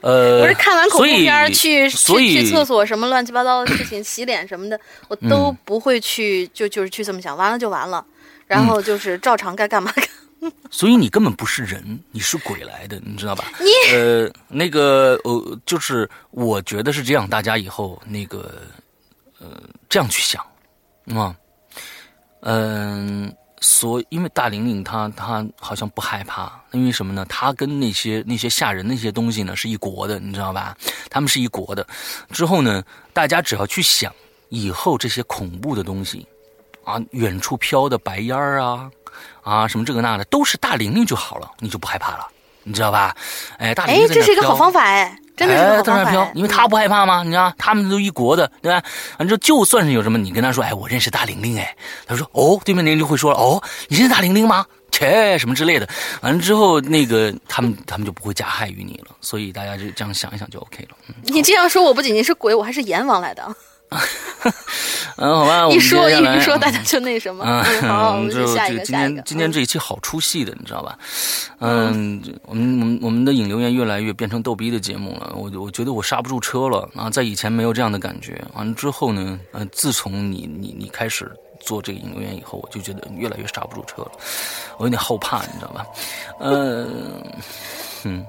[0.00, 8.02] 呃， 我是看完恐怖片去去去厕所什么乱七八糟的事情，洗脸什么的，我都不会去，就就是去这么想，完了就完了。
[8.52, 10.06] 然后就是照常该干嘛干。
[10.72, 13.44] 所以你根本不是人，你是鬼来的，你知道吧？
[13.60, 18.62] 你呃，那个呃，就是我觉得是这样，大家以后那个
[19.38, 20.44] 呃这样去想，
[21.16, 21.32] 啊，
[22.40, 27.24] 嗯，所因为大玲玲她她好像不害怕，因为什么呢？
[27.28, 30.76] 她跟那些那些吓人那些东西呢是一国的，你知道吧？
[31.08, 31.86] 他们是一国的。
[32.32, 32.82] 之后呢，
[33.12, 34.12] 大家只要去想
[34.48, 36.26] 以后这些恐怖的东西。
[36.84, 38.90] 啊，远处飘的白烟儿啊，
[39.42, 42.26] 啊，什么这个那的，都是大玲玲就好了，你就不害怕了，
[42.64, 43.14] 你知道吧？
[43.58, 46.10] 哎，大玲玲哎，这是一个好方法哎，真的是好方法。
[46.10, 47.22] 飘，因为他不害怕吗？
[47.22, 48.82] 你知道，他们都一国的，对吧？
[49.16, 51.76] 反正就算是有什么，你跟他说，哎，我认识大玲玲，哎，
[52.06, 54.66] 他说，哦，对面那就会说了，哦，你认识大玲玲吗？
[54.90, 55.88] 切，什么之类的。
[56.20, 59.16] 完了之后，那个他们他们就不会加害于你了。
[59.22, 60.96] 所以大家就这样想一想就 OK 了。
[61.22, 63.42] 你这样说，我不仅仅是鬼，我还是阎王来的。
[65.16, 67.44] 嗯，好吧，一说一说，大家就那什么。
[67.46, 68.82] 嗯，好，我们就下一个。
[68.84, 70.98] 今天今天这一期好出戏的，你知道吧？
[71.60, 75.32] 嗯，我们我们我们的引流员越来越变成逗逼的节目了。
[75.36, 78.42] 我我觉得我刹不住车了啊，在以前没有这样的感觉。
[78.54, 81.30] 完了之后呢，嗯，自从你你你开始
[81.60, 84.10] 做这个引流员以后，我就觉得越来越刹不住车了。
[84.78, 85.86] 我有点后怕，你知道吧？
[86.40, 87.22] 嗯
[88.04, 88.26] 嗯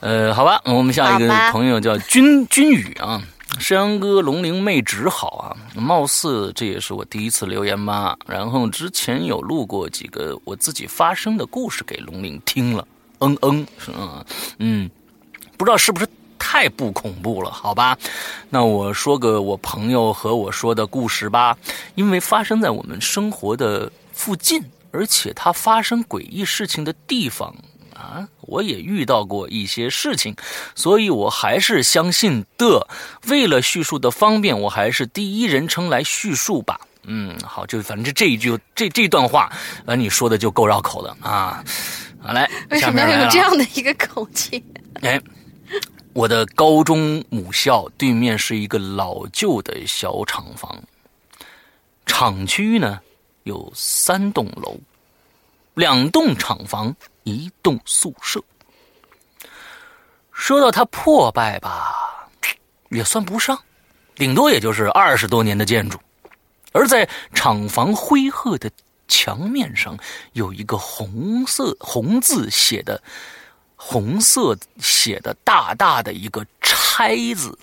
[0.00, 3.22] 呃，好吧，我们下一个朋友叫君君宇啊。
[3.58, 8.16] 山羊哥，龙鳞妹纸好啊，貌似这也是我第一次留言吧。
[8.26, 12.86] 然后之前有录过几个我自己发生的故事给龙鳞听了，
[13.20, 14.24] 嗯嗯，嗯，
[14.58, 14.90] 嗯，
[15.56, 16.06] 不知道是不是
[16.38, 17.50] 太不恐怖了？
[17.50, 17.98] 好吧，
[18.50, 21.56] 那我说个我朋友和我说的故事吧，
[21.94, 27.54] 因为发生在我们生活的附近，而且它发生诡异事情的地方。
[27.96, 30.36] 啊，我也遇到过一些事情，
[30.74, 32.86] 所以我还是相信的。
[33.26, 36.78] 为了叙述的方便，我还是第一人称来叙述吧。
[37.04, 39.50] 嗯，好，就反正这一句这这段话，
[39.86, 41.64] 呃，你说的就够绕口的啊。
[42.20, 44.62] 好来，为什么要用这样的一个口气？
[45.00, 45.18] 哎，
[46.12, 50.82] 我的高中母校对面是一个老旧的小厂房，
[52.04, 53.00] 厂区呢
[53.44, 54.76] 有三栋楼，
[55.76, 56.92] 两栋厂房。
[57.28, 58.40] 一栋宿舍，
[60.30, 62.30] 说到它破败吧，
[62.88, 63.60] 也算不上，
[64.14, 65.98] 顶多也就是二十多年的建筑。
[66.70, 68.70] 而在厂房灰褐的
[69.08, 69.98] 墙面上，
[70.34, 73.02] 有一个红色红字写的，
[73.74, 77.58] 红色写的大大的一个“拆”字，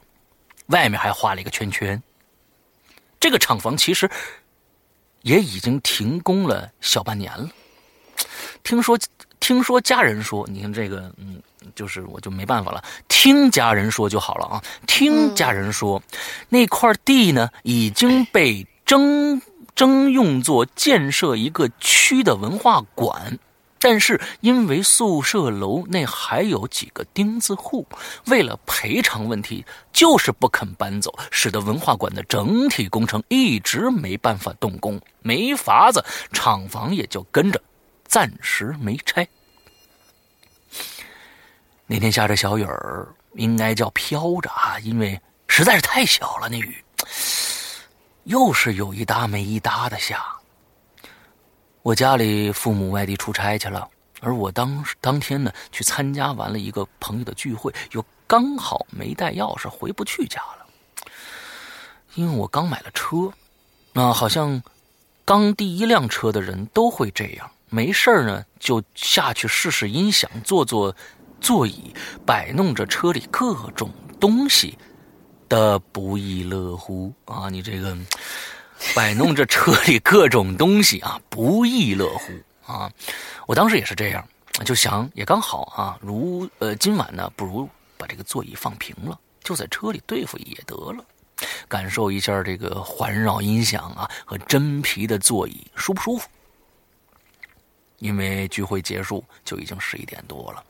[0.66, 2.04] 外面还画了一个圈圈。
[3.18, 4.12] 这个厂房其实
[5.22, 7.50] 也已经停工了小半年了。
[8.64, 8.98] 听说，
[9.40, 11.42] 听说家人说，你看这个，嗯，
[11.76, 14.64] 就是我就没办法了，听家人说就好了啊。
[14.88, 16.02] 听家人说，
[16.50, 19.42] 那块地呢已经被征
[19.76, 23.38] 征用作建设一个区的文化馆。
[23.86, 27.86] 但是因为宿舍楼内还有几个钉子户，
[28.28, 36.02] 为了赔偿问题，就是不肯搬走，使得文化馆的整体工程一直没办法动工，没法子，
[36.32, 37.62] 厂房也就跟着
[38.14, 39.28] 暂时没拆。
[41.88, 46.78] 那天下着小雨儿，应该叫飘着啊，因为实在是太小了，那雨
[48.26, 50.24] 又是有一搭没一搭的下。
[51.82, 53.90] 我家里父母外地出差去了，
[54.22, 60.68] 而我当当天呢去参加完了一个朋友的聚会，又刚好没带钥匙回不去家了。
[62.14, 63.34] 因为我刚买了车，
[63.92, 64.62] 那好像
[65.26, 70.96] 刚第一辆车的人都会这样，没事呢就下去试试音响，坐坐
[71.42, 71.92] 座椅，
[72.24, 74.78] 摆弄着车里各种东西
[75.50, 77.50] 的不亦乐乎啊！
[77.50, 77.98] 你这个。
[78.94, 82.34] 摆弄着车里各种东西啊，不亦乐乎
[82.72, 82.92] 啊！
[83.48, 84.28] 我当时也是这样，
[84.66, 87.68] 就想也刚好啊，如呃今晚呢，不如
[87.98, 91.04] 把这个座椅放平了，就在车里对付也得了，
[91.70, 96.28] 感受一下这个环绕音响啊和真皮的座椅舒不舒服。
[98.04, 100.62] 因为聚会结束就已经十一点多了，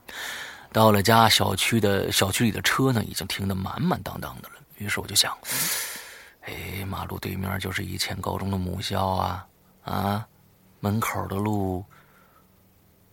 [0.71, 5.36] 到了家，小区的小区里的车呢已经停得满满当当的了，于是我就想。
[6.41, 9.47] 哎，马路对面就是以前高中的母校啊，
[9.84, 10.27] 啊，
[10.79, 11.84] 门口的路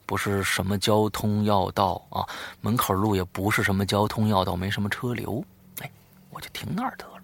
[0.04, 2.28] 不是什么交通要道啊，
[2.60, 5.42] 门口路也不是什么交通要道，没什么车流，
[5.80, 5.90] 哎，
[6.28, 7.22] 我就停那儿得了。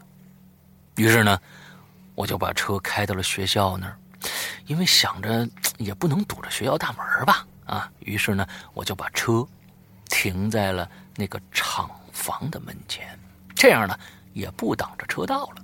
[0.95, 1.39] 于是呢，
[2.15, 3.99] 我就把车开到了学校那儿，
[4.67, 5.49] 因为想着
[5.79, 9.47] 也不能堵着学校大门吧，啊，于是呢，我就把车
[10.07, 13.19] 停在了那个厂房的门前，
[13.55, 13.99] 这样呢，
[14.33, 15.63] 也不挡着车道了。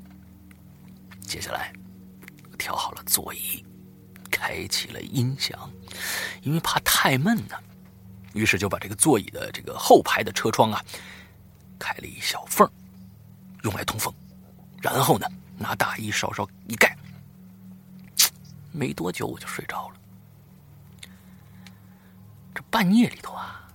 [1.21, 1.73] 接下来，
[2.59, 3.65] 调好了座椅，
[4.31, 5.71] 开启了音响，
[6.43, 7.57] 因为怕太闷呢，
[8.35, 10.85] 于是就把这个座椅的这个后排的车窗啊，
[11.79, 12.69] 开了一小缝，
[13.63, 14.13] 用来通风。
[14.81, 16.97] 然后呢，拿大衣稍稍一盖，
[18.73, 19.97] 没多久我就睡着了。
[22.55, 23.69] 这半夜里头啊，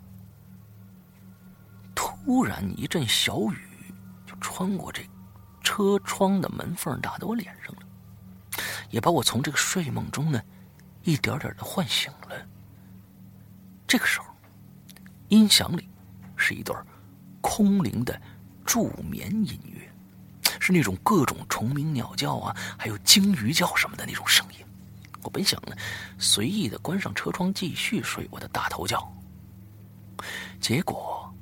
[1.96, 3.94] 突然一阵小雨
[4.26, 5.02] 就穿过这。
[5.64, 7.82] 车窗的门缝打到我脸上了，
[8.90, 10.42] 也把我从这个睡梦中呢，
[11.04, 12.48] 一点点的唤醒了。
[13.86, 14.28] 这个时候，
[15.28, 15.90] 音响里
[16.38, 16.82] 是一段
[17.42, 18.20] 空灵的
[18.66, 19.92] 助眠音乐，
[20.58, 24.66] 是那种各种虫鸣鸟叫啊，还有鲸鱼叫什么的那种声音。
[25.24, 25.76] 我本想呢，
[26.18, 28.98] 随意的关上车窗继续睡我的大头觉，
[30.60, 31.34] 结果，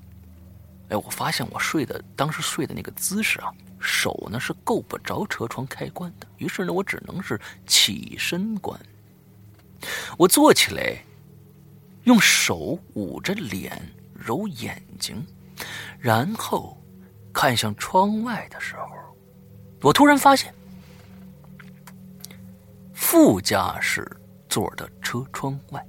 [0.90, 3.52] 哎，我发现我睡的当时睡的那个姿势啊。
[3.78, 8.80] 手呢是够不着车窗开关的，于是呢，我只能是起身关。
[10.18, 11.04] 我坐起来，
[12.06, 13.80] 用手捂着脸
[14.16, 15.24] 揉眼睛，
[16.00, 16.82] 然后
[17.32, 18.90] 看向窗外的时候，
[19.82, 20.52] 我突然发现，
[23.08, 24.04] 副驾驶
[24.50, 25.86] 座的车窗外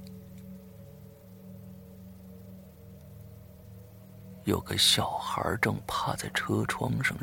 [4.43, 7.17] 有个小孩正趴在车窗上。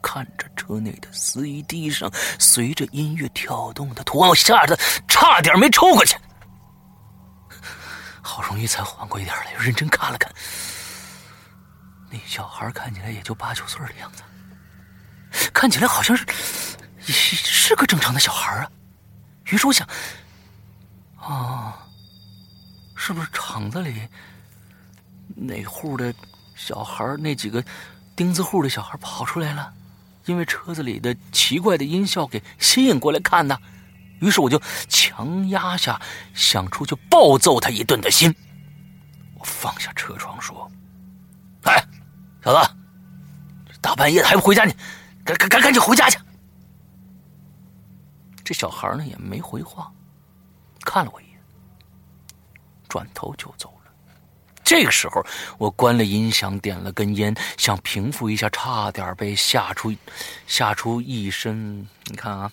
[0.00, 4.74] 看着车内的 CD 上随着音乐跳动的图案，我吓得
[5.06, 6.16] 差点没抽过去。
[8.22, 10.32] 好容易才缓过一点来，又认真看了看，
[12.10, 14.22] 那小孩看起来也就八九岁的样子，
[15.52, 16.24] 看起来好像是
[17.04, 18.70] 也是个正常的小孩啊。
[19.50, 19.86] 于是我想，
[21.16, 21.86] 啊，
[22.94, 24.08] 是不是厂子里
[25.34, 26.14] 哪户的
[26.54, 27.64] 小孩那几个
[28.14, 29.72] 钉子户的小孩跑出来了？
[30.26, 33.58] 因为车子里的奇怪的音效给吸引过来看的，
[34.20, 36.00] 于是我就强压下
[36.34, 38.32] 想出去暴揍他一顿的心。
[39.34, 40.70] 我放下车窗说
[41.64, 41.84] ：“哎，
[42.44, 42.70] 小子，
[43.80, 44.64] 大半夜的还不回家？
[44.64, 44.76] 你
[45.24, 46.18] 赶赶赶赶紧回家去！”
[48.50, 49.92] 这小孩呢也没回话，
[50.84, 51.38] 看了我一眼，
[52.88, 53.92] 转头就走了。
[54.64, 55.24] 这个时候，
[55.56, 59.94] 我关了音响，点了根烟，想平复一下，差点被吓出，
[60.48, 61.86] 吓出一身。
[62.06, 62.50] 你看啊，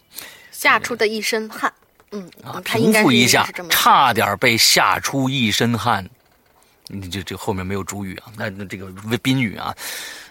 [0.51, 1.73] 吓出的一身汗。
[2.11, 6.07] 嗯啊，平复一下，差点被吓出一身汗。
[6.85, 8.31] 你这这后面没有主语啊？
[8.37, 9.75] 那那这个宾语啊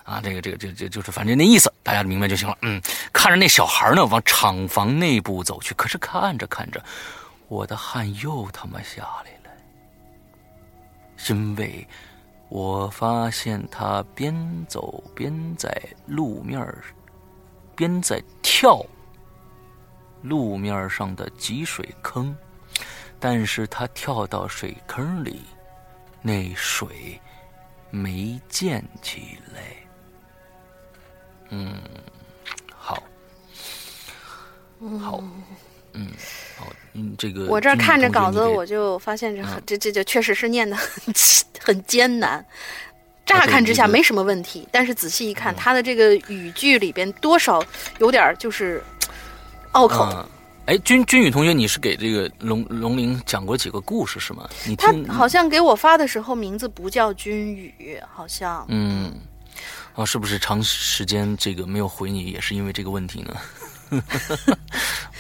[0.07, 2.57] 啊，这个这个这这就是反正那意思，大家明白就行了。
[2.63, 2.81] 嗯，
[3.13, 6.81] 看着那小孩呢往厂房内部走去，可是看着看着，
[7.49, 9.51] 我的汗又他妈下来了，
[11.29, 11.85] 因为
[12.49, 14.33] 我发现他边
[14.69, 15.69] 走边在
[16.07, 16.65] 路面
[17.75, 18.81] 边在跳
[20.23, 22.33] 路面上的积水坑，
[23.19, 25.43] 但是他跳到水坑里，
[26.23, 27.21] 那水
[27.91, 29.61] 没溅起来。
[31.51, 31.75] 嗯，
[32.75, 33.03] 好，
[35.01, 35.23] 好，
[35.93, 36.09] 嗯，
[36.59, 41.15] 好，嗯，这个我这儿看着稿子，我就发现这很这这这确实是念的 很
[41.61, 42.45] 很艰难。
[43.25, 47.61] 乍看之下没什么问题，但是仔细一看，他的这个语句里边多少
[47.99, 48.81] 有点儿就是
[49.73, 50.05] 拗口。
[50.13, 50.27] 嗯，
[50.67, 54.49] 哎，君君宇同学，你是给这个龙龙鳞讲过几个故事是吗？
[54.65, 59.13] 你他，好像给我发的时候名字不叫君宇，好像嗯，
[59.97, 63.35] 啊，是不是长时间这个没有回你，也是因为这个问题呢？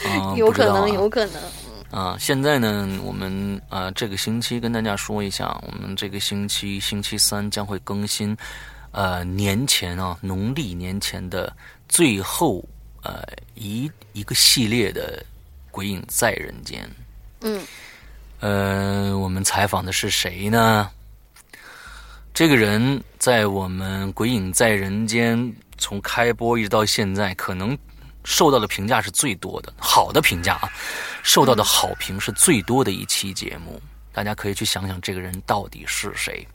[0.05, 1.43] 啊，有可能，有可能。
[1.91, 8.37] 啊，现在呢，我们啊这个星期跟大家说一下，我们这个星期星期三将会更新，
[8.91, 11.51] 呃年前啊农历年前的
[11.89, 12.63] 最后
[13.03, 13.23] 呃
[13.55, 15.25] 一一个系列的
[15.71, 16.83] 《鬼影在人间》。
[17.41, 17.63] 嗯，
[18.41, 20.91] 呃，我们采访的是谁呢？
[22.37, 25.39] 这个人在我们《鬼影在人间》
[25.79, 27.77] 从开播一直到现在，可能
[28.25, 30.71] 受到的评价是最多的，好的评价啊，
[31.23, 33.81] 受到的好评是最多的一期节目。
[34.13, 36.47] 大家可以去想想这个人到底是谁。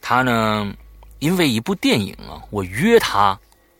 [0.00, 0.72] 他呢，
[1.18, 3.36] 因为一部电影啊，我约他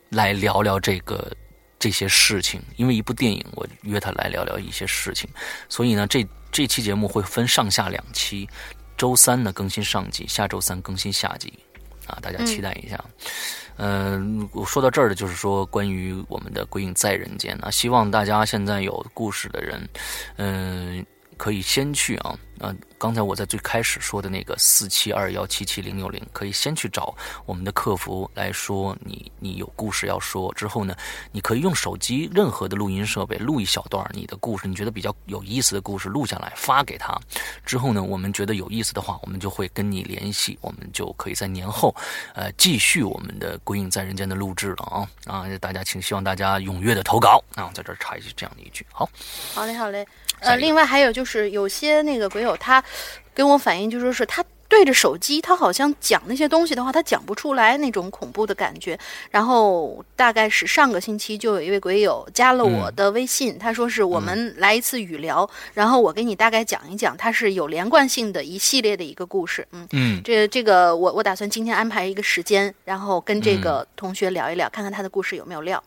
[0.09, 1.33] 来聊聊这个
[1.79, 2.61] 这些事情。
[2.75, 5.31] 因为一部电影，我约他来聊聊一些事情。
[5.69, 8.49] 所以呢，这这期节目会分上下两期，
[9.05, 11.53] 周三呢更新上集，下周三更新下集，
[12.07, 12.99] 啊，大家期待一下。
[13.77, 19.87] 嗯、我说到这儿的就是说关于我们的《鬼影在人间》啊，希望大家现在有故事的人，
[20.37, 21.05] 嗯、
[21.37, 27.15] 可以先去啊，呃，刚才我在最开始说的那个四七二幺七七零六零，可以先去找
[27.47, 30.95] 我们的客服来说你你有故事要说，之后呢，
[31.33, 37.19] 你可以用手机任何的录音设备录一小段你的故事，你觉得比较有意思的故事录下来发给他，
[37.67, 41.95] 之后呢，我们觉得有意思的话，我们就会跟你联系，我们就可以在年后，
[42.35, 45.47] 呃，继续我们的《鬼影在人间》的录制了啊啊！
[45.61, 49.09] 大家请希望大家踊跃的投稿啊，在这儿插一句这样的一句，好，
[49.55, 50.07] 好嘞，好嘞。
[50.45, 52.83] 呃，另外还有就是有些那个鬼友他
[53.33, 58.99] 跟我反映，就说是他对着手机，他好像讲那些东西的话，他讲不出来那种恐怖的感觉。
[59.31, 69.67] 然后大概是上个星期就有一位鬼友加了我的微信，他说是我们来一次语聊，然后我给你大概讲一讲，它是有连贯性的一系列的一个故事。
[69.73, 75.83] 嗯，嗯这这个我我打算今天安排一个时间，然后跟这个同学聊一聊，看看他的故事有没有料。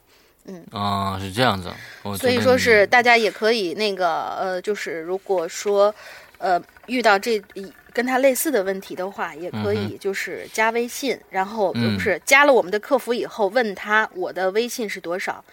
[0.71, 1.69] 啊，是这样子，
[2.17, 5.93] 所以说是大家也可以那个呃，就是如果说
[6.37, 11.93] 呃遇到这一跟他类似的问题的话，也可以就是加微信，然后嗯。
[11.93, 15.43] 不是加了我们的客服以后问他我的微信是多少，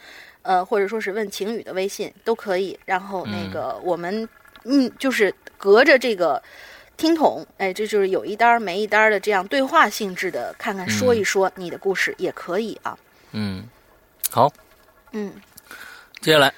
[0.43, 4.29] 呃，或者说是问晴雨的微信都可以，然后那个我们
[4.65, 6.43] 嗯就是隔着这个。
[6.97, 12.97] 听筒，哎，这就是有一单儿没一单儿的这样对话性质的，看看说一说你的故事也可以啊。
[13.33, 13.69] 嗯，
[14.31, 14.49] 好，
[15.15, 15.33] 嗯，
[16.21, 16.53] 接下来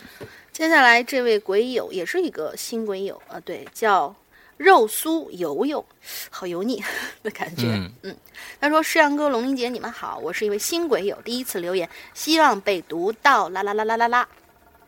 [0.53, 4.15] 接下来这位鬼友也是一个新鬼友啊，对，叫
[4.57, 5.85] 肉酥油油，
[6.31, 6.83] 好油腻
[7.23, 7.67] 的感觉。
[8.03, 8.17] 嗯
[8.59, 13.51] 他说：“世阳哥、龙玲姐，你们好，我是一位新鬼友，第一次留言，希望被读到。
[13.51, 14.27] 啦啦啦啦啦啦，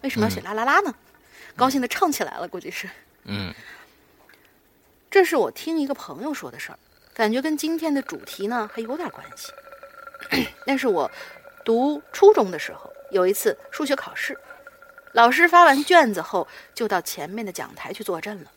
[0.01, 0.95] 为什么要写啦啦啦呢？
[1.55, 2.89] 高兴的唱起来了，估计是。
[3.25, 3.53] 嗯
[5.11, 6.79] 这是我听一个朋友说的事儿，
[7.13, 9.53] 感觉跟今天的主题呢还有点关系。
[10.65, 11.11] 那是我
[11.65, 14.39] 读初中的时候，有一次数学考试，
[15.13, 18.53] 老师发完卷子后，就到前面的讲台去坐镇了。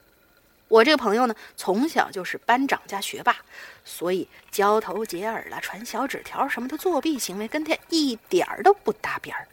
[0.68, 3.36] 我这个朋友呢，从小就是班长加学霸，
[3.84, 9.48] 所以交头接耳啦、传小纸条什么的作弊行为跟他一点儿都不搭边儿。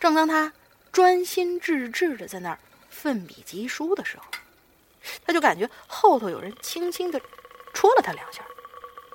[0.00, 0.52] 正当他
[0.90, 2.58] 专心致志的在那儿
[2.90, 4.24] 奋笔疾书的时候，
[5.24, 7.20] 他就感觉后头有人轻轻的
[7.72, 8.44] 戳了他两下，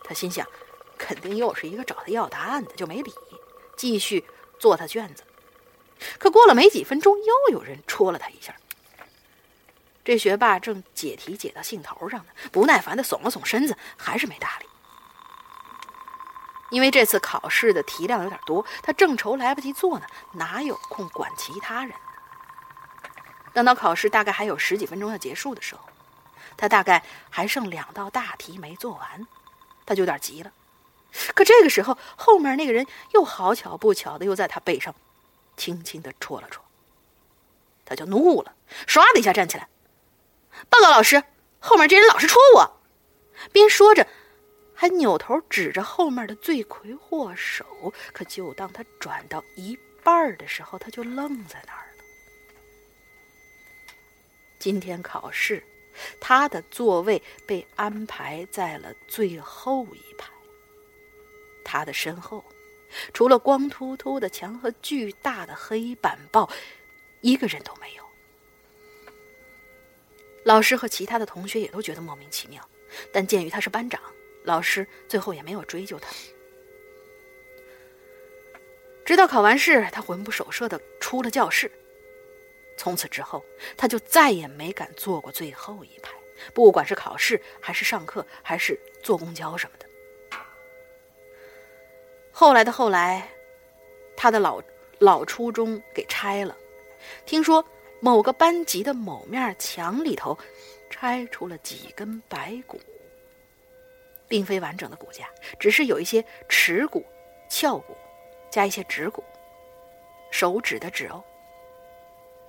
[0.06, 0.48] 他心想，
[0.98, 3.14] 肯定又是一个找他要答案的，就没理，
[3.78, 4.26] 继续
[4.60, 5.24] 做他卷子。
[6.20, 8.54] 可过了没几分钟，又有人戳了他一下。
[10.04, 14.66] 这学霸正解题解到兴头上呢，不耐烦的耸了耸身子，还是没搭理。
[16.70, 21.94] 因为这次考试的题量有点多，他正愁来不及做呢，哪有空管其他人？
[23.54, 25.82] 等到考试大概还有十几分钟要结束的时候，
[26.56, 29.28] 他大概还剩两道大题没做完，
[29.86, 30.52] 他就有点急了。
[31.34, 34.94] 可这个时候，后面那个人又好巧不巧的又在他背上
[35.56, 36.64] 轻轻的戳了戳。
[37.86, 38.54] 他就怒了，
[38.86, 39.70] 唰的一下站起来，
[40.70, 41.24] 报告老师，
[41.60, 42.80] 后面这人老是戳我。
[43.54, 44.06] 边说着，
[44.74, 47.94] 还扭头指着后面的罪魁祸首。
[48.12, 52.04] 可就当他转到一半的时候，他就愣在那儿了。
[54.60, 55.64] 今天考试，
[56.20, 60.28] 他的座位被安排在了最后一排。
[61.70, 62.46] 他的身后，
[63.14, 66.50] 除了光秃秃的墙和巨大的黑板报，
[67.20, 68.04] 一个人都没有。
[70.46, 72.66] 老师和其他的同学也都觉得莫名其妙，
[73.12, 74.02] 但鉴于他是班长，
[74.44, 76.10] 老师最后也没有追究他。
[79.04, 81.70] 直到考完试，他魂不守舍的出了教室。
[82.78, 83.44] 从此之后，
[83.76, 86.14] 他就再也没敢坐过最后一排，
[86.54, 89.87] 不管是考试，还是上课，还是坐公交什么的。
[92.40, 93.28] 后来的后来，
[94.16, 94.62] 他的老
[95.00, 96.56] 老初中给拆了。
[97.26, 97.66] 听说
[98.00, 100.38] 某个班级的某面墙里头
[100.88, 102.80] 拆出了几根白骨，
[104.28, 105.28] 并非完整的骨架，
[105.58, 107.04] 只是有一些耻骨、
[107.50, 107.98] 翘骨，
[108.52, 109.24] 加一些指骨，
[110.30, 111.24] 手指的指哦。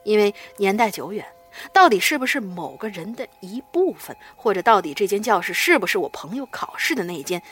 [0.05, 1.26] 因为年代久远，
[1.72, 7.43] 到底是不是某个人的一部分，或者到底这间教室是不是我朋友考试的那一间，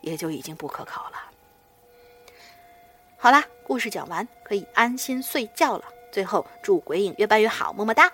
[0.00, 1.32] 也就已经不可考了。
[3.24, 5.84] 好啦，故事讲完，可以安心睡觉了。
[6.12, 8.12] 最后，祝鬼影越办越好，么么哒。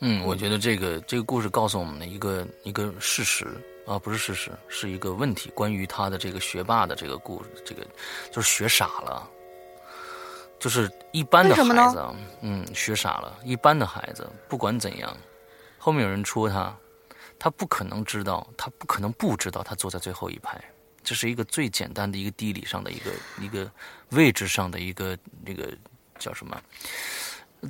[0.00, 3.46] 嗯，我觉得这个这个故事告诉我们的一个一个事实
[3.86, 5.50] 啊，不是事实，是一个问题。
[5.50, 7.86] 关于他的这个学霸的这个故，这个
[8.32, 9.30] 就是学傻了，
[10.58, 12.04] 就是一般的孩子，
[12.40, 13.38] 嗯，学傻了。
[13.44, 15.16] 一般的孩子，不管怎样，
[15.78, 16.76] 后面有人戳他，
[17.38, 20.60] 他不可能知道，他不可能不知道，他坐在最后一排。
[21.04, 23.70] 这是一个最简单的一个地理上的一个一个
[24.10, 25.72] 位置上的一个那个
[26.18, 26.60] 叫什么？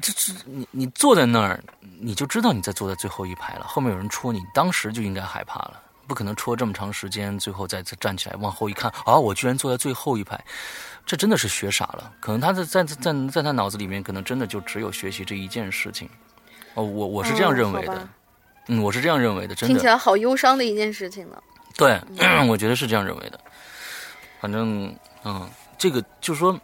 [0.01, 1.63] 这这你你坐在那儿，
[2.01, 3.65] 你就知道你在坐在最后一排了。
[3.65, 5.81] 后面有人戳你，当时就应该害怕了。
[6.07, 10.45] 不可能戳这么长时间，最后再再站起来往后一看，啊，我居然坐在最后一排，
[11.07, 12.13] 这真的是学傻了。
[12.21, 16.09] 可能他在在在在他脑子里面，可能真的就只有学习这一件事情。
[16.75, 18.09] 哦，我我是这样认为的，
[18.67, 21.43] 嗯，我是这样认为的，真的听起来好忧伤的一件事情呢。
[21.77, 22.01] 对，
[22.49, 23.41] 我觉得是这样认为的。
[24.41, 24.95] 反正，
[25.25, 25.49] 嗯，
[25.79, 26.59] 这个就是说，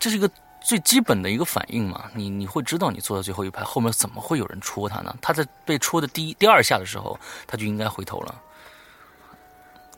[0.00, 0.28] 这是一个
[0.60, 2.10] 最基本的一个反应嘛。
[2.14, 5.16] 你你会知道，你坐在最后一排，后面怎么会有人戳他呢？
[5.22, 8.42] 他在被戳的第一、第二下的时候，他就应该回头了。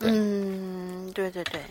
[0.00, 1.62] 嗯，对对对。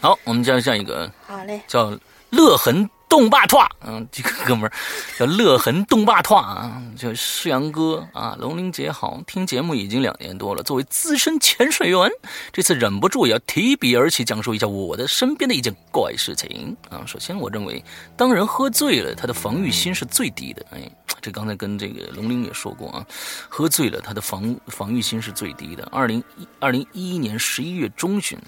[0.00, 1.10] 好，我们讲下一个。
[1.26, 1.60] 好嘞。
[1.66, 1.98] 叫
[2.30, 2.88] 乐痕。
[3.10, 4.72] 动霸拓，嗯， 这个哥们儿
[5.18, 10.62] 叫乐痕动霸拓啊，叫世阳哥啊，龙鳞姐好，听节目已经两年多了。
[10.62, 12.08] 作为资深潜水员，
[12.52, 17.02] 这次忍不住也要提笔而起，讲述一下我的身边的一件怪事情啊。
[17.04, 17.84] 首先，我认为
[18.16, 20.64] 当人喝醉了，他的防御心是最低的。
[20.70, 20.90] 哎，
[21.20, 23.04] 这刚才跟这个龙鳞也说过啊，
[23.48, 25.86] 喝醉了他的防防御心是最低的。
[25.90, 28.38] 二零一二零一一年十一月中旬，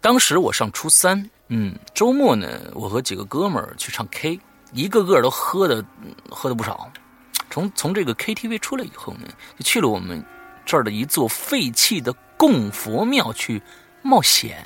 [0.00, 1.28] 当时我上初三。
[1.50, 4.38] 嗯，周末呢，我和几个哥们儿去唱 K，
[4.72, 5.82] 一个个都喝的
[6.28, 6.92] 喝的不少。
[7.48, 9.26] 从从这个 KTV 出来以后呢，
[9.58, 10.22] 就去了我们
[10.66, 13.62] 这儿的一座废弃的供佛庙去
[14.02, 14.62] 冒险。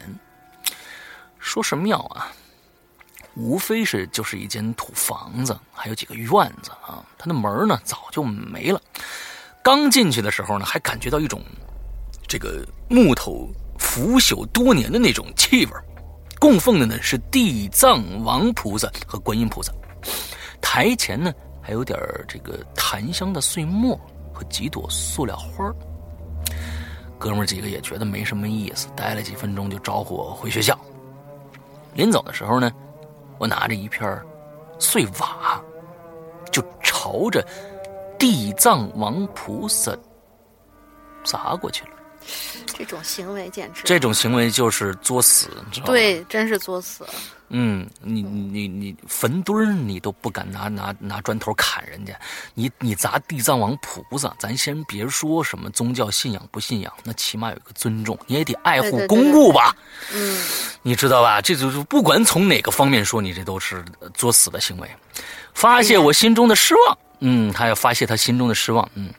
[1.38, 2.32] 说是庙啊，
[3.36, 7.04] 无非是就是一间土房子，还有几个院子啊。
[7.16, 8.82] 它的门呢早就没了。
[9.62, 11.40] 刚进去的时候呢，还感觉到一种
[12.26, 13.48] 这个木头
[13.82, 15.72] 腐朽多年的那种气味。
[16.38, 19.72] 供奉的呢是地藏王菩萨和观音菩萨，
[20.60, 23.94] 台前呢还有点这个檀香的碎末
[24.32, 25.70] 和几朵塑料花
[27.18, 30.76] 哥们几个也觉得没什么意思，待了几分钟就招呼我回学校。
[31.94, 32.72] 临走的时候呢，
[33.38, 34.20] 我拿着一片
[34.78, 35.62] 碎瓦，
[36.50, 37.46] 就朝着
[38.18, 39.96] 地藏王菩萨
[41.22, 41.90] 砸过去了。
[42.76, 45.92] 这种行为简直，这种行为就是作死，你知道吗？
[45.92, 47.04] 对，真是作死。
[47.54, 52.18] 嗯，你你你坟墩儿你都不敢拿拿拿砖头砍人家，
[52.54, 59.76] 你你砸地藏王菩萨，咱先别说什么宗教信仰不信仰，那起码有个尊重，你也得爱护公物吧？
[60.14, 60.42] 嗯，
[60.80, 61.42] 你知道吧？
[61.42, 63.84] 这就是不管从哪个方面说，你这都是
[64.14, 64.90] 作死的行为，
[65.52, 66.98] 发泄我心中的失望。
[67.20, 68.88] 嗯，他要发泄他心中的失望。
[68.94, 69.12] 嗯。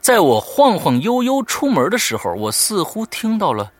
[0.00, 3.70] 在我晃晃悠悠出门的时候，我似乎听到了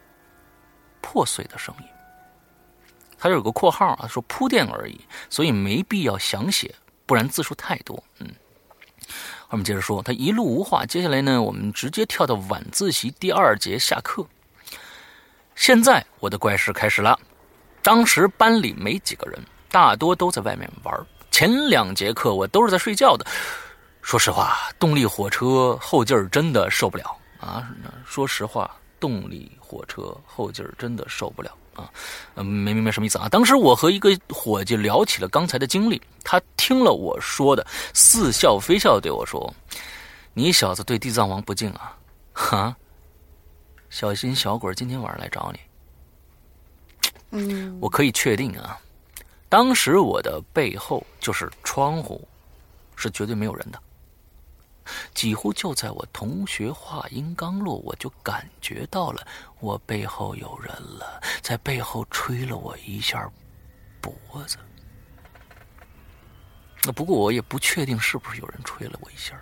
[1.00, 1.86] 破碎的声音。
[3.18, 6.74] 他有个括号啊，说铺垫而已，所以没必要详写，
[7.06, 8.00] 不然字数太多。
[8.18, 8.28] 嗯，
[9.48, 10.84] 后面接着说，他一路无话。
[10.84, 14.24] 接下来呢，我们直接跳到晚自习第二节下课。
[15.56, 17.18] 现在我的怪事开始了。
[17.82, 21.06] 当时班里没几个人，大多都在外面玩。
[21.30, 23.26] 前两节课我都是在睡觉的。
[24.08, 27.68] 说实话，动力火车后劲儿真的受不了啊！
[28.06, 31.92] 说实话，动力火车后劲儿真的受不了啊！
[32.36, 33.28] 嗯，没明白什么意思啊？
[33.28, 39.54] 当时我和一个伙计聊起了刚才的经历，他听了我说的，似笑非笑对我说
[40.32, 41.94] ：“你小子对地藏王不敬啊！
[42.32, 42.74] 哈，
[43.90, 45.60] 小心小鬼今天晚上来找你。”
[47.32, 48.80] 嗯，我可以确定啊，
[49.50, 52.26] 当时我的背后就是窗户，
[52.96, 53.78] 是绝对没有人的。
[55.14, 59.26] 几乎就在我同学话音刚落，我就感觉到了
[59.60, 63.30] 我背后有人了，在背后吹了我一下
[64.00, 64.14] 脖
[64.46, 64.56] 子。
[66.84, 69.38] 那不过我也不确定是不是有人吹了我一下，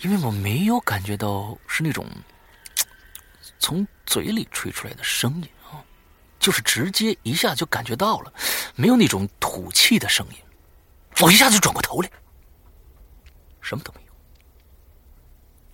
[0.00, 2.06] 因为我没有感觉到是那种
[3.58, 5.84] 从嘴里吹出来的声音啊。
[6.38, 8.32] 就是直接一下就感觉到了，
[8.76, 10.38] 没有那种吐气的声音。
[11.20, 12.10] 我一下就转过头来，
[13.60, 14.05] 什么都没有。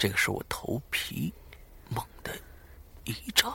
[0.02, 1.32] 这个时候我头皮
[1.88, 2.32] 猛地
[3.04, 3.54] 一炸，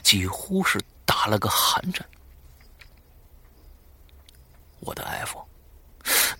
[0.00, 2.06] 几乎是打了个寒颤。
[4.78, 5.44] 我的 F，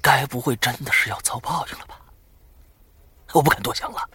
[0.00, 2.00] 该不会真的是要遭报应了吧？
[3.32, 4.08] 我不敢多想了。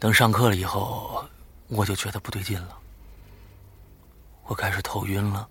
[0.00, 1.24] 等上课了以后，
[1.68, 2.76] 我就觉得不对劲了。
[4.46, 5.48] 我开始头晕了，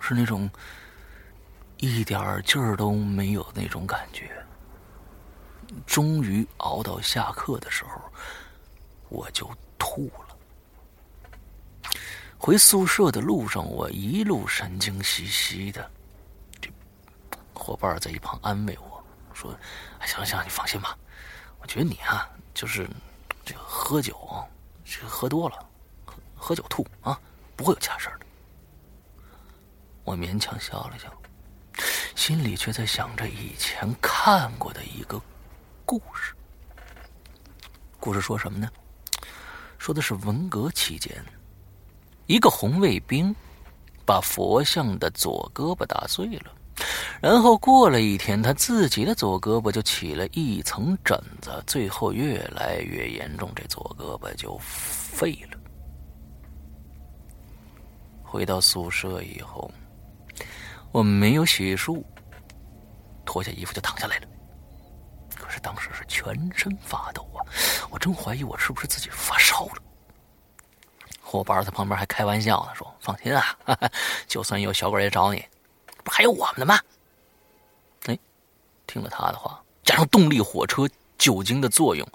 [0.00, 0.50] 是那种
[1.76, 4.42] 一点劲儿都没有那种感觉。
[5.86, 8.00] 终于熬到下课的时候，
[9.08, 10.36] 我就吐了。
[12.38, 15.90] 回宿舍的路上，我一路神经兮兮的。
[16.60, 16.70] 这
[17.54, 19.56] 伙伴在一旁安慰我说
[20.06, 20.96] ：“行行，你放心吧，
[21.60, 22.88] 我觉得你啊，就是
[23.44, 24.14] 这个喝酒，
[24.84, 25.66] 这个喝多了，
[26.04, 27.18] 喝喝酒吐啊。”
[27.56, 28.26] 不会有其他事儿的。
[30.04, 31.10] 我勉强笑了笑，
[32.14, 35.18] 心里却在想着以前看过的一个
[35.86, 36.34] 故事。
[37.98, 38.68] 故事说什么呢？
[39.78, 41.24] 说的是文革期间，
[42.26, 43.34] 一个红卫兵
[44.04, 46.52] 把佛像的左胳膊打碎了，
[47.22, 55.58] 然后过了一天，他自己的左胳膊就起了一层疹子，最后越来越严重，这左胳膊就废了。
[58.24, 59.70] 回到宿舍以后，
[60.90, 62.02] 我没有洗漱，
[63.24, 64.26] 脱下衣服就躺下来了。
[65.46, 67.46] 可是当时是全身发抖啊！
[67.88, 69.74] 我真怀疑我是不是自己发烧了。
[71.22, 73.56] 伙伴在旁边还开玩笑呢，说：“放心啊，
[74.26, 75.44] 就算有小鬼来找你，
[76.02, 76.80] 不还有我们呢吗？”
[78.06, 78.18] 哎，
[78.88, 82.06] 听了他的话，加上动力火车酒精的作用，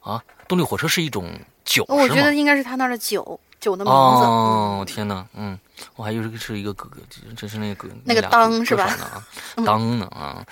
[0.00, 1.30] 啊，动力火车是一种
[1.64, 3.38] 酒，我觉得应该是他那儿的酒。
[3.60, 5.58] 酒的名字哦，天哪，嗯，
[5.96, 7.00] 我还以为是一个哥哥，
[7.36, 8.96] 这是那个那个当是吧？
[9.66, 10.44] 当呢啊，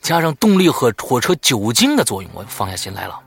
[0.00, 3.20] 加上动力和火车酒精的作用，我放下心来了。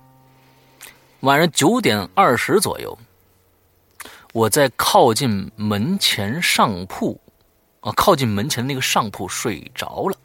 [1.22, 2.98] 晚上九点二十左右，
[4.34, 7.19] 我在靠近门前上铺
[7.81, 10.18] 啊，靠近门前那个上铺睡着了，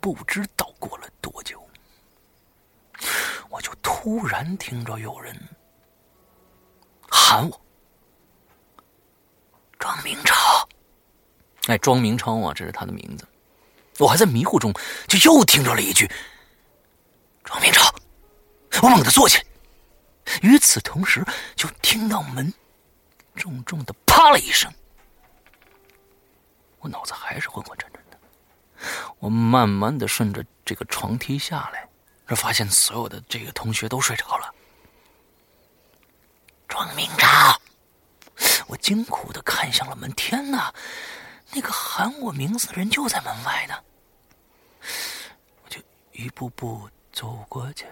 [0.00, 1.60] 不知道过了多久。
[3.50, 5.36] 我就突然听着有人
[7.10, 7.60] 喊我
[9.78, 10.68] ：“庄明超！”
[11.68, 13.26] 哎，庄明超啊，这是他的名字。
[13.98, 14.72] 我还在迷糊中，
[15.06, 16.10] 就又听着了一句
[17.44, 17.92] ：“庄明超！”
[18.82, 19.44] 我猛地坐起来，
[20.42, 21.24] 与此同时，
[21.56, 22.52] 就听到门
[23.34, 24.72] 重重的啪了一声。
[26.78, 28.18] 我脑子还是昏昏沉沉的，
[29.18, 31.88] 我慢慢的顺着这个床梯下来。
[32.26, 34.54] 这发现所有的这个同学都睡着了。
[36.78, 37.60] 庄明超，
[38.68, 40.08] 我惊恐的看向了门。
[40.12, 40.72] 天哪，
[41.50, 43.74] 那个喊我名字的人就在门外呢。
[45.64, 45.80] 我就
[46.12, 47.84] 一步步走过去，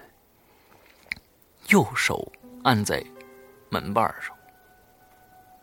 [1.67, 2.31] 右手
[2.63, 3.05] 按在
[3.67, 4.33] 门把上，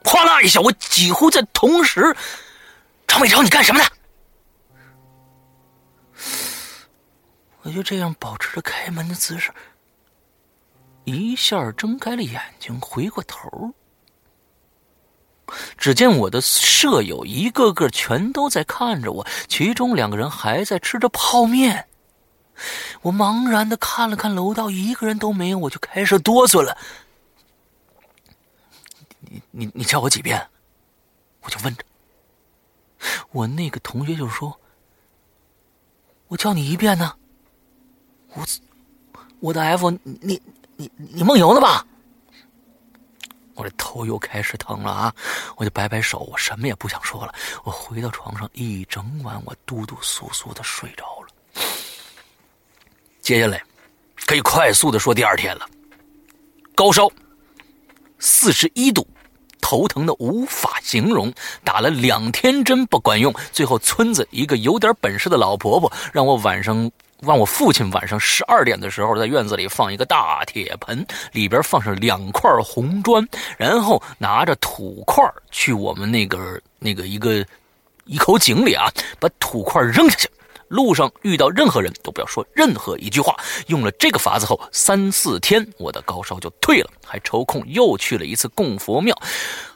[0.04, 2.14] 哗啦一下，我几乎在同时，
[3.06, 3.88] 庄明超，你干什么呢？
[7.62, 9.50] 我就这样保持着开门的姿势，
[11.04, 13.72] 一下睁开了眼睛，回过头，
[15.76, 21.86] 只见我的舍友一个个全都在看着我，其中两个人还在吃着泡面。
[23.02, 26.76] 我茫然的看了看楼道，一个人都没有，我就开始哆嗦了。
[29.20, 30.48] 你你你叫我几遍？
[31.42, 31.84] 我就问着。
[33.32, 34.58] 我那个同学就说
[36.28, 37.14] ：“我叫你一遍呢。”
[38.32, 38.46] 我，
[39.40, 40.40] 我的 F，你
[40.76, 41.86] 你你梦游呢吧？
[43.56, 45.14] 我这头又开始疼了啊！
[45.54, 47.32] 我就摆摆手，我什么也不想说了。
[47.62, 51.62] 我回到床上，一整晚我嘟嘟簌簌的睡着了。
[53.20, 53.62] 接下来，
[54.26, 55.64] 可以快速的说第二天了。
[56.74, 57.08] 高烧，
[58.18, 59.06] 四十一度，
[59.60, 61.32] 头疼的无法形容，
[61.62, 66.90] 打了两天针不管用，最后村子一个有点本事的老婆婆让我晚上。
[67.20, 73.26] 让我父亲晚上十二点的时候在院子里放一个大铁盆，里边放上两块红砖，
[73.56, 77.46] 然后拿着土块去我们那个那个一个
[78.04, 80.28] 一口井里啊，把土块扔下去。
[80.68, 83.36] 路上遇到任何人都不要说任何一句话。
[83.68, 89.16] 用了这个法子后，三四天我的高烧就退了，还抽空又去了一次供佛庙，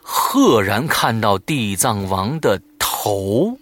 [0.01, 3.57] 赫然看到地藏王的头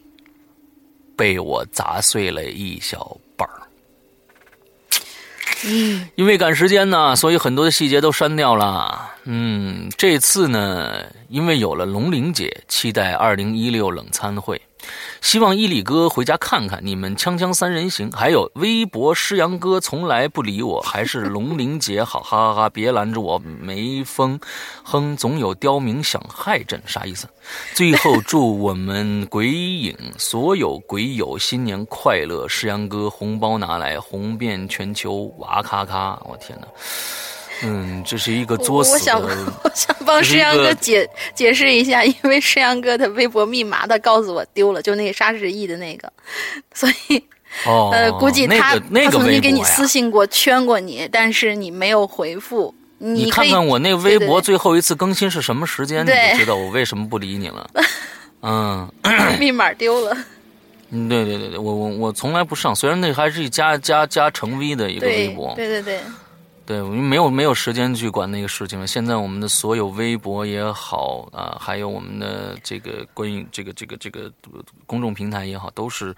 [1.16, 3.16] 被我砸碎了一小。
[5.66, 9.12] 嗯，因为赶时间呢，所以很多的细节都删掉了。
[9.24, 14.62] 嗯，这次呢，因为有了龙玲姐，期待二零一六冷餐会。
[15.22, 22.70] 希望伊里哥回家看看你们锵锵三人行，还有微博诗阳哥从来不理我，还是龙玲姐好，哈哈哈！
[22.70, 24.40] 别拦着我，没风，
[24.84, 27.28] 哼，总有刁民想害朕，啥意思？
[27.74, 32.48] 最后祝我们鬼影所有鬼友新年快乐！
[32.48, 36.22] 诗阳哥红包拿来，红遍全球，哇咔咔！
[36.26, 36.68] 我天哪！
[37.64, 38.94] 嗯，这是一个作死。
[38.94, 39.20] 我想，
[39.64, 46.12] 我想帮石阳哥解解释一下，因为石阳哥的微博密码他告诉我丢了，就那个沙士意的那个，
[46.74, 47.24] 所以，
[47.66, 52.74] 哦，呃，估计他他曾经给你私信过，圈过你，但是你没有回复。
[53.00, 57.70] 你看看我那微博最后一次更新是什么时间，你就知道我为什么不理你了。
[58.42, 58.90] 嗯，
[59.40, 60.18] 密码丢了。
[60.90, 65.54] 嗯，对对对对，我我我从来不上，虽然那还是一加加加成 V 的一个微博。
[65.56, 65.98] 对对对。
[65.98, 66.02] 对，
[66.68, 68.85] 对我们没有没有时间去管那个事情了。
[68.85, 74.30] 现在我们的所有微博也好啊，还有我们的这个关于这个这个这个
[74.85, 76.14] 公众平台也好，都是，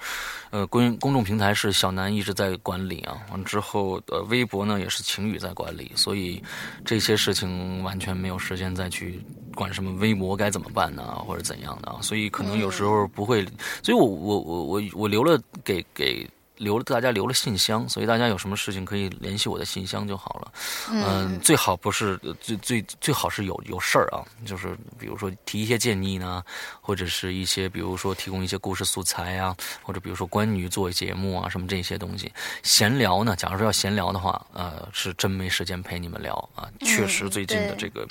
[0.50, 3.16] 呃，公公众平台是小南一直在管理啊。
[3.32, 6.42] 完之后，呃，微博呢也是晴雨在管理，所以
[6.84, 9.22] 这些事情完全没有时间再去
[9.54, 12.00] 管什么微博该怎么办呢，或者怎样的啊。
[12.02, 13.46] 所以可能有时候不会，
[13.84, 16.28] 所以我我我我我留了给给。
[16.60, 20.54] 留了大家留了信箱，所以大家有什么事情可以联系我的信箱就好了。
[20.92, 26.44] 嗯，最好不是最最最好是有有事儿啊，就是比如说提一些建议呢，
[26.82, 32.32] 或者是一些比如说提供一些故事素材啊，或者比如说关于做节目啊什么这些东西。
[32.62, 36.70] 闲聊呢，假如说要闲聊的话，呃，是真没时间陪你们聊啊。
[36.82, 38.08] 确实最近的这个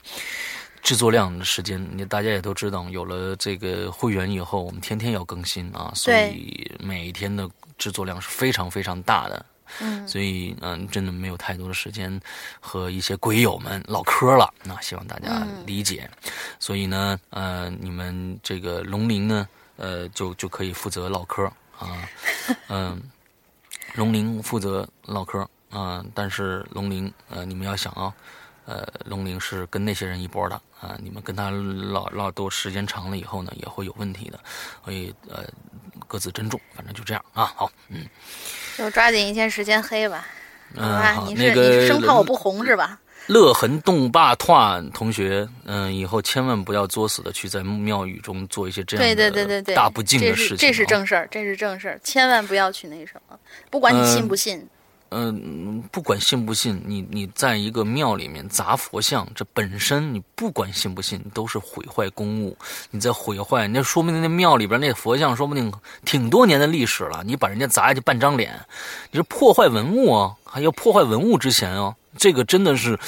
[0.89, 7.47] 制作量的时间，你大家也都知道，有了这个会员以后，我们天天要更新啊，所以每天的。
[7.77, 9.47] 制作量是非常非常大的，
[9.78, 12.20] 嗯，所以嗯，真的没有太多的时间
[12.59, 14.52] 和一些鬼友们唠嗑了。
[14.65, 16.10] 那希望大家理解。
[16.59, 21.44] 所以呢，呃，你们这个龙鳞呢，呃，就就可以负责唠嗑
[21.78, 22.02] 啊，
[22.69, 23.01] 嗯，
[23.94, 26.05] 龙鳞负责唠嗑啊。
[26.12, 28.12] 但是龙鳞，呃，你们要想啊，
[28.69, 34.39] 呃，龙鳞是跟那些人一波的啊，你们跟他唠唠多时间长了以后呢，也会有问题的。
[34.85, 35.45] 所以呃。
[36.07, 37.53] 各自珍重，反正就这样啊。
[37.55, 38.07] 好，嗯，
[38.78, 40.27] 就抓紧一天时间黑吧。
[40.74, 42.99] 嗯，好，你是你是生怕我不红是吧？
[43.27, 50.57] 乐痕动霸团同学，嗯，以后千万不要作死的去在庙宇中做一些这样对对对对对大不敬的事情。
[50.57, 53.39] 这是正事儿，这是正事儿，千万不要去那什么，
[53.69, 54.57] 不管你信不信。
[54.57, 54.69] 嗯，
[55.11, 62.57] 嗯不管信不信，你你在一个庙里面砸佛像，这本身你不管信不信，都是毁坏公物。
[62.91, 65.73] 你在毁坏，那说明那庙里边那佛像说不定
[66.05, 67.23] 挺多年的历史了。
[67.25, 68.59] 你把人家砸下去半张脸，
[69.11, 71.95] 你是破坏文物啊，还要破坏文物之嫌啊。
[72.19, 72.99] 这个真的是，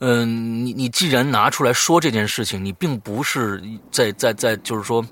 [0.00, 5.02] 嗯，你你既然拿出来说这件事情，你并不是在在在，就是说，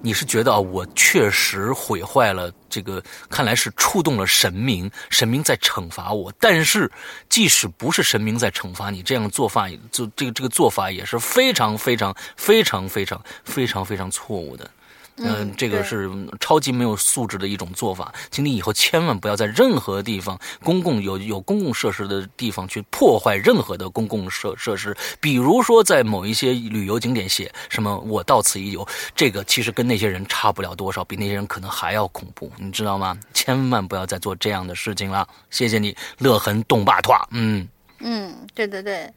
[0.00, 6.32] 你是觉得啊，我确实毁坏了这个，看来是触动了神明，神明在惩罚我。
[6.40, 6.90] 但是，
[7.28, 14.68] 即使不是神明在惩罚你，这样做法，就这个这个做法也是非常非常非常非常非常非常错误的。
[15.16, 16.10] 嗯，这个是
[16.40, 33.16] 超级没有素质的一种做法，请你以后千万不要在任何地方公共有有公共设施的地方去破坏任何的公共设设施，比如说在某一些旅游景点写什么“我到此一游”，这个其实跟那些人差不了多少，比那些人可能还要恐怖，你知道吗？
[33.34, 35.28] 千万不要再做这样的事情了。
[35.50, 37.20] 谢谢你，乐痕动霸团。
[37.32, 37.68] 嗯
[38.00, 39.12] 嗯，对对对，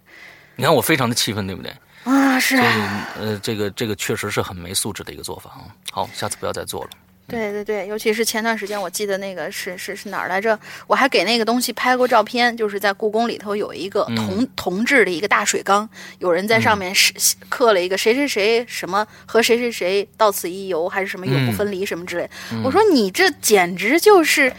[0.58, 1.74] 你看我非常的气愤，对不对？
[2.06, 5.68] 啊，是啊，呃，这个这个确实是很没素质的一个做法啊。
[5.92, 6.90] 好，下次不要再做了。
[7.28, 10.58] 对对对，尤其是前段时间，我记得那个是是是哪儿来着？
[10.86, 17.12] 我还给那个东西拍过照片，就是在故宫里头有一个铜铜制的一个大水缸，有人在上面是
[17.50, 22.30] 刻了一个谁谁谁什么和谁谁谁到此一游，还是什么永不分离什么之类。
[22.64, 24.54] 我说你这简直就是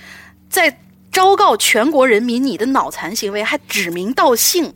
[0.50, 0.76] 在
[1.12, 4.74] 昭告全国人民你的脑残行为，还指名道姓，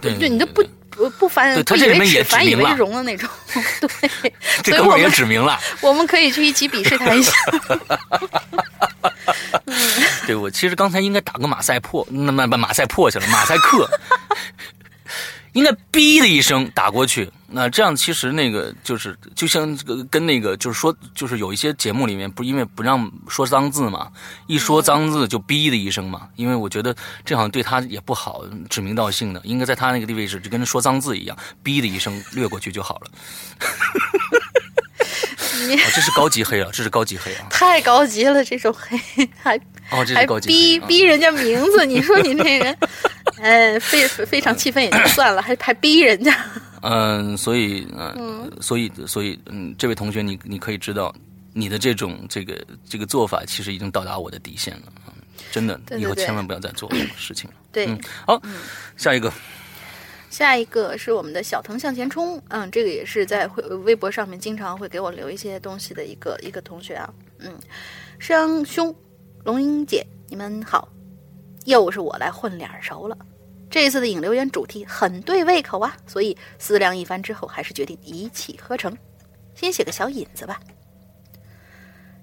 [0.00, 0.64] 对你都不。
[0.96, 3.28] 不不反不以为耻反以为荣的那种，
[3.80, 4.32] 对，
[4.62, 7.32] 这哥们也指明了，我们可以去一起鄙视他一下。
[10.26, 13.88] 对我其实刚才应该打个马赛破，那那把马赛破去了，马赛克。
[15.56, 24.12] 应该“哔”的一声打过去，那这样其实那个就是就像这个跟那个就是说就是有一些节目里面不因为不让说脏字嘛，
[24.46, 31.34] 一说脏字就“哔”的一声嘛，因为我觉得这好像对他也不好，指名道姓的，应该在他那个地位置就跟说脏字一样
[31.64, 33.10] ，“哔”的一声略过去就好了。
[35.94, 38.98] 这是高级黑啊，这是高级黑啊，太高级了，这种黑
[39.42, 39.56] 还
[39.90, 42.76] 哦，这是高级逼逼人家名字，你说你这人。
[43.38, 46.34] 呃，非非常气愤也就算了，还还逼人家。
[46.80, 51.14] 嗯，所以嗯，所以所以嗯，这位同学，你你可以知道，
[51.52, 52.58] 你的这种这个
[52.88, 54.92] 这个做法，其实已经到达我的底线了。
[55.52, 57.56] 真的，以后千万不要再做这种事情了。
[57.70, 57.86] 对，
[58.26, 58.40] 好，
[58.96, 59.30] 下一个，
[60.30, 62.40] 下一个是我们的小腾向前冲。
[62.48, 67.12] 嗯，这个也是在微微博上面经常会给我留一些东西的一个一个同学啊。
[67.38, 67.58] 嗯，
[68.18, 68.94] 商兄，
[69.44, 70.88] 龙英姐，你们好。
[71.64, 73.18] 又是我来混脸熟了，
[73.68, 78.96] 这次的引流言主题很对胃口啊，所以思量一番之后，还是决定一气呵成，
[79.52, 80.60] 先写个小引子吧。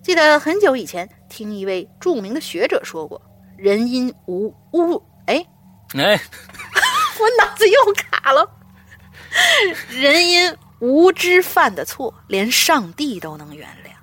[0.01, 3.21] 记得很久以前听一位著名的学者说过
[3.57, 5.45] ：“人因无污，哎
[5.95, 6.17] 哎，
[7.23, 8.49] 我脑子又卡了。
[9.89, 13.93] 人因无知犯的错，连上帝都能原谅。”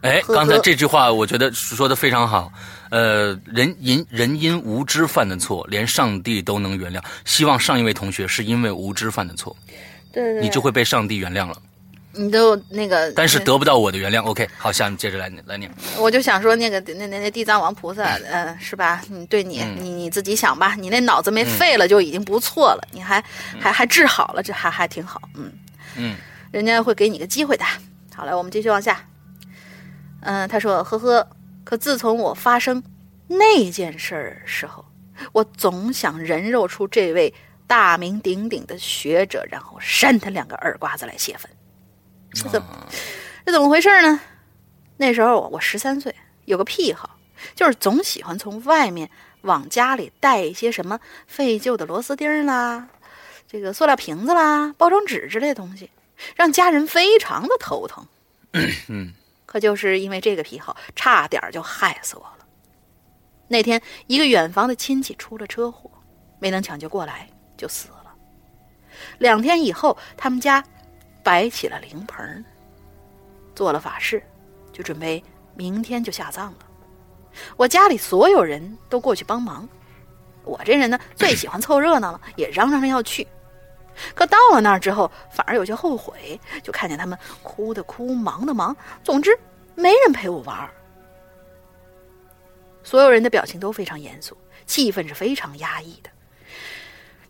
[0.00, 2.52] 哎，刚才这句话我觉得说的非常好。
[2.90, 7.02] 呃，人因人因无知犯的错，连上帝都能原谅。
[7.24, 9.54] 希望上一位同学是因为无知犯的错，
[10.12, 11.56] 对，你就会被上帝原谅了。
[12.18, 14.22] 你都那个，但是得不到我的原谅。
[14.24, 15.70] OK，好，下面接着来来念。
[15.96, 19.00] 我就想说，那个那那那地藏王菩萨，嗯，是吧？
[19.08, 23.22] 你对你你你自己想吧，你那脑子没废了就已经不错了，你还
[23.60, 25.22] 还还治好了，这还还挺好。
[25.34, 25.52] 嗯
[25.96, 26.16] 嗯，
[26.50, 27.64] 人家会给你个机会的。
[28.14, 29.00] 好了，我们继续往下。
[30.22, 31.28] 嗯，他说：“呵呵，
[31.62, 32.82] 可自从我发生
[33.28, 34.84] 那件事儿时候，
[35.30, 37.32] 我总想人肉出这位
[37.68, 41.48] 大名鼎鼎的学者，然后扇他两个耳刮子来泄愤。
[42.32, 42.88] 这怎么
[43.44, 44.20] 这怎么回事呢？
[44.96, 46.14] 那时候我十三岁，
[46.44, 47.18] 有个癖好，
[47.54, 49.10] 就是总喜欢从外面
[49.42, 52.88] 往家里带一些什么废旧的螺丝钉啦、
[53.46, 55.90] 这个塑料瓶子啦、包装纸之类的东西，
[56.36, 58.06] 让家人非常的头疼。
[58.88, 59.12] 嗯。
[59.48, 62.44] ”可就是因为这个癖好，差点就害死我了。
[63.48, 65.90] 那天，一个远房的亲戚出了车祸，
[66.38, 67.26] 没能抢救过来，
[67.56, 68.14] 就死了。
[69.16, 70.62] 两天以后，他们家
[71.22, 72.44] 摆起了灵棚，
[73.54, 74.22] 做了法事，
[74.72, 75.22] 就准备
[75.54, 76.58] 明天就下葬了。
[77.56, 79.68] 我家里所有人都过去帮忙，
[80.44, 83.26] 我这人呢最喜欢凑热闹了，也嚷嚷着要去。
[84.14, 89.38] 可到了那儿之后，反而有些后悔，就看见他们哭的哭，忙的忙，总之
[89.74, 90.70] 没人陪我玩。
[92.84, 96.10] 所有人的表情都非常严肃，气氛是非常压抑的。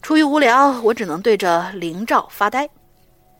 [0.02, 2.68] 出于无聊，我只能对着灵照发呆。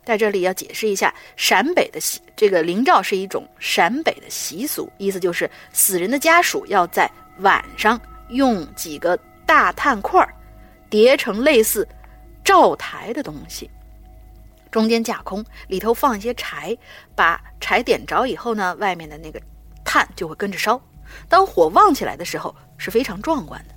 [0.09, 7.11] 在这里要解释一下，陕北的习这个灵照是一种陕北的习俗，意思就是死人的家属要在
[7.41, 9.15] 晚上用几个
[9.45, 10.27] 大炭块
[10.89, 11.87] 叠成类似。
[12.43, 13.71] 灶台的东西，
[14.71, 16.75] 中间架空，里头放一些柴，
[17.15, 19.39] 把柴点着以后呢，外面的那个
[19.85, 20.81] 炭就会跟着烧。
[21.29, 23.75] 当火旺起来的时候，是非常壮观的。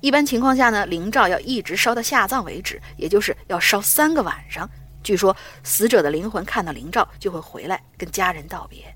[0.00, 4.70] 一般情况下呢，灵灶要一直烧到下葬为止，也就是要烧三个晚上。
[5.08, 8.94] 据说死者的灵魂看到灵照就会回来跟家人道别。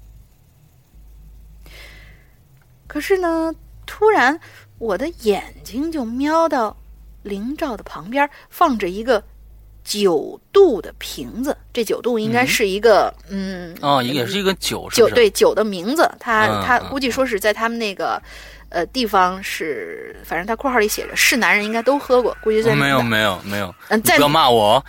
[2.87, 3.55] 可是呢，
[3.87, 4.39] 突然
[4.79, 6.77] 我的眼睛就瞄到。
[7.25, 9.23] 灵照的旁边放着一个
[9.85, 18.21] 九度的瓶子，这九度应该是一个嗯哦，也是一个酒酒对酒的名字，他他估计说是在他们那个
[18.73, 24.85] 呃地方是，反正他括号里写着是男人应该都喝过，估计在没有没有没有，嗯，不要骂我，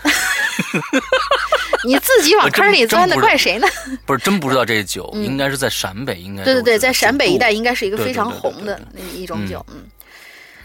[1.86, 3.68] 你自己往坑里钻的，怪谁呢？
[4.06, 9.84] 不是真不知道这酒，应该是在陕北，应该对对对，在陕北一带应该是一个非常红的那一种酒，嗯。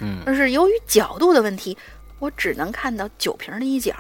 [0.00, 1.76] 嗯，但是由于角度的问题，
[2.20, 3.94] 我只能看到酒瓶的一角，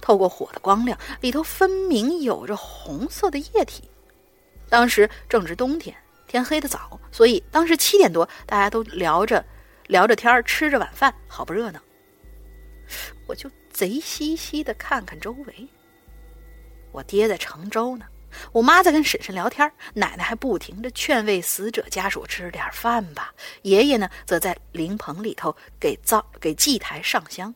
[0.00, 3.88] 透过火的光亮，里头分明有着红色的液体。
[4.68, 5.96] 当时正值冬天，
[6.28, 9.44] 天黑的早，所以当时七点多，大家都聊着
[9.86, 11.80] 聊着天儿吃着晚饭，好不热闹。
[13.26, 15.68] 我就贼兮兮的看看周围。
[16.92, 18.06] 我爹在盛粥呢，
[18.52, 23.34] 我妈在跟婶婶聊天，奶奶还不停的劝慰死者家属吃点饭吧。
[23.62, 27.54] 爷爷呢，则在灵棚里头给灶给祭台上香。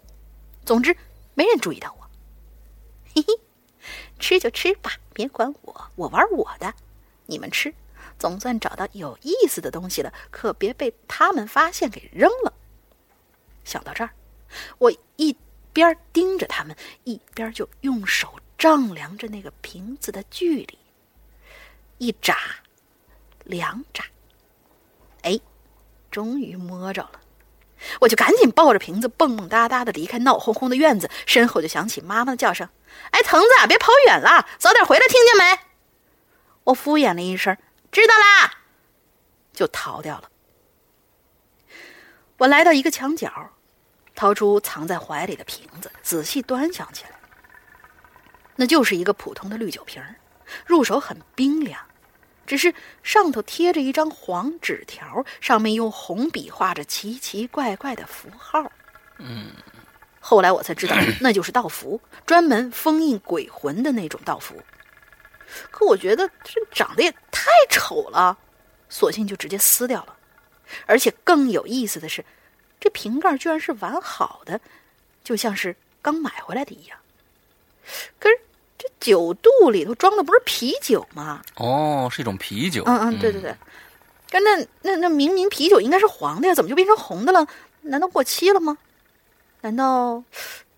[0.65, 0.97] 总之，
[1.35, 2.11] 没人注意到我。
[3.15, 3.41] 嘿嘿，
[4.19, 6.73] 吃就吃吧，别管我，我玩我的。
[7.27, 7.73] 你们吃，
[8.23, 12.53] 总算找到有意思的东西了，可别被他们发现给扔了。
[13.65, 14.11] 想到这儿，
[14.79, 15.37] 我一
[15.73, 20.79] 边盯着他们，一边就用手丈量着那个瓶子的距离。
[21.99, 22.37] 一眨，
[23.43, 24.05] 两眨，
[25.23, 25.41] 哎，
[26.09, 27.21] 终于摸着了。
[28.03, 32.69] 我就赶紧抱着瓶子蹦蹦哒哒的离开闹哄哄的院子，身后就响起妈妈的叫声
[33.11, 35.59] ：“哎，腾子，别跑远了，早点回来，听见没？”
[36.63, 37.57] 我敷衍了一声
[37.93, 38.55] ：“知道啦。”
[39.55, 40.31] 就逃掉了。
[42.39, 43.51] 我来到一个墙角，
[44.15, 47.11] 掏出藏在怀里的瓶子，仔细端详起来。
[48.57, 50.03] 那就是一个普通的绿酒瓶，
[50.67, 51.81] 入手很冰凉。
[52.45, 58.73] 只是上头贴着一张黄纸条，上面用红笔画着奇奇怪怪的符号。
[59.19, 59.53] 嗯，
[60.19, 64.61] 后来我才知道， 那就是道符，专门封印鬼魂的那种道符。
[65.71, 68.37] 可我觉得这长得也太丑了，
[68.89, 70.17] 索性就直接撕掉了。
[70.87, 72.25] 而且更有意思的是，
[72.81, 74.61] 这瓶盖居然是完好的，
[75.23, 76.99] 就像是刚买回来的一样。
[78.19, 78.39] 可是。
[78.79, 81.41] 这酒肚里头装的不是啤酒吗？
[81.55, 82.83] 哦，是一种啤酒。
[82.85, 83.55] 嗯嗯，对对对。
[84.29, 87.47] 但那那那明明啤酒应该是黄的呀，怎么就变成红的了？
[87.83, 88.77] 难道过期了吗？
[89.61, 90.25] 难道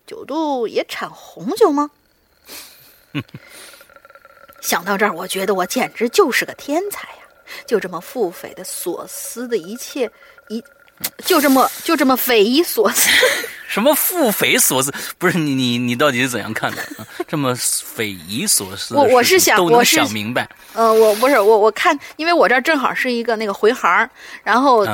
[0.05, 1.89] 酒肚也产红酒吗？
[4.65, 7.17] 想到这儿，我觉得我简直就是个天才呀！
[7.67, 10.09] 就这么腹诽的所思的一切
[10.47, 10.63] 一。
[11.25, 13.09] 就这么就这么匪夷所思，
[13.67, 14.93] 什么腹诽所思？
[15.17, 16.81] 不是你你你到底是怎样看的？
[17.27, 20.49] 这么匪夷所思，我我是想我是想明白。
[20.73, 24.09] 呃，我不是我我看，因为我这正好是一个那个回行，
[24.41, 24.87] 然后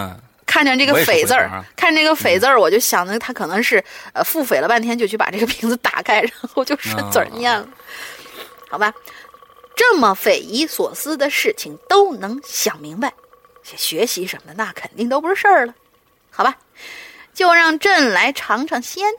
[0.47, 3.81] 看见这个“匪”字儿，看这个“匪”字儿，我就想着他可能是
[4.13, 7.67] 呃腹诽了半天，就去把这个瓶子打开，然后就顺嘴念了。
[8.71, 8.91] 好吧，
[9.81, 13.11] 这么匪夷所思的事情都能想明白，
[13.63, 15.73] 学习什么的那肯定都不是事儿了。
[16.29, 16.55] 好吧，
[17.33, 19.11] 就让朕来尝尝鲜。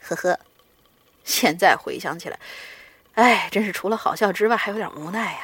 [0.00, 0.38] 呵呵，
[1.24, 2.38] 现在回想起来，
[3.14, 5.40] 哎，真是除了好笑之外，还有点无奈呀。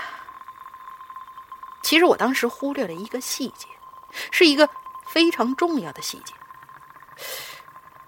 [1.82, 3.66] 其实我当时忽略了一个细节，
[4.30, 4.70] 是一个
[5.08, 6.32] 非常重要的细节。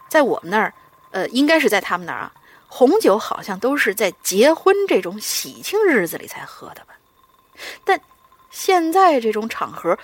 [0.08, 0.72] 在我们那儿，
[1.10, 2.32] 呃，应该是在他们那儿啊，
[2.68, 6.96] 红酒好像都是在结婚这种喜庆日子里才喝的吧？
[7.84, 8.00] 但
[8.50, 9.98] 现在这种场合。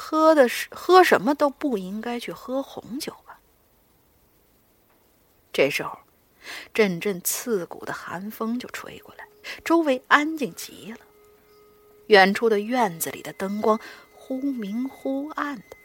[0.00, 3.40] 喝的是喝什么都不应该去喝红酒吧。
[5.52, 5.98] 这时候，
[6.72, 9.26] 阵阵刺骨的寒风就吹过来，
[9.64, 10.98] 周围安静极了。
[12.06, 13.78] 远处的院子里的灯光
[14.14, 15.76] 忽明忽暗的，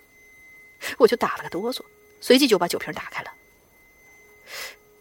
[1.00, 1.82] 我就打了个哆嗦，
[2.22, 3.32] 随即就把酒瓶打开了。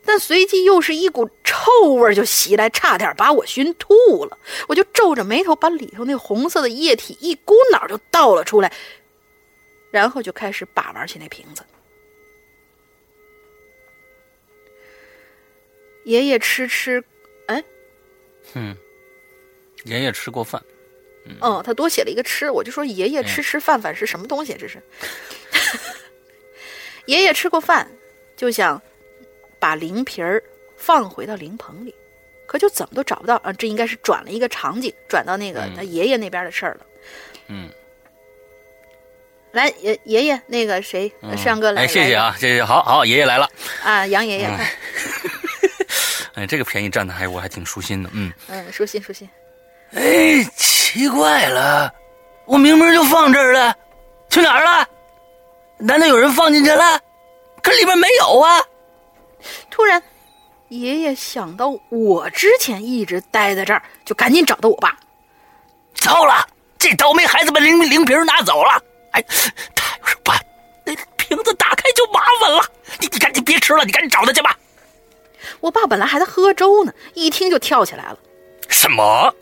[0.05, 4.39] 但随即又是一股臭味就袭来，差点把我熏吐了。
[4.69, 8.73] 我就皱着眉头，把里头那红色的液体一股脑就倒了出来。
[9.91, 11.63] 然后就开始把玩起那瓶子。
[16.05, 17.05] 爷爷吃吃，
[17.47, 17.63] 哎，
[18.55, 18.77] 嗯，
[19.85, 20.61] 爷爷吃过饭。
[21.41, 24.57] 哦，他多写了一个吃，我就说爷爷吃吃饭饭是什么东西？
[24.59, 24.83] 这是。
[27.07, 27.89] 爷爷吃过饭，
[28.37, 28.81] 就想
[29.63, 30.43] 把灵皮儿
[30.77, 31.95] 放回到灵棚里，
[32.47, 33.53] 可就怎么都找不到啊！
[33.53, 36.87] 这应该是转了一个场景，转到那个他爷爷那边的事儿了。
[37.47, 37.71] 嗯。
[39.53, 43.49] 来爷爷爷，那个谁，山哥来，哎，谢谢啊，谢谢，好好，爷爷来了
[43.85, 44.47] 啊，杨爷爷，
[46.35, 49.31] 哎，这个便宜占的还我还挺舒心的，嗯嗯，舒心舒心。
[49.93, 51.95] 哎，奇怪了，
[52.47, 53.73] 我明明就放这儿了，
[54.29, 54.89] 去哪儿了？
[55.79, 57.01] 难道有人放进去了？
[57.63, 58.67] 可里边没有啊！
[59.73, 60.01] 突然，
[60.69, 64.95] 爷爷想到我之前一直待在这儿，就赶紧找到我爸。
[65.95, 66.47] 糟了，
[66.79, 68.83] 这倒霉孩子把灵灵瓶拿走了。
[69.13, 69.25] 哎，
[69.75, 70.39] 他要是把
[70.85, 72.63] 那瓶子打开就麻烦了。
[73.01, 74.55] 你你赶紧别吃了，你赶紧找他去吧。
[75.61, 78.19] 我爸本来还在喝粥呢，一听就跳起来了。
[78.69, 79.35] 什么？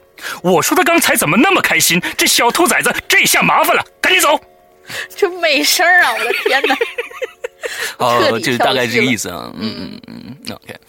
[0.42, 2.00] 我说他刚才怎么那么开心？
[2.16, 4.38] 这小兔崽子这下麻烦了，赶紧走。
[5.16, 6.12] 这美声啊！
[6.12, 6.76] 我的天哪！
[7.98, 9.52] 哦，就是大概这个意思啊。
[9.56, 10.80] 嗯嗯嗯，OK。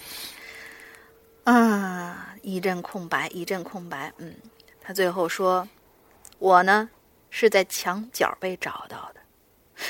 [1.44, 4.12] 啊，一阵空白，一阵空白。
[4.18, 4.36] 嗯，
[4.82, 5.68] 他最后说
[6.40, 6.90] ：“我呢
[7.30, 9.22] 是在墙角被找到的。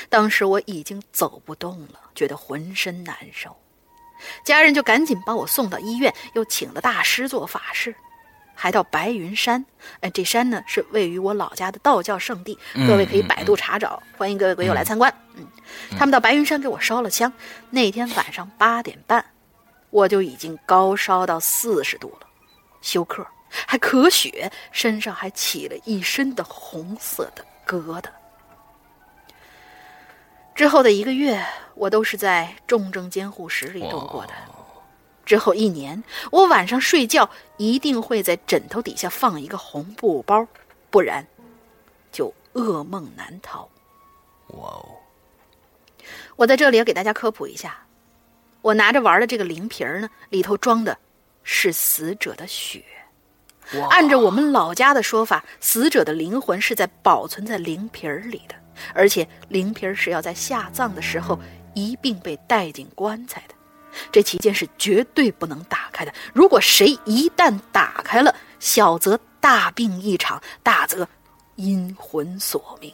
[0.08, 3.54] 当时我已经走不动了，觉得浑身难受，
[4.42, 7.94] 家人就赶紧把我送到医院，又请了大师做法事，
[8.54, 9.62] 还到白云山。
[10.00, 14.02] 哎，这山呢是位于我老家的道教圣地，各位可以百度查找。
[14.16, 15.12] 欢迎各位鬼友来参观。
[15.36, 15.46] 嗯，
[15.92, 17.32] 他们到白云山给我烧了香。
[17.70, 19.24] 那天晚上八点半，
[19.90, 22.26] 我就已经高烧到四十度了，
[22.80, 23.26] 休克，
[23.66, 28.06] 还咳血，身上还起了一身的红色的疙瘩。
[30.54, 31.42] 之后的一个月，
[31.74, 34.32] 我都是在重症监护室里度过的。
[35.24, 40.46] 之后一年，我晚上睡觉一定会在枕头底下放一个红布包，
[40.90, 41.26] 不然
[42.10, 43.66] 就噩梦难逃。
[44.48, 44.84] 哇哦！
[46.42, 47.78] 我在这里要给大家科普一下，
[48.62, 50.98] 我拿着玩的这个灵瓶呢，里头装的
[51.44, 52.82] 是死者的血。
[53.90, 58.56] 按照我们老家的说法，死者的灵魂是在保存在灵瓶里的。
[58.92, 61.38] 而且灵瓶是要在下葬的时候
[61.74, 63.54] 一并被带进棺材的，
[64.10, 66.12] 这期间是绝对不能打开的。
[66.34, 71.06] 如果谁一旦打开了，小则大病一场，大则
[71.54, 72.92] 阴魂索命。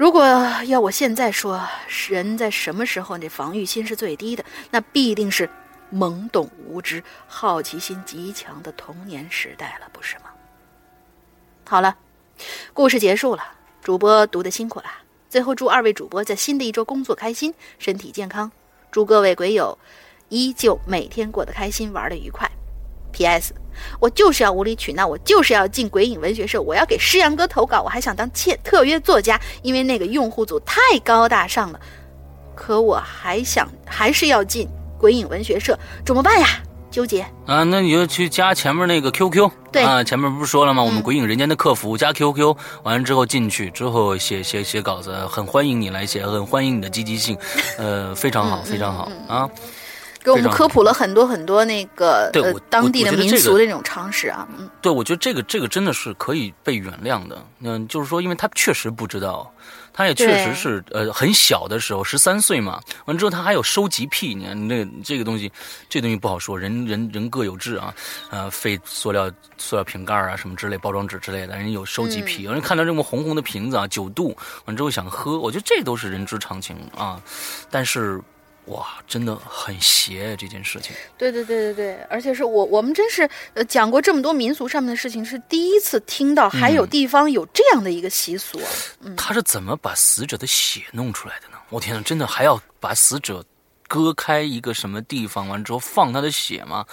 [0.00, 0.24] 如果
[0.64, 1.60] 要我现在说，
[2.08, 5.46] 人在什么时候那防御心是最低的，那必定是
[5.92, 10.30] 懵懂无知、好奇心极强的童年时代了，不是吗？
[11.66, 11.98] 好了。
[12.72, 13.44] 故事结束了，
[13.82, 14.86] 主播读的辛苦了。
[15.28, 18.50] 最后祝二位主播在新的一周工作开心，身体健康。
[18.90, 19.78] 祝各位鬼友
[20.30, 22.50] 依旧每天过得开心，玩的愉快。
[23.10, 23.54] P.S.
[23.98, 31.80] 我就是要无理取闹，我就是要进鬼影文学社，我要给诗阳哥投稿，我还想当切特约作家，因为那个用户组太高大上了。
[32.54, 34.68] 可我还想还是要进
[34.98, 36.46] 鬼影文学社，怎么办呀？
[36.90, 40.82] 纠结啊，那你就去加前面那个 QQ，对啊，前面不是说了吗？
[40.82, 47.38] 我们鬼影人间的客服加 QQ，完了之后进去之后写写写稿子，很欢迎你来写，很欢迎你的积极性，
[47.78, 49.48] 呃，非常好，非常好啊，
[50.22, 59.50] 给我们科普了很多很多那个呃当地的民俗的那种常识啊，嗯，对，我觉得这个这个真的是可以被原谅的，嗯，就是说，因为他确实不知道。
[59.92, 62.80] 他也确实是，呃，很小的时候，十三岁嘛。
[63.06, 65.50] 完之后，他还有收集癖，你看那这个东西，
[65.88, 67.92] 这东西不好说，人人人各有志啊。
[68.30, 72.44] 呃，废塑料塑料瓶盖啊，什么之类，包装纸之类的，人有收集癖。
[72.44, 74.34] 有人看到这么红红的瓶子啊，九度，
[74.64, 77.20] 完之后想喝，我觉得这都是人之常情啊。
[77.68, 78.18] 但是。
[78.70, 80.94] 哇，真的很邪这件事情。
[81.18, 88.60] 对对对对对，而且是我我们真是呃讲过这么多民俗上面的事情，是第一次听到还有地方有这样的一个习俗。
[89.00, 91.58] 嗯，他是怎么把死者的血弄出来的呢？
[91.68, 93.44] 我天呐，真的还要把死者
[93.88, 96.86] 割开一个什么地方，完之后放他的血吗？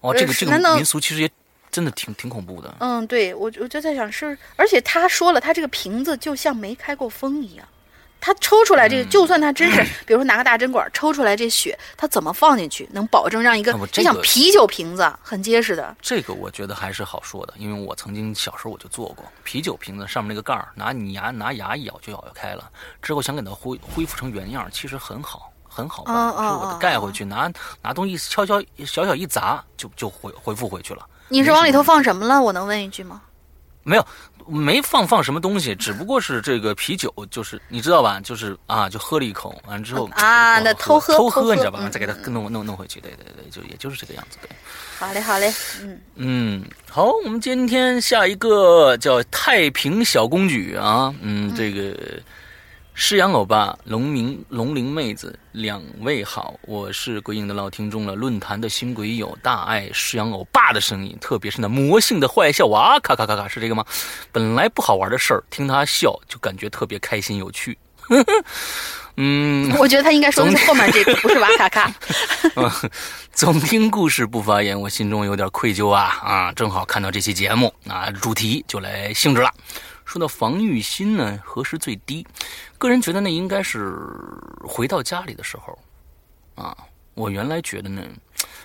[0.00, 1.30] 哇，这个这个民俗其实也
[1.70, 2.74] 真的挺挺恐怖的。
[2.80, 7.68] 嗯，对我我就在想是，而且他说了，他这个瓶子就像没开过封一样。
[8.20, 15.96] 他抽出来这个，就算他真是， 比如说拿个大针管抽出来这血，他怎么放进去能保证让一个就像啤酒瓶子很结实的？
[16.02, 22.68] 这个我觉得还是好说的，因为我曾经小时候我就做过啤酒瓶子上面那个盖儿，拿你牙拿牙一咬就咬开了，
[23.00, 27.50] 之后想给它恢恢复成原样，其实很好很好办，是我盖回去拿
[27.82, 31.06] 拿东西悄悄小小一砸就就恢恢复回去了。
[31.28, 32.40] 你是往里头放什么了？
[32.40, 33.22] 我能问一句吗？
[33.88, 34.06] 没有。
[34.50, 38.18] 没放放什么东西， 只不过是这个啤酒，就是你知道吧？
[38.20, 41.86] 就是啊，就喝了一口，完了之后啊，那偷喝偷喝，你知道吧？
[41.90, 44.38] 再给他弄弄弄回去，对对对，就也就是这个样子。
[44.40, 44.48] 对，
[44.98, 45.52] 好嘞，好嘞，
[45.82, 51.94] 嗯嗯，好，我们今天下一个叫太平小公举啊，嗯，这个。
[53.00, 58.16] 诗阳欧巴、龙明、龙鳞妹子，两位好，我是鬼影的老听众了。
[58.16, 63.84] 论坛的新鬼友大爱诗阳欧巴的声音，特别是那魔性的坏笑啊，咔咔咔咔，是这个吗？
[64.32, 67.78] 本来不好玩的事儿，听他笑就感觉特别开心有趣。
[69.14, 71.94] 嗯， 我觉得他应该说的是后面这个，不是哇咔咔。
[73.32, 76.52] 总听故事不发言，我心中有点愧疚啊啊！
[76.52, 79.54] 正好看到这期节目啊，主题就来兴致了。
[80.04, 82.26] 说到防御心呢，何时最低？
[82.78, 83.92] 个人觉得那应该是
[84.62, 85.76] 回到家里的时候，
[86.54, 86.76] 啊，
[87.14, 88.02] 我原来觉得呢，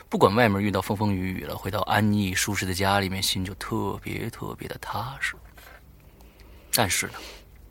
[0.08, 5.36] 不管外面遇到风风雨雨了，回到安逸舒适的家里面，心就特别特别的踏实。
[6.72, 7.14] 但是呢，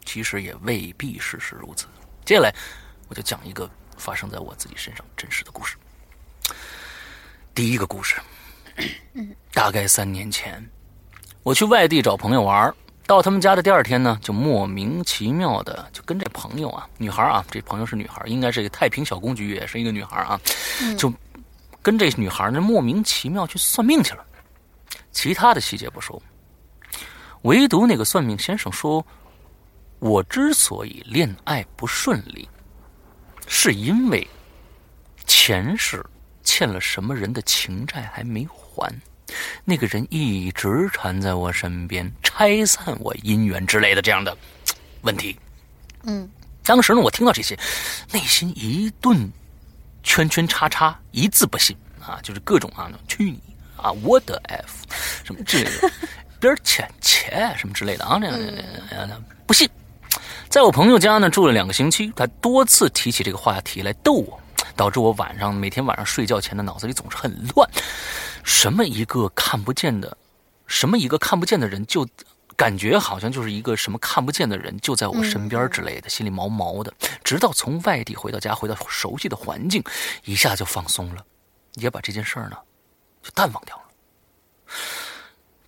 [0.05, 1.87] 其实也未必事事如此。
[2.25, 2.53] 接下来，
[3.09, 5.77] 我就讲一个发生在我自己身上真实的故事。
[7.55, 8.21] 第一个故事，
[9.53, 10.69] 大概三年前，
[11.45, 12.75] 我去外地找朋友玩
[13.07, 20.41] 到他们家的第二天呢，就莫名其妙的就跟这朋友啊，女孩啊，这朋友是女孩，应该是一个太平小公举，也是一个女孩啊，
[20.97, 21.13] 就
[21.83, 24.25] 跟这女孩呢莫名其妙去算命去了。
[25.11, 26.21] 其他的细节不说，
[27.43, 29.05] 唯独那个算命先生说，
[29.99, 32.49] 我之所以恋爱不顺利，
[33.47, 34.27] 是因为
[35.27, 36.05] 前世
[36.43, 38.91] 欠了什么人的情债还没还，
[39.65, 44.37] 那个人一直缠在我身边，拆散我姻缘之类的这样的
[45.03, 45.37] 问题。
[46.05, 46.29] 嗯，
[46.65, 47.59] 当时呢，我听到这些，
[48.13, 49.31] 内心一顿
[50.03, 53.41] 圈圈叉叉，一字不信啊，就是各种啊，去你
[53.77, 54.85] 啊，我的 F，
[55.25, 55.65] 什么这
[56.41, 58.39] 边钱钱什么之类的啊，那样
[58.91, 59.69] 那样不信。
[60.49, 64.42] 在我朋友家呢住了两个星期，他多次提起这个话题来逗我，
[64.77, 67.69] 导致我晚上每天晚上睡觉前的脑子里总是很乱。
[68.45, 70.17] 什么一个看不见的，
[70.67, 72.07] 什么一个看不见的人，就
[72.57, 76.93] 感觉好像就是一个什么看不见的人就在我身边之类的，心里毛毛的。
[77.25, 79.83] 直到从外地回到家，回到熟悉的环境，
[80.25, 81.25] 一下就放松了，
[81.75, 82.57] 也把这件事儿呢
[83.23, 83.83] 就淡忘掉了。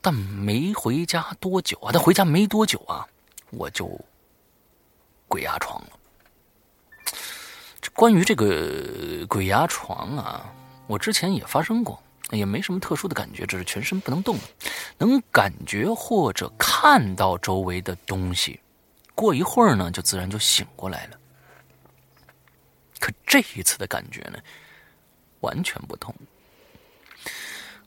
[0.00, 3.06] 但没回家多久啊，但回家没多久啊，
[3.50, 3.88] 我就
[5.28, 5.90] 鬼压床了。
[7.94, 10.52] 关于这个鬼压床啊，
[10.88, 14.36] 我之前也发生过，也没什么特殊的感觉，只是全身不能动，
[14.98, 18.60] 能感觉或者看到周围的东西。
[19.14, 21.18] 过一会儿呢，就自然就醒过来了。
[22.98, 24.38] 可这一次的感觉呢，
[25.40, 26.12] 完全不同。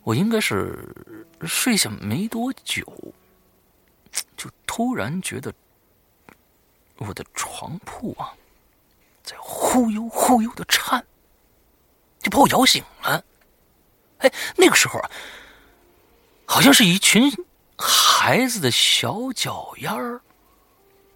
[0.03, 0.95] 我应该是
[1.41, 2.85] 睡下没多久，
[4.37, 5.53] 就突然觉得
[6.95, 8.33] 我的床铺啊，
[9.27, 11.05] 在忽悠忽悠的颤，
[12.21, 13.21] 就把我摇醒了。
[14.19, 15.11] 哎，那个时候啊，
[16.45, 17.29] 好像是一群
[17.77, 20.21] 孩子的小脚丫儿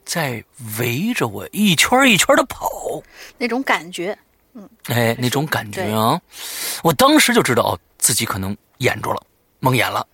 [0.04, 0.44] 在
[0.78, 3.02] 围着我一圈一圈的跑，
[3.38, 4.18] 那种感觉，
[4.56, 6.22] 嗯，哎，那种感觉啊，
[6.84, 9.26] 我当时就知道哦，自己可能眼住了，
[9.62, 10.06] 蒙眼了。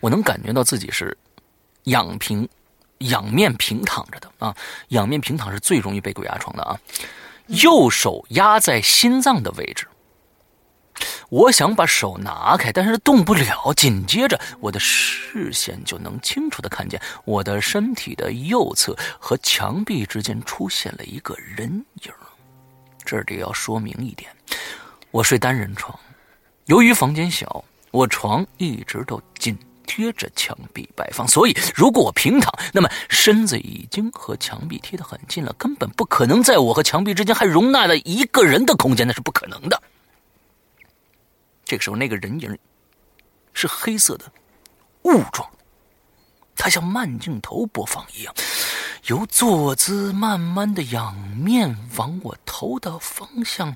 [0.00, 1.14] 我能感觉到自己是
[1.84, 2.48] 仰平、
[3.00, 4.56] 仰面平躺着的啊，
[4.88, 6.78] 仰面平躺是最容易被鬼压床的啊。
[7.46, 9.86] 右手压在心脏的位置，
[11.30, 13.72] 我想把手拿开，但是动不了。
[13.74, 22.12] 紧接着，我的视线就能清楚的看见我的身体的右侧和墙壁之间出现了一个人影。
[23.04, 24.30] 这里要说明一点，
[25.10, 25.98] 我睡单人床，
[26.66, 29.58] 由于房间小，我床一直都紧
[29.92, 39.82] 贴着墙壁摆放，所以如果我平躺，那么身子已经和墙壁贴得很近了，根本不可能在我和墙壁之间还容纳了一个人的空间，那是不可能的。
[41.64, 42.56] 这个时候，那个人影
[43.52, 44.30] 是黑色的
[45.02, 45.50] 雾状，
[46.54, 48.32] 它像慢镜头播放一样，
[49.06, 53.74] 由坐姿慢慢的仰面往我头的方向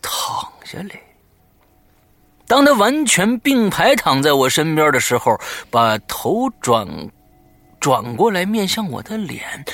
[0.00, 1.09] 躺下来。
[2.50, 5.40] 当他完全并排躺在我身边的时候，
[5.70, 6.84] 把头转
[7.78, 9.64] 转过来面向我的脸，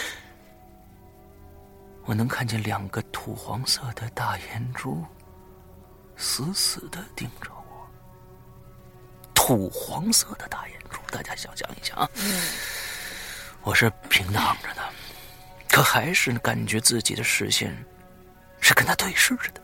[2.05, 5.03] 我能看见两个土黄色的大眼珠。
[6.19, 7.89] 死死的盯着我，
[9.35, 12.07] 土黄色的大眼珠，大家想象一下啊！
[13.63, 14.83] 我是平躺着的，
[15.71, 17.75] 可还是感觉自己的视线
[18.61, 19.63] 是跟他对视着的。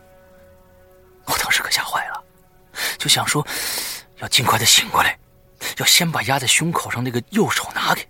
[1.25, 2.22] 我当时可吓坏了，
[2.97, 3.45] 就想说
[4.19, 5.17] 要尽快的醒过来，
[5.77, 8.05] 要先把压在胸口上那个右手拿开。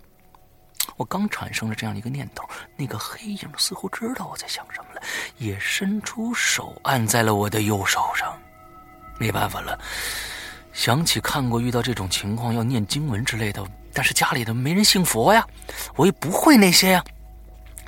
[0.96, 5.02] 我刚产生了这样一个念头，那个黑影似乎知道我在想什么了，
[5.38, 8.38] 也伸出手按在了我的右手上。
[9.18, 9.76] 没办法了，
[10.72, 15.44] 想起看过遇到这种情况要念经文之类的，但是家里的没人信佛呀，
[15.96, 17.04] 我也不会那些呀，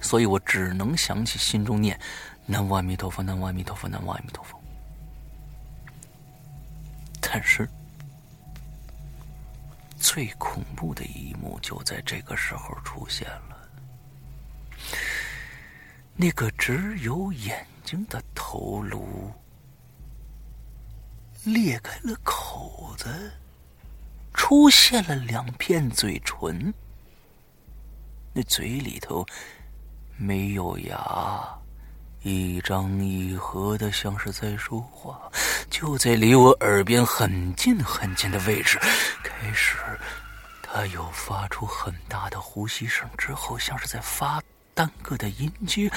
[0.01, 1.99] 所以我只能想起心中念
[2.45, 4.56] 南无阿弥陀佛，南无阿弥陀佛，南无阿弥陀佛。
[7.21, 7.69] 但是。
[9.99, 13.69] 最恐怖的一幕就在这个时候出现了。
[16.15, 19.33] 那个只有眼睛的头颅
[21.45, 23.33] 裂开了口子，
[24.33, 26.73] 出现了两片嘴唇。
[28.33, 29.27] 那嘴里头
[30.17, 31.59] 没有牙。
[32.29, 35.17] 一张一合的，像是在说话，
[35.71, 38.81] 就在离我耳边很近很近的位置。
[39.23, 39.77] 开始，
[40.61, 44.43] 他又发出很大的呼吸声，之后像是在发
[44.75, 45.89] 单个的音阶，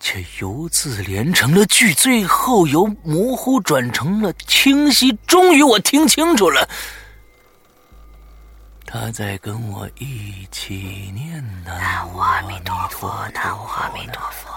[0.00, 5.16] 却由字连成了句，最后由模糊转成了清晰。
[5.28, 6.68] 终于，我听清楚了，
[8.84, 14.50] 他在跟我一起念南无阿弥陀佛，南无阿弥陀佛。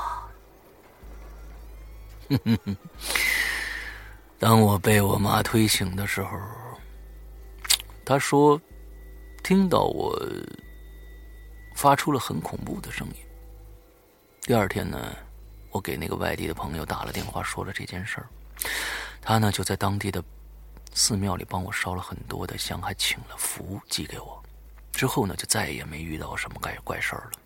[2.30, 2.78] 哼哼哼！
[4.40, 6.40] 当我被我妈推醒的时候，
[8.06, 8.60] 她说
[9.44, 10.20] ：“听到我
[11.76, 13.16] 发出了很恐怖的声音。
[14.42, 15.16] 第二天呢，
[15.72, 18.28] 我给那个外地的朋友打了电话，说了这件事儿。
[19.22, 20.24] 他呢就在当地的
[20.94, 24.42] 寺庙里帮我烧了很多的香，还请了符寄给我。
[24.92, 27.40] 之后呢，就再也没遇到什么怪怪事儿了。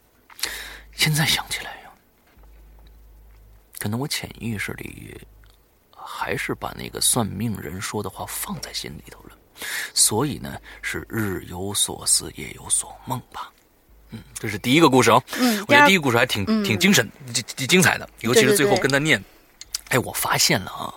[0.92, 1.78] 现在想起来，
[3.80, 5.20] 可能我潜意识里
[5.96, 9.32] 还是把那个算命人说的话放在心里头了，
[9.94, 13.52] 所以呢，是日有所思，夜有所梦吧。
[14.12, 15.24] 嗯，这是第一个故事哦。
[15.40, 19.24] 嗯，我觉得第一个故事还挺挺精神、精精彩的，尤其是最后对对对跟他念。
[19.90, 20.94] 哎，我发现了啊，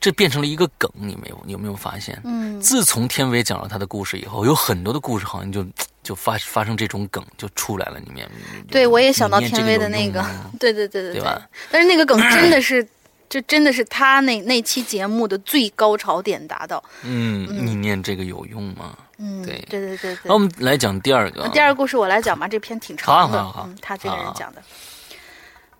[0.00, 2.20] 这变成了一个梗，你没有你有没有发现？
[2.24, 5.66] 嗯，自从天伟讲了他的故事以后，有很多的故事好像就
[6.04, 7.98] 就发发生这种梗就出来了。
[7.98, 8.30] 里面
[8.70, 10.24] 对我也想到天威的那个
[10.60, 12.86] 对对对对对吧但是那个梗真的是，
[13.28, 16.82] 就真的是他那那期节目的最高潮点达到。
[17.02, 18.96] 嗯，你念这个有用吗？
[19.18, 20.18] 嗯，对对对对对。
[20.24, 21.48] 那我们来讲第二个。
[21.48, 23.42] 第二个故事我来讲吧，这篇挺长的。
[23.42, 24.62] 好好好嗯，他这个人讲的。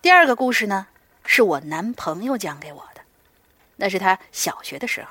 [0.01, 0.87] 第二个故事呢，
[1.25, 3.01] 是我男朋友讲给我的，
[3.77, 5.07] 那是他小学的时候，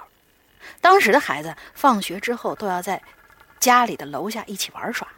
[0.81, 3.01] 当时的孩子放学之后都要在
[3.65, 5.09] 家里的楼下一起玩耍。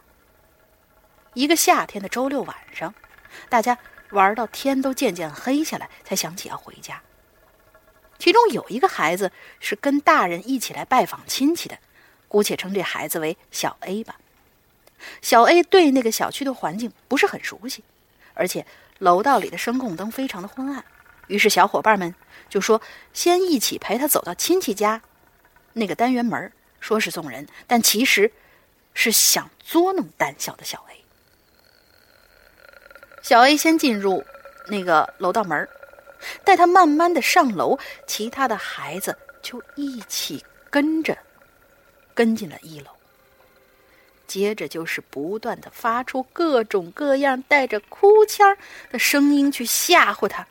[1.33, 2.95] 一个夏天的周六晚上，
[3.49, 3.77] 大家
[4.11, 7.01] 玩到天都渐渐黑下来，才想起要回家。
[8.17, 11.77] 其中有一个孩子是跟大人一起来拜访亲戚的，
[12.29, 14.15] 姑且称这孩子为小 A 吧。
[15.21, 17.83] 小 A 对那个小区的环境不是很熟悉，
[18.33, 18.65] 而且
[18.99, 20.85] 楼道里的声控灯非常的昏暗，
[21.27, 22.15] 于是小伙伴们
[22.47, 25.01] 就说先一起陪他走到亲戚家
[25.73, 26.49] 那个单元门，
[26.79, 28.31] 说是送人，但其实
[28.93, 31.03] 是想捉弄胆小的小 A。
[33.21, 34.23] 小 A 先进入
[34.67, 35.67] 那个楼道门，
[36.43, 41.17] 待他慢慢的上楼，其他的孩子就一起跟着
[42.13, 42.87] 跟进了一楼。
[44.27, 48.57] 接着就是不断的发出各种各样带着哭腔
[48.91, 50.45] 的声音去吓唬他。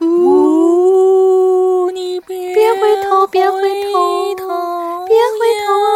[0.00, 0.71] 呜，
[1.94, 4.46] 你别别回头，别回头，
[5.06, 5.86] 别回头啊！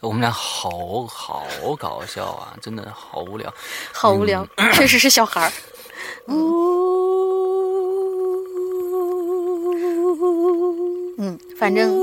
[0.00, 1.44] 我们俩好好
[1.78, 3.52] 搞笑啊，真的好无聊。
[3.92, 5.52] 好无聊， 确实是小孩儿。
[11.18, 12.00] 嗯，反正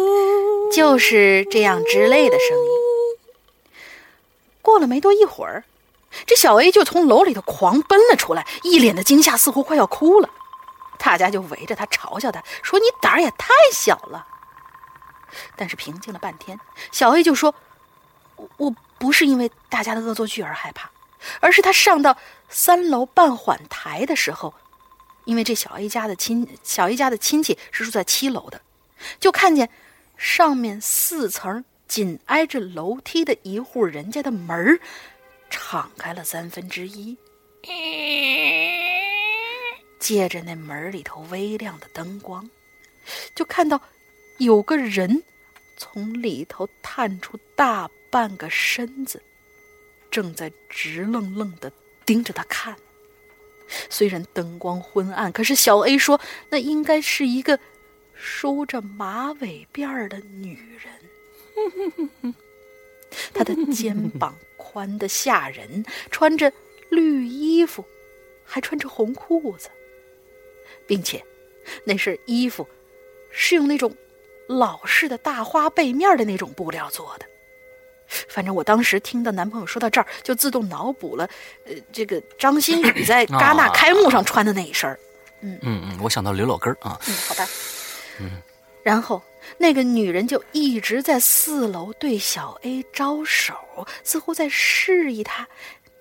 [0.72, 2.66] 就是这样之类的声音。
[4.62, 5.64] 过了没多一会儿，
[6.26, 10.30] 这小 A 就从楼里头狂奔了出来，一脸的惊吓，似乎快要哭了。
[11.00, 14.28] 大家就围着他嘲笑他，说：“你胆儿也太小了。”
[15.56, 16.60] 但是平静了半天，
[16.92, 17.56] 小 A 就说
[18.38, 20.92] ：“我我不是因为大家的恶作剧而害怕，
[21.40, 22.18] 而是他上到
[22.48, 24.54] 三楼半缓台的时候，
[25.26, 28.62] 因为这小 A 家的亲小 A 家的亲戚是住在七楼的，
[29.20, 29.70] 就看见
[30.18, 34.80] 上面四层紧挨着楼梯的一户人家的门儿
[35.50, 37.18] 敞开了三分之一，
[40.00, 42.50] 借着那门里头微亮的灯光，
[43.36, 43.82] 就看到
[44.38, 45.24] 有个人
[45.78, 49.22] 从里头探出大半个身子，
[50.10, 51.72] 正在直愣愣的
[52.06, 52.76] 盯着他看。
[53.90, 56.20] 虽然灯光昏暗，可是小 A 说
[56.50, 57.60] 那应该是一个
[58.16, 62.34] 梳着马尾辫儿的女人。
[63.34, 66.52] 她的肩膀宽的吓人，穿着
[66.90, 67.86] 绿衣服，
[68.44, 69.70] 还穿着红裤子，
[70.88, 71.24] 并且
[71.84, 72.68] 那身衣服
[73.32, 73.96] 是用那种
[74.48, 77.26] 老式的大花背面的那种布料做的。
[78.28, 81.30] 反正我当时听到男朋友说到这儿，就自动脑补了，
[81.66, 85.00] 呃，这个张馨予在戛纳开幕上穿的那一身儿。
[85.42, 87.48] 嗯嗯，我想到刘老根儿啊，嗯，好吧。
[88.20, 88.42] 嗯，
[88.82, 89.22] 然后
[89.60, 93.54] 那个女人就一直在四楼对小 A 招手，
[94.04, 95.48] 似乎在示意他：“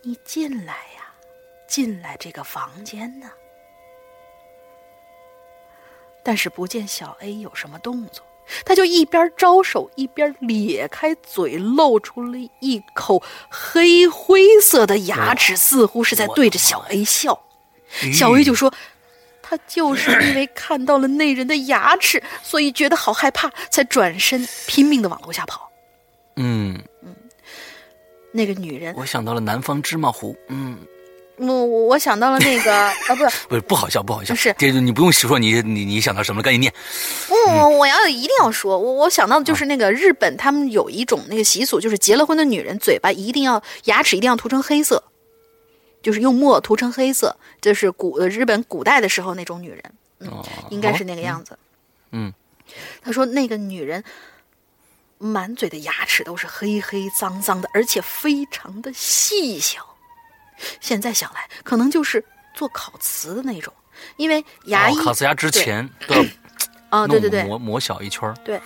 [0.02, 1.12] 你进来呀，
[1.68, 3.30] 进来这个房间呢。”
[6.28, 8.22] 但是不见小 A 有什么动作，
[8.62, 17.42] 他就一边招手一边咧开嘴，露出了一口黑灰色的牙齿，似乎是在对着小 A 笑。
[18.12, 18.70] 小 A 就说
[19.40, 25.72] ：“他就是因为看到了那人的牙齿，所以觉得好害怕，才转身拼命的往楼下跑。
[26.36, 26.78] 嗯，”
[28.32, 30.76] 那个女人，我想到了南方芝麻糊，嗯，
[31.38, 32.74] 我我我想到了那个
[33.08, 34.54] 啊，不是，不是不好笑，不好笑，不是。
[34.58, 36.72] 这你不用说你你你想到什么了，赶紧念。
[37.48, 45.02] 嗯，我要一定要说，我我想到的就是那个日本，他们有一种那个习俗，就是结了婚的女人嘴巴一定要牙齿一定要涂成黑色，
[46.02, 49.82] 就是用墨涂成黑色，就是古日本古代的时候那种女人，
[50.20, 51.56] 嗯，哦应该是那个样子。
[52.10, 52.32] 嗯，
[53.00, 54.02] 他说那个女人
[55.18, 59.86] 满嘴的牙齿都是黑黑脏脏的，而且非常的细小。
[60.80, 62.24] 现在想来，可能就是
[62.54, 63.72] 做烤瓷的那种，
[64.16, 66.24] 因为牙医、烤瓷牙之前都要
[66.90, 68.60] 啊， 对对对，磨磨小一圈对，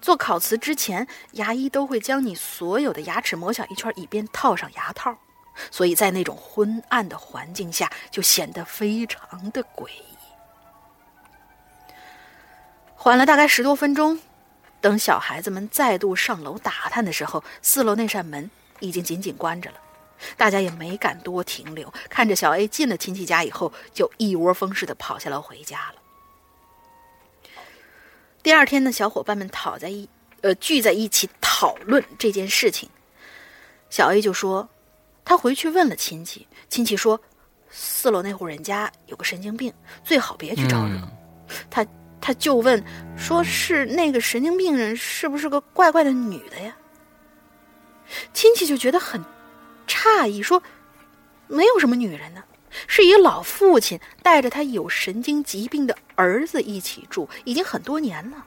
[0.00, 5.16] 做烤瓷之前，牙医都会将你所有的牙齿磨小一圈，以便套上牙套。
[5.72, 10.04] 所以在那种昏暗的环境下，就显得非常的诡异。
[12.94, 14.20] 缓了大概十多分钟，
[14.80, 19.76] 等小孩子们再度上楼打探的时候，四楼那扇门已经紧紧关着了。
[20.36, 25.94] 大家也没敢多停留，看着小 A 进了亲戚家以后，就一窝蜂似的跑下楼回家了。
[28.42, 30.08] 第二天呢，小伙伴们讨在一
[30.40, 32.88] 呃聚在一起讨论这件事情。
[33.90, 34.68] 小 A 就说，
[35.24, 37.20] 他回去问了亲戚，亲戚说，
[37.70, 39.72] 四楼那户人家有个神经病，
[40.04, 40.96] 最好别去招惹。
[41.70, 41.86] 他
[42.20, 42.82] 他就问，
[43.16, 46.76] 说是那个神经病人是不是个怪怪的女的呀？
[48.32, 49.22] 亲戚就觉得很。
[49.88, 50.62] 诧异说
[51.48, 52.44] ：“没有什么女人呢，
[52.86, 58.44] 是一个老父亲带着他有神经疾病的儿子一起住，已经很多年了。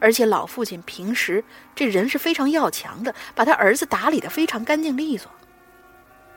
[0.00, 1.44] 而且老父亲平时
[1.74, 5.30] 这人是非常要强的，把他儿子打理的非常干净利索。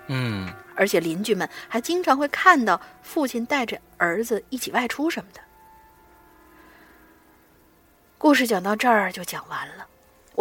[0.08, 5.40] 嗯，而且邻居们还经常会看到父亲带着儿子一起外出什么的。”
[8.18, 9.88] 故事讲到这儿就讲完了。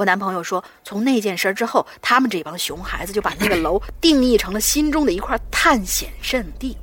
[0.00, 6.74] 我男朋友说，从那件事之后，他们这帮熊孩子就把那个楼 定义成了心中的一块探险圣地，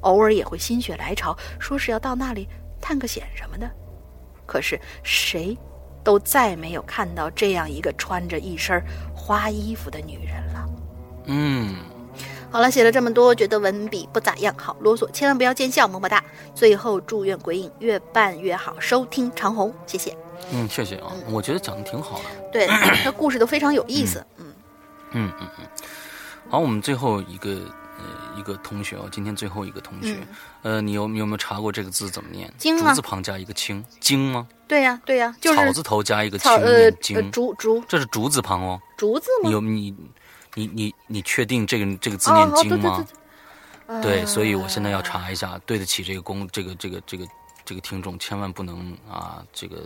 [0.00, 2.48] 偶尔也会心血来潮，说是要到那里
[2.80, 3.70] 探个险什么的。
[4.44, 5.56] 可是谁
[6.02, 8.82] 都再没有看到这样一个穿着一身
[9.14, 10.68] 花衣服的女人了。
[11.26, 11.76] 嗯，
[12.50, 16.20] 好了，写了这么多，觉得文笔不咋样，好啰嗦，千万不要见笑，么么哒。
[16.56, 20.16] 最后祝愿鬼影越办越好，收听长虹，谢谢。
[20.52, 22.24] 嗯，谢谢啊，我觉得讲的挺好的。
[22.52, 22.66] 对，
[23.04, 24.24] 他故事都非常有意思。
[24.38, 24.46] 嗯
[25.12, 25.66] 嗯嗯嗯。
[26.48, 27.50] 好，我们最后一个
[27.98, 28.04] 呃
[28.36, 30.16] 一个同学哦，今天最后一个同学，
[30.62, 32.52] 呃，你有你有没有查过这个字怎么念？
[32.58, 34.48] 金竹字旁加一个青，金吗？
[34.66, 38.80] 对呀对呀，就是草字头加一个青呃金竹竹，这是竹字旁哦。
[38.96, 39.48] 竹字吗？
[39.48, 39.94] 你有你
[40.54, 43.06] 你你你确定这个这个字念金吗？
[44.02, 47.26] 对，所以我现在要查一下，对得起这个公这个这个这个
[47.64, 49.76] 这个听众，千万不能啊这个。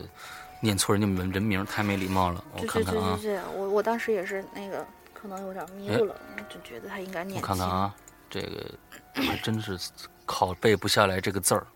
[0.65, 3.19] 念错人家人人名太没礼貌了，我看看啊。
[3.55, 6.16] 我我当时也是那个可能有点迷糊了，
[6.49, 7.39] 就觉得他应该念。
[7.39, 7.95] 我看看啊，
[8.31, 8.74] 这个
[9.12, 9.78] 还真是
[10.27, 11.66] 拷贝不下来这个字儿。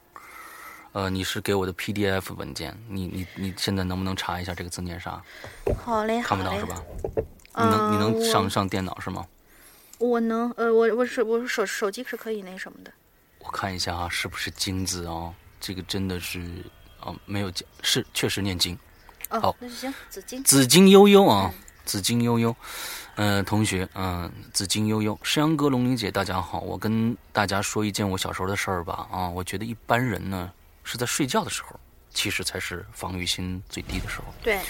[0.93, 5.23] 呃，你是给我的 PDF 文件，你你你现在能不能查一下这个字念啥？
[5.85, 6.83] 好嘞，看不到是吧？
[7.57, 9.27] 你能你能上上电脑是吗？
[9.99, 12.91] 我能，呃，我我是我手手机是可以那什么的。
[13.41, 15.35] 我看一下啊，是不是金字啊？
[15.61, 16.41] 这个真的是。
[17.01, 18.79] 哦，没有讲，是确实念经。
[19.29, 19.93] 好，那就行。
[20.09, 21.53] 紫金，紫金悠悠啊，
[21.85, 22.55] 紫金悠悠。
[23.17, 26.61] 嗯，同学，嗯，紫金悠悠，山羊哥、龙玲姐，大家好。
[26.61, 29.09] 我跟大家说一件我小时候的事儿吧。
[29.11, 30.53] 啊，我觉得一般人呢
[30.85, 31.79] 是在睡觉的时候，
[32.15, 34.25] 其实才是防御心最低的时候。
[34.43, 34.61] 对。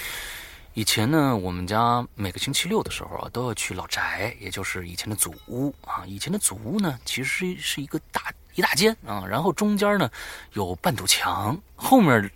[0.75, 6.05] 以前呢，我们家每个星期六的时候啊，都要去老宅，也就是以前的祖屋啊。
[6.07, 8.33] 以前的祖屋呢，其实是一个大。
[8.59, 10.11] 一大间啊，然后中间呢
[10.55, 12.29] 有半堵墙，后面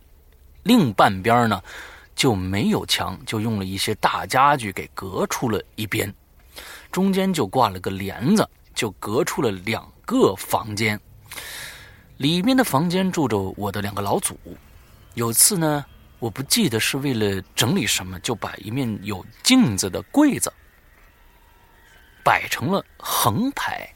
[0.62, 1.60] 另半边呢
[2.14, 6.14] 就没有墙，就用了一些大家具给隔出了一边，
[6.92, 10.98] 中间就挂了个帘子，就隔出了两个房间。
[12.18, 14.38] 里面的房间住着我的两个老祖。
[15.14, 15.84] 有次呢，
[16.20, 20.52] 我不记得是为了整理什么，就把一面有镜子的柜子
[22.22, 23.92] 摆成了横排。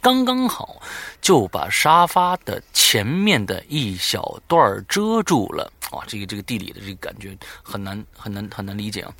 [0.00, 0.76] 刚刚好，
[1.20, 5.70] 就把沙发的前面的一小段遮住了。
[5.92, 9.12] 哇，这个这个地理的这个感觉很难很难很难理解啊。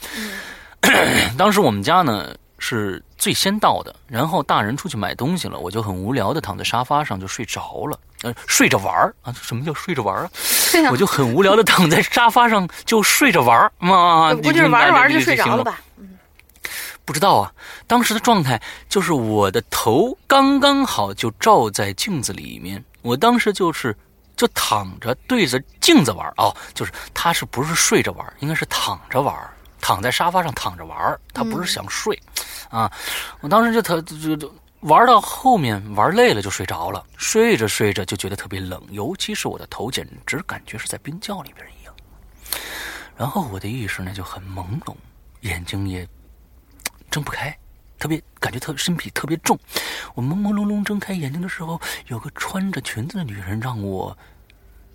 [1.36, 7.98] 当时我们家呢是最先到的，然后大人出去买东西了，我就很无聊的躺在沙发上就睡着了。
[8.22, 9.34] 呃，睡着玩儿啊？
[9.42, 10.30] 什么叫睡着玩儿啊？
[10.92, 14.34] 我就很无聊的躺在沙发上就睡着玩儿嘛。
[14.34, 15.80] 不就是玩着玩着就睡着了吧？
[17.10, 17.52] 不知道啊，
[17.88, 23.92] 当时的状态就是我的头刚刚好就照在镜子里面，我当时就是
[24.36, 29.36] 就躺着对着镜子玩哦，就是他是不是睡着玩，应该是躺着玩，
[29.80, 32.16] 躺在沙发上躺着玩，他不是想睡，
[32.68, 32.88] 啊，
[33.40, 41.92] 我当时就他就就玩到后面玩累了就睡着了，睡着睡着就觉得特别冷，尤其是我的头简直感觉是在冰窖里边一样，
[43.16, 44.94] 然后我的意识呢就很朦胧，
[45.40, 46.06] 眼睛也。
[47.10, 47.56] 睁不开，
[47.98, 49.58] 特别感觉特身体特别重。
[50.14, 54.16] 我朦朦胧胧睁开眼睛的时候，有个穿着裙子的女人让我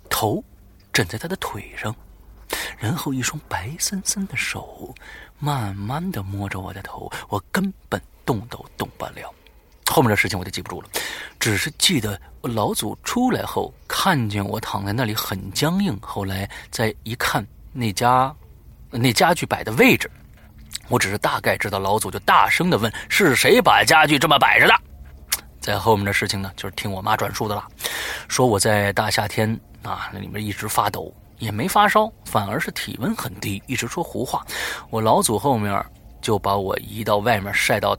[0.08, 0.42] 头
[0.92, 1.94] 枕在她的腿上，
[2.78, 4.94] 然后一双白森森的手
[5.38, 9.32] 慢慢的摸着我的头，我根本动都动不了。
[9.88, 10.88] 后面的事情我就记不住了，
[11.38, 15.96] 只是记得老祖出来后看见我躺在那里很僵硬。
[16.02, 18.34] 后来再一看那家
[18.90, 20.10] 那家具摆的位置，
[20.88, 24.74] 我只是大概知道老祖就大声的问：“是谁把家具这么摆着的？”
[25.60, 27.64] 在后面的事情呢，就是听我妈转述的了，
[28.28, 34.46] 说我在大夏天啊那里面一直发抖，也没发烧，反而是体温很低，一直说胡话。
[34.90, 35.84] 我老祖后面
[36.22, 37.96] 就把我移到外面晒到。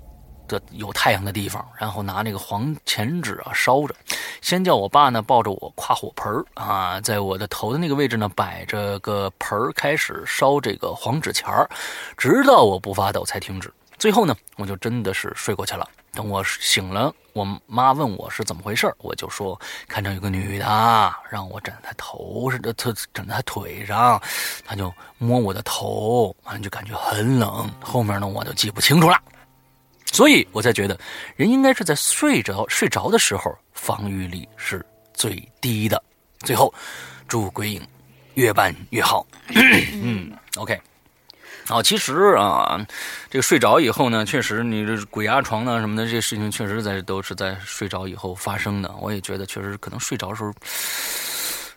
[0.48, 3.94] 的有太阳的地方，然后拿那个黄钱纸啊烧着，
[4.41, 11.69] 先叫我爸呢抱着我跨火盆啊，在我的头的那个位置呢摆着个盆开始烧这个黄纸钱儿，
[12.18, 13.72] 直到我不发抖才停止。
[13.99, 15.88] 最后呢，我就真的是睡过去了。
[16.14, 20.65] 等我醒了，我妈问我是怎么回事我就说看着有个女的
[21.30, 22.74] 让我枕在头上，她
[23.14, 24.19] 枕在腿上，
[24.65, 27.69] 她就摸我的头，完就感觉很冷。
[27.82, 29.19] 后面呢，我就记不清楚了。
[30.12, 30.98] 所以我才觉得，
[31.36, 36.02] 人应该是在睡着睡着的时候，防御力是最低的。
[36.40, 36.74] 最后，
[37.28, 37.82] 祝鬼影
[38.36, 39.26] 越办越好。
[40.02, 40.80] 嗯，OK。
[41.66, 42.80] 好，其实啊，
[43.30, 48.90] 这个睡着以后呢，确实你这鬼压床呢什么的这些事情，确实在都是在睡着以后发生的。
[49.02, 50.54] 我也觉得，确实可能睡着的时候。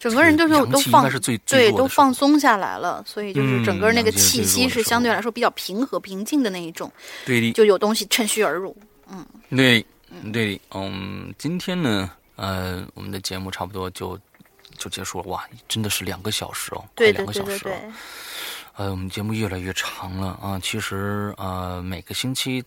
[0.00, 1.06] 整个人就是都放
[1.44, 6.90] 对都放松下来了，所以就是整个那个气息是相对来说比较平和平静的那一种，
[7.26, 8.74] 对的，就有东西趁虚而入，
[9.12, 9.84] 嗯，对，
[10.32, 14.18] 对，嗯，今天呢，呃，我们的节目差不多就
[14.78, 17.76] 就结束了，哇，真的是两个小时哦，对两个小时了，
[18.76, 22.64] 呃，我们节目越来越长了啊，其实呃，每个星期，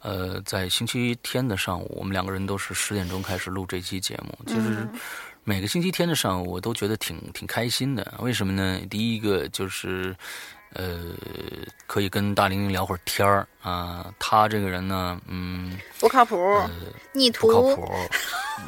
[0.00, 4.86] 呃，在星期天的上午，我们两个人都是十点钟开始录这期节目，其实。
[5.44, 8.14] 每个星期天的上午，我都觉得挺挺开心的。
[8.20, 8.80] 为什么呢？
[8.88, 10.14] 第一个就是，
[10.74, 11.14] 呃，
[11.88, 14.06] 可以跟大玲玲聊会儿天儿啊。
[14.20, 16.36] 他这个人呢，嗯，不靠谱，
[17.12, 17.92] 逆徒，不靠谱。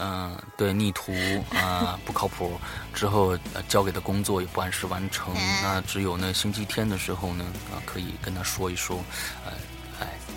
[0.00, 1.12] 嗯，对，逆徒
[1.54, 2.58] 啊，不靠谱。
[2.92, 3.38] 之后
[3.68, 5.32] 交给的工作也不按时完成。
[5.62, 8.96] 那只有呢，星期天的时候呢，啊，可以跟他说一说，
[9.46, 9.52] 呃。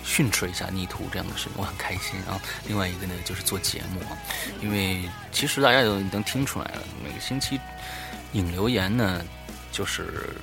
[0.04, 2.40] 训斥一下逆徒这样的事情，我很开心啊。
[2.66, 4.00] 另外一个呢，就是做节目，
[4.62, 7.60] 因为其实大家都能听出来了，每个星期
[8.32, 9.24] 引留言呢，
[9.70, 10.34] 就是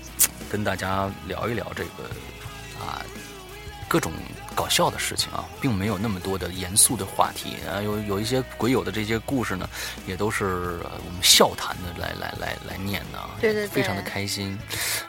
[0.50, 2.10] 跟大家聊一聊这个
[2.80, 3.04] 啊
[3.88, 4.12] 各种。
[4.56, 9.70] 搞笑的事情啊，并没有那么多的严肃的话题啊，有有一些鬼友的这些故事呢，
[10.08, 14.58] 也都是我们笑谈的来来来来念的，对对，非常的开心，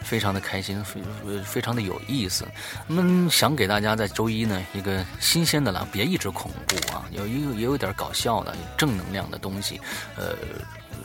[0.01, 1.01] 非常的开心，非
[1.45, 2.45] 非常的有意思。
[2.89, 9.81] 我们想给大家在周一呢一个新鲜的了，别一直恐怖啊，有一个也有点搞笑的正能量的东西，
[10.17, 10.35] 呃。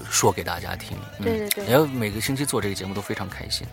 [0.10, 3.68] 说给大家听，对对对，要每个星期做这个节目都非常开心，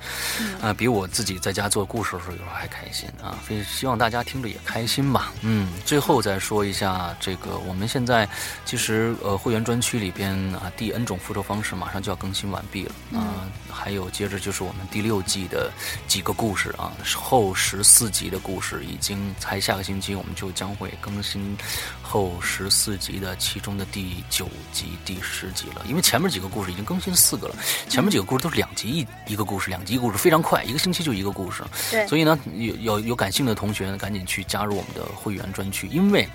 [0.60, 8.28] 啊，比我自己在家做故事的时候有时候还开心啊，所以希望大家听着也开心吧，嗯，最后再说一下这个，我们现在
[8.66, 12.92] 其实呃会员专区里边啊第 N 种复仇方式马上就要更新完毕了。
[13.18, 15.72] 啊，还有接着就是我们第六季的
[16.06, 21.56] 几个故事啊，后十四集的故事已经才下个星期我们就将会更新
[22.02, 26.17] 后十四集的其中的第九集第十集了，因为前。
[26.18, 27.54] 前面几个故事已经更新四个了，
[27.88, 31.62] 前面几个故事都是两集一一个故事，两集故事非常快，一个星期就一个故事。
[31.92, 36.28] 对，所以呢，有有有感兴趣的同学呢，赶紧去加入我们的会员专区，因为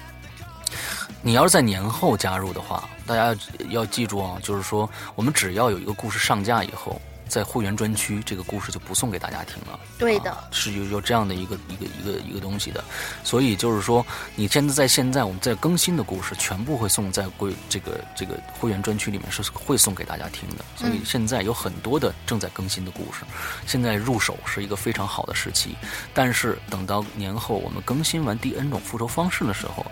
[1.21, 3.37] 你要是在年后加入的话，大家
[3.71, 7.01] 要记住啊，就是说我们只要有一个故事上架以后。
[7.33, 9.79] 在会员专区，这个故事就不送给大家听了。
[9.97, 12.83] 对的，是有有这样的一个一个一个一个东西的，
[13.23, 14.05] 所以就是说，
[14.35, 20.63] 你现在在现在我们在更新的故事，全部会送在贵这个这个会员专区里面，是会送给大家听的。
[20.75, 23.25] 所以现在有很多的正在更新的故事，
[23.65, 25.75] 现在入手是一个非常好的时期。
[26.13, 29.83] 但是等到年后我们更新完第 N 种复仇方式的时候。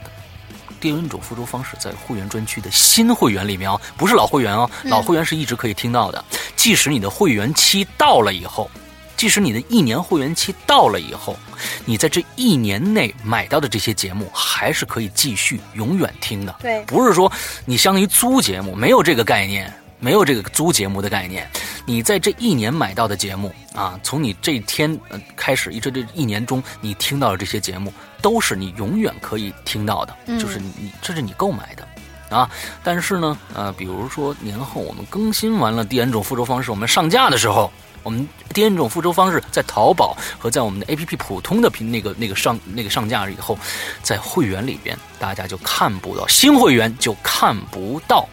[0.82, 6.26] 第 N 种复仇方式在会员专区的新会员里面哦，不是老会员哦，老会员是一直可以听到的。
[6.56, 8.70] 即使你的会员期到了以后，
[9.16, 11.38] 即使你的一年会员期到了以后，
[11.86, 16.56] 你在这一年内买到的这些节目还是可以继续永远听的。
[16.60, 17.32] 对，不是说
[17.66, 19.72] 你相当于租节目，没有这个概念。
[20.02, 21.48] 没有这个租节目的概念，
[21.86, 32.50] 你在这一年买到的节目啊，从你这天呃开始，一直这一年中你听到的这些节目，都是你永远可以听到的，就是你这是你购买的啊。
[32.84, 37.72] 但是呢，呃，比如说年后我们更新完了第 N 种复仇方式，我们上架的时候，
[38.02, 43.56] 我们第 N 种复仇方式在淘宝和在我们的 APP 普通的平那个那个上那个上架以后，
[44.02, 48.28] 在会员里边大家就看不到，新会员就看不到。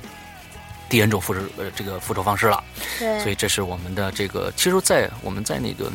[0.89, 2.63] 第 N 种复仇呃这个复仇方式了。
[2.99, 5.91] 对，所以这是我们的这个，其实，在我们在那个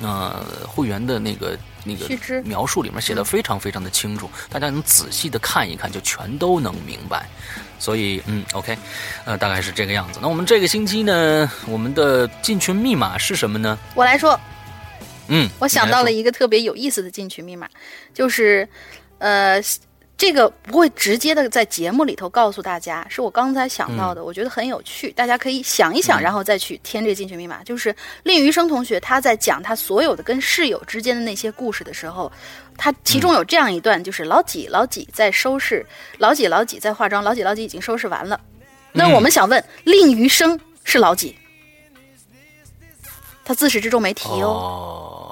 [0.00, 2.08] 呃会员的那个那个
[2.42, 7.28] 描述里面写的非常非常的清楚，大家能仔细的看一看，就全都能明白。
[7.78, 8.78] 所以，嗯，OK，
[9.26, 10.18] 呃，大概是这个样子。
[10.22, 13.78] 那我们这个星期呢，我们的进群密码是什么呢？
[13.94, 14.38] 我来说，
[15.28, 17.68] 嗯，我想到了一一个特别有意思的进群密码，
[18.14, 18.66] 就是，
[19.18, 19.60] 呃，
[20.16, 27.62] 这个不会直接的在节目里头告诉大家，是我刚才想到的，嗯我觉得很有趣，大家可以想一想，然后再去填这个进群密码。
[27.64, 32.30] 就是令余生同学他在讲他所有的跟室友之间的那些故事的时候，
[32.76, 35.84] 他其中有这样一段，就是老几老几在收拾，
[36.18, 38.40] 老几老几在化妆，老几老几已经收拾完了。
[38.92, 41.36] 那我们想问，令余生是老几？
[43.44, 44.46] 他自始至终没提哦。
[44.46, 45.23] 哦，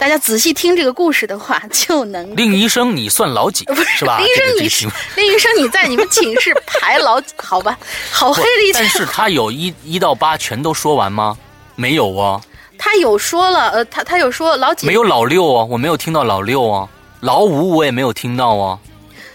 [0.00, 2.34] 大家仔细听这个故事的话， 就能。
[2.34, 4.18] 令医生，你算老几不是吧？
[4.18, 7.78] 令医生你这个剧情林医生你在你们寝室排老好吧？
[8.10, 11.36] 好黑的一但是他有一一到八全都说完吗？
[11.76, 12.40] 没有啊，
[12.78, 16.88] 他有说了，呃，他他有说老几没有老六啊，我没有听到老六啊，
[17.20, 18.78] 老五我也没有听到啊。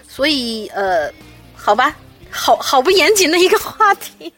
[0.09, 1.11] 所以呃，
[1.55, 1.95] 好吧，
[2.31, 4.33] 好好不严谨的一个话题。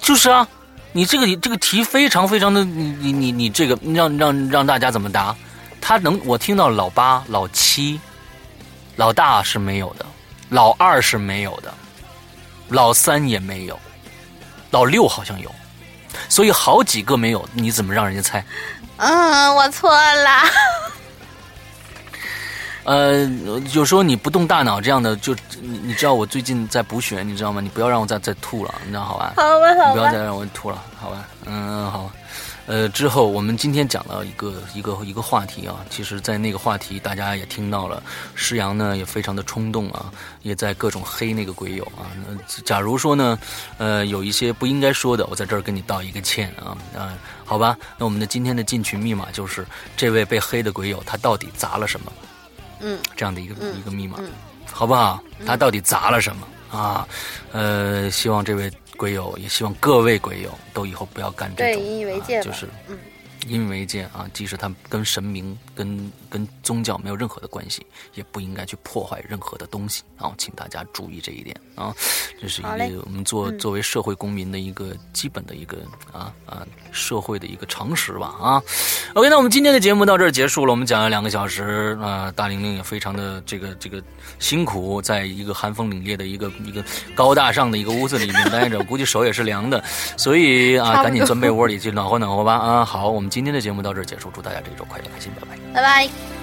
[0.00, 0.48] 就是啊，
[0.90, 5.36] 你这个你这个题非常非常的，你你你你这个让让让大家怎么答？
[5.80, 8.00] 他能我听到老八、老七、
[8.96, 10.04] 老大是没有的，
[10.50, 11.72] 老二是没有的，
[12.68, 13.78] 老三也没有，
[14.70, 15.50] 老六好像有，
[16.28, 18.44] 所以好几个没有，你怎么让人家猜？
[18.98, 20.30] 嗯，我错了。
[22.84, 23.24] 呃，
[23.74, 27.60] 有时候你不动大脑这样的，就你你知道我最近在补血，你知道吗？
[27.60, 29.34] 你不要让我再再吐了，你知道好吧？
[29.36, 29.88] 好吧，好吧。
[29.90, 31.24] 你不要再让我吐了，好吧？
[31.44, 32.10] 嗯，好。
[32.68, 38.02] 呃，之后我们今天讲了一个一个一个话题啊，其实，在那个话题大家也听到了，
[38.34, 40.12] 施阳呢也非常的冲动啊，
[40.42, 42.12] 也在各种黑那个鬼友啊。
[42.26, 43.38] 那假如说呢，
[43.78, 47.74] 呃，有一些不应该说的，我在这儿跟你道一个歉啊啊，好吧？
[47.96, 49.66] 那我们的今天的进群密码就是
[49.96, 52.12] 这位被黑的鬼友他到底砸了什么？
[52.80, 54.30] 嗯，这样的一个、嗯一个密码，嗯
[54.70, 55.18] 好不好？
[55.46, 56.46] 他到底砸了什么
[56.78, 57.08] 啊？
[57.50, 62.40] 呃，希望这位鬼友，也希望各位鬼友都以后不要干这对，种，引以为戒。
[62.40, 62.98] 啊就是嗯，
[63.46, 64.26] 引以为见啊。
[64.34, 70.32] 即使他跟神明、跟跟宗教没有任何的关系，也不应该去破坏任何的东西啊。
[70.36, 71.94] 请大家注意这一点啊。
[72.40, 75.78] 这是一个我们做嗯作为社会公民的一个基本的一个
[76.12, 78.62] 啊啊社会的一个常识吧啊。
[79.14, 84.02] OK，那我们今天的节目到这儿结束了，我们讲了两个小时啊，大玲玲也非常的这个这个
[84.38, 86.84] 辛苦，在一个寒风凛冽的一个一个
[87.14, 89.82] 高大上的一个屋子里面待着，估计手也是凉的，
[90.16, 92.84] 所以啊，赶紧钻被窝里去暖和暖和吧啊。
[92.84, 95.58] 好，我今天的节目到这儿结束，祝大家这一周快乐开心，拜拜。
[95.74, 96.37] 拜拜。